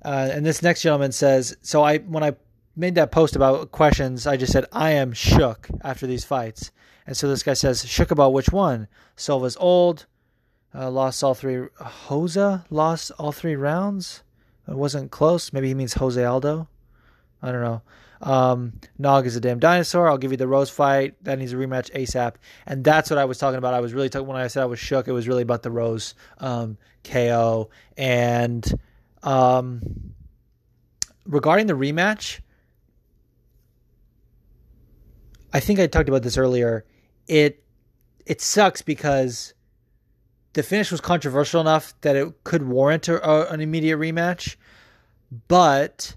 [0.05, 2.37] uh, and this next gentleman says, so I when I
[2.77, 6.71] made that post about questions, I just said I am shook after these fights.
[7.07, 8.89] And so this guy says, shook about which one?
[9.17, 10.07] Silva's old,
[10.75, 11.67] uh, lost all three.
[11.79, 14.23] Jose lost all three rounds.
[14.69, 15.53] It wasn't close.
[15.53, 16.69] Maybe he means Jose Aldo.
[17.43, 17.83] I don't know.
[18.23, 20.09] Um, Nog is a damn dinosaur.
[20.09, 21.15] I'll give you the Rose fight.
[21.25, 22.35] That needs a rematch ASAP.
[22.67, 23.75] And that's what I was talking about.
[23.75, 25.09] I was really talking when I said I was shook.
[25.09, 27.71] It was really about the Rose um, KO.
[27.97, 28.79] And
[29.23, 30.13] um,
[31.25, 32.41] regarding the rematch,
[35.53, 36.85] I think I talked about this earlier.
[37.27, 37.63] It
[38.27, 39.55] it sucks because
[40.53, 44.57] the finish was controversial enough that it could warrant a, an immediate rematch,
[45.49, 46.15] but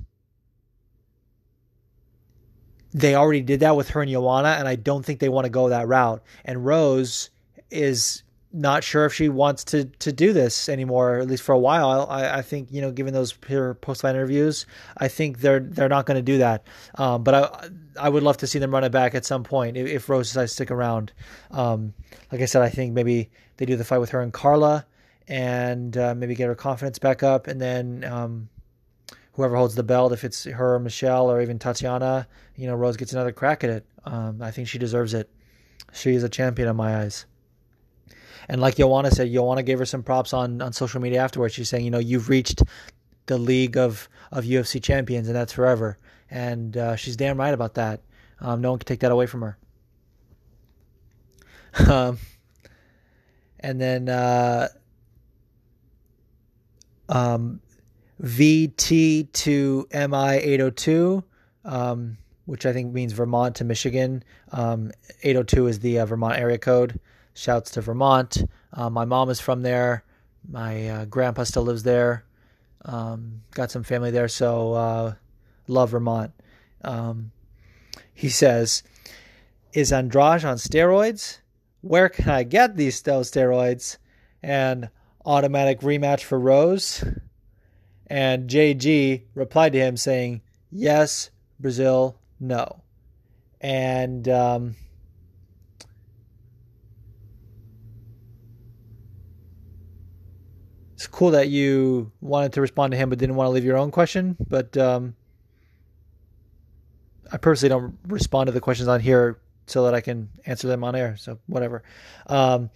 [2.93, 5.49] they already did that with her and Joanna, and I don't think they want to
[5.49, 6.23] go that route.
[6.45, 7.29] And Rose
[7.71, 11.59] is not sure if she wants to to do this anymore, at least for a
[11.59, 12.07] while.
[12.09, 14.65] I, I think you know, given those post fight interviews,
[14.97, 16.65] I think they're they're not going to do that.
[16.95, 19.77] Um, but I I would love to see them run it back at some point
[19.77, 21.11] if, if Rose decides to stick around.
[21.51, 21.93] Um,
[22.31, 24.85] like I said, I think maybe they do the fight with her and Carla,
[25.27, 28.03] and uh, maybe get her confidence back up, and then.
[28.03, 28.49] Um,
[29.33, 32.97] whoever holds the belt, if it's her or Michelle or even Tatiana, you know, Rose
[32.97, 33.85] gets another crack at it.
[34.05, 35.29] Um, I think she deserves it.
[35.91, 37.25] She is a champion in my eyes.
[38.47, 41.53] And like Joanna said, Joanna gave her some props on, on social media afterwards.
[41.53, 42.61] She's saying, you know, you've reached
[43.25, 45.97] the league of, of UFC champions, and that's forever.
[46.33, 48.01] And uh, she's damn right about that.
[48.41, 49.57] Um, no one can take that away from her.
[51.87, 52.17] um,
[53.59, 54.69] and then uh,
[57.07, 57.61] um,
[58.19, 61.23] VT to MI 802,
[61.65, 64.23] um, which I think means Vermont to Michigan.
[64.51, 64.91] Um,
[65.21, 66.99] 802 is the uh, Vermont area code.
[67.35, 68.43] Shouts to Vermont.
[68.73, 70.03] Uh, my mom is from there.
[70.49, 72.25] My uh, grandpa still lives there.
[72.85, 75.13] Um, got some family there, so uh,
[75.67, 76.31] love Vermont.
[76.81, 77.31] Um,
[78.13, 78.83] he says,
[79.73, 81.39] "Is Andrade on steroids?
[81.81, 83.97] Where can I get these steroids?"
[84.41, 84.89] And
[85.25, 87.03] automatic rematch for Rose.
[88.07, 90.41] And JG replied to him saying,
[90.71, 91.29] "Yes,
[91.59, 92.83] Brazil, no."
[93.61, 94.75] And um,
[100.93, 103.77] it's cool that you wanted to respond to him but didn't want to leave your
[103.77, 104.37] own question.
[104.47, 105.15] But um,
[107.33, 110.83] I personally don't respond to the questions on here so that I can answer them
[110.83, 111.17] on air.
[111.17, 111.81] So whatever.
[112.27, 112.69] Um,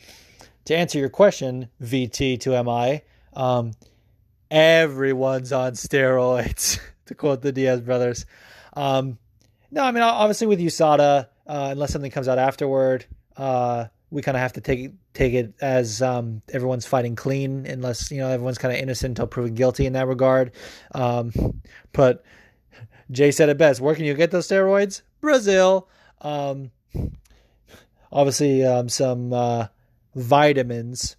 [0.65, 3.01] to answer your question, VT to MI,
[3.33, 3.73] um,
[4.49, 8.25] everyone's on steroids, to quote the Diaz brothers.
[8.73, 9.19] Um,
[9.69, 13.05] no, I mean obviously with USADA, uh, unless something comes out afterward,
[13.37, 18.09] uh, we kind of have to take take it as um, everyone's fighting clean, unless
[18.09, 20.51] you know everyone's kind of innocent until proven guilty in that regard.
[20.95, 21.31] Um,
[21.91, 22.23] but
[23.11, 25.01] Jay said it best: "Where can you get those steroids?
[25.21, 25.87] Brazil."
[26.21, 26.71] Um,
[28.11, 29.67] obviously, um, some uh,
[30.15, 31.15] vitamins.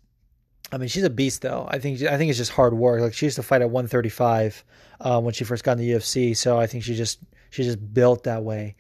[0.71, 1.67] I mean, she's a beast, though.
[1.71, 3.01] I think I think it's just hard work.
[3.01, 4.65] Like she used to fight at 135
[5.01, 7.21] uh, when she first got in the UFC, so I think she just
[7.51, 8.77] she's just built that way.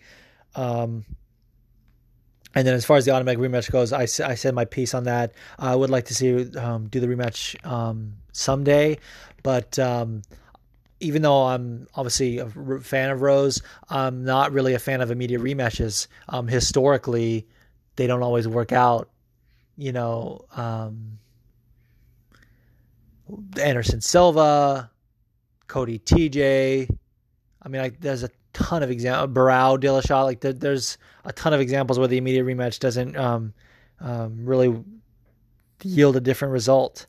[0.54, 1.04] Um,
[2.54, 5.04] And then as far as the automatic rematch goes, I, I said my piece on
[5.04, 5.32] that.
[5.58, 8.98] I would like to see um, do the rematch um, someday,
[9.42, 10.22] but um,
[11.00, 12.48] even though I'm obviously a
[12.80, 16.08] fan of Rose, I'm not really a fan of immediate rematches.
[16.28, 17.46] Um, historically,
[17.96, 19.08] they don't always work out.
[19.76, 21.18] You know, um,
[23.60, 24.90] Anderson Silva,
[25.68, 26.90] Cody TJ.
[27.62, 29.36] I mean, like, there's a ton of examples.
[29.36, 30.24] Barao Dillashaw.
[30.24, 33.52] Like, there, there's a ton of examples where the immediate rematch doesn't um,
[34.00, 34.82] um, really
[35.84, 37.06] yield a different result.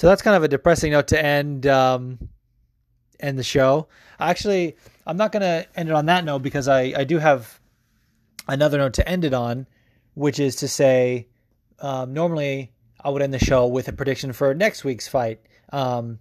[0.00, 2.30] So that's kind of a depressing note to end um,
[3.20, 3.88] end the show.
[4.18, 7.60] Actually, I'm not going to end it on that note because I, I do have
[8.48, 9.66] another note to end it on,
[10.14, 11.28] which is to say,
[11.80, 12.72] um, normally
[13.04, 16.18] I would end the show with a prediction for next week's fight, um,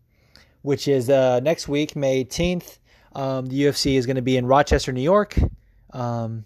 [0.62, 2.80] which is uh, next week, May 18th.
[3.16, 5.40] Um, the UFC is going to be in Rochester, New York.
[5.94, 6.44] Um,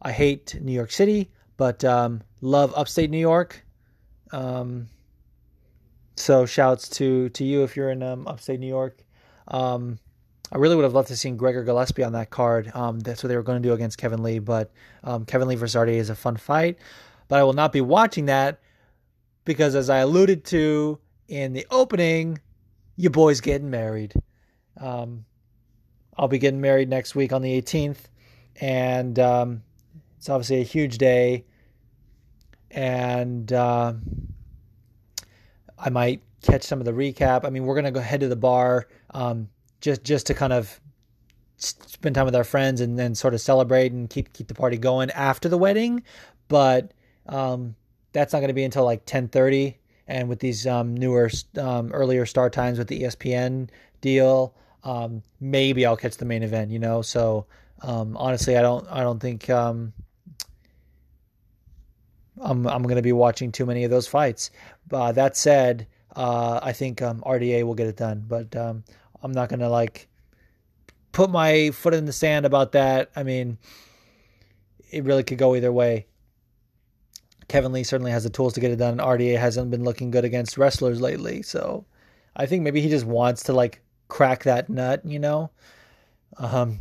[0.00, 3.64] I hate New York City, but um, love upstate New York.
[6.14, 9.02] So shouts to to you if you're in um, upstate New York.
[9.48, 9.98] Um,
[10.52, 12.70] I really would have loved to see Gregor Gillespie on that card.
[12.74, 14.70] Um, that's what they were going to do against Kevin Lee, but
[15.02, 16.78] um, Kevin Lee versus RDA is a fun fight.
[17.28, 18.60] But I will not be watching that
[19.46, 20.98] because, as I alluded to
[21.28, 22.38] in the opening,
[22.96, 24.12] your boy's getting married.
[24.78, 25.24] Um,
[26.18, 28.04] I'll be getting married next week on the 18th,
[28.60, 29.62] and um,
[30.18, 31.46] it's obviously a huge day.
[32.70, 33.94] And uh,
[35.82, 37.44] I might catch some of the recap.
[37.44, 39.48] I mean, we're gonna go head to the bar um,
[39.80, 40.80] just just to kind of
[41.56, 44.78] spend time with our friends and then sort of celebrate and keep keep the party
[44.78, 46.02] going after the wedding.
[46.48, 46.92] But
[47.26, 47.74] um,
[48.12, 49.78] that's not going to be until like ten thirty.
[50.08, 55.86] And with these um, newer, um, earlier start times with the ESPN deal, um, maybe
[55.86, 56.70] I'll catch the main event.
[56.70, 57.46] You know, so
[57.82, 59.48] um, honestly, I don't I don't think
[62.42, 64.50] I'm I'm going to be watching too many of those fights.
[64.90, 68.84] Uh, that said, uh, I think um, RDA will get it done, but um,
[69.22, 70.08] I'm not to like
[71.12, 73.10] put my foot in the sand about that.
[73.16, 73.58] I mean,
[74.90, 76.06] it really could go either way.
[77.48, 78.98] Kevin Lee certainly has the tools to get it done.
[78.98, 81.84] RDA hasn't been looking good against wrestlers lately, so
[82.34, 85.50] I think maybe he just wants to like crack that nut, you know.
[86.38, 86.80] Um,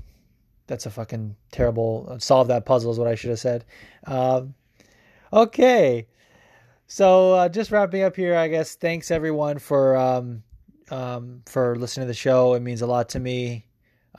[0.67, 3.65] that's a fucking terrible solve that puzzle is what I should have said.
[4.05, 4.53] Um,
[5.33, 6.07] okay.
[6.91, 8.75] So uh, just wrapping up here, I guess.
[8.75, 10.43] Thanks everyone for um,
[10.89, 12.53] um, for listening to the show.
[12.53, 13.65] It means a lot to me.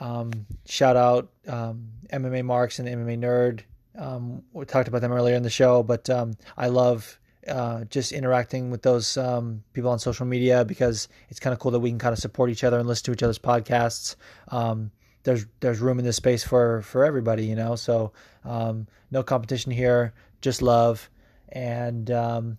[0.00, 3.60] Um, shout out um, MMA Marks and MMA Nerd.
[3.94, 8.10] Um, we talked about them earlier in the show, but um, I love uh, just
[8.10, 11.90] interacting with those um, people on social media because it's kind of cool that we
[11.90, 14.16] can kind of support each other and listen to each other's podcasts.
[14.48, 14.90] Um,
[15.24, 17.76] there's there's room in this space for for everybody, you know.
[17.76, 18.12] So
[18.46, 21.10] um, no competition here, just love,
[21.50, 22.56] and um,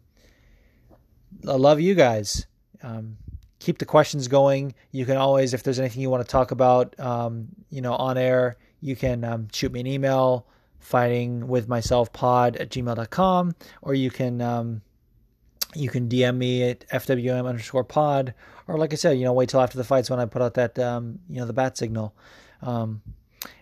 [1.48, 2.46] I love you guys.
[2.82, 3.18] Um,
[3.60, 4.76] keep the questions going.
[4.92, 8.18] You can always, if there's anything you want to talk about, um, you know, on
[8.18, 10.46] air, you can um, shoot me an email,
[10.80, 14.82] fighting with myself pod at gmail.com, or you can, um,
[15.76, 18.34] you can DM me at FWM underscore pod,
[18.68, 20.56] or like I said, you know, wait till after the fights when I put out
[20.56, 22.14] that, um, you know, the bat signal.
[22.62, 23.02] Um,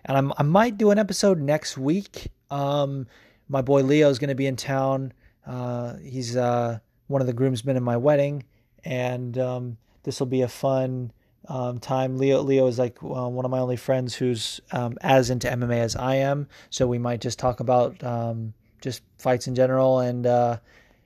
[0.04, 2.28] and I'm, I might do an episode next week.
[2.50, 3.06] Um,
[3.48, 5.12] my boy Leo is going to be in town.
[5.46, 6.80] Uh, he's, uh,
[7.12, 8.44] one of the groomsmen in my wedding,
[8.84, 11.12] and um, this will be a fun
[11.48, 12.18] um, time.
[12.18, 15.78] Leo Leo is like uh, one of my only friends who's um, as into MMA
[15.78, 20.26] as I am, so we might just talk about um, just fights in general and
[20.26, 20.58] uh,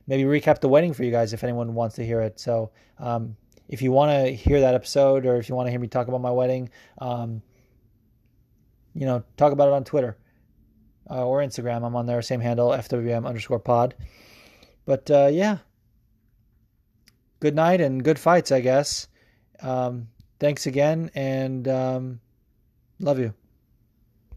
[0.06, 2.40] maybe recap the wedding for you guys if anyone wants to hear it.
[2.40, 3.36] So um,
[3.68, 6.08] if you want to hear that episode or if you want to hear me talk
[6.08, 7.42] about my wedding, um,
[8.94, 10.16] you know, talk about it on Twitter.
[11.08, 11.84] Uh, or Instagram.
[11.84, 13.94] I'm on there, same handle, FWM underscore pod.
[14.86, 15.58] But uh, yeah,
[17.40, 19.08] good night and good fights, I guess.
[19.60, 20.08] Um,
[20.38, 22.20] thanks again, and um,
[23.00, 23.34] love you.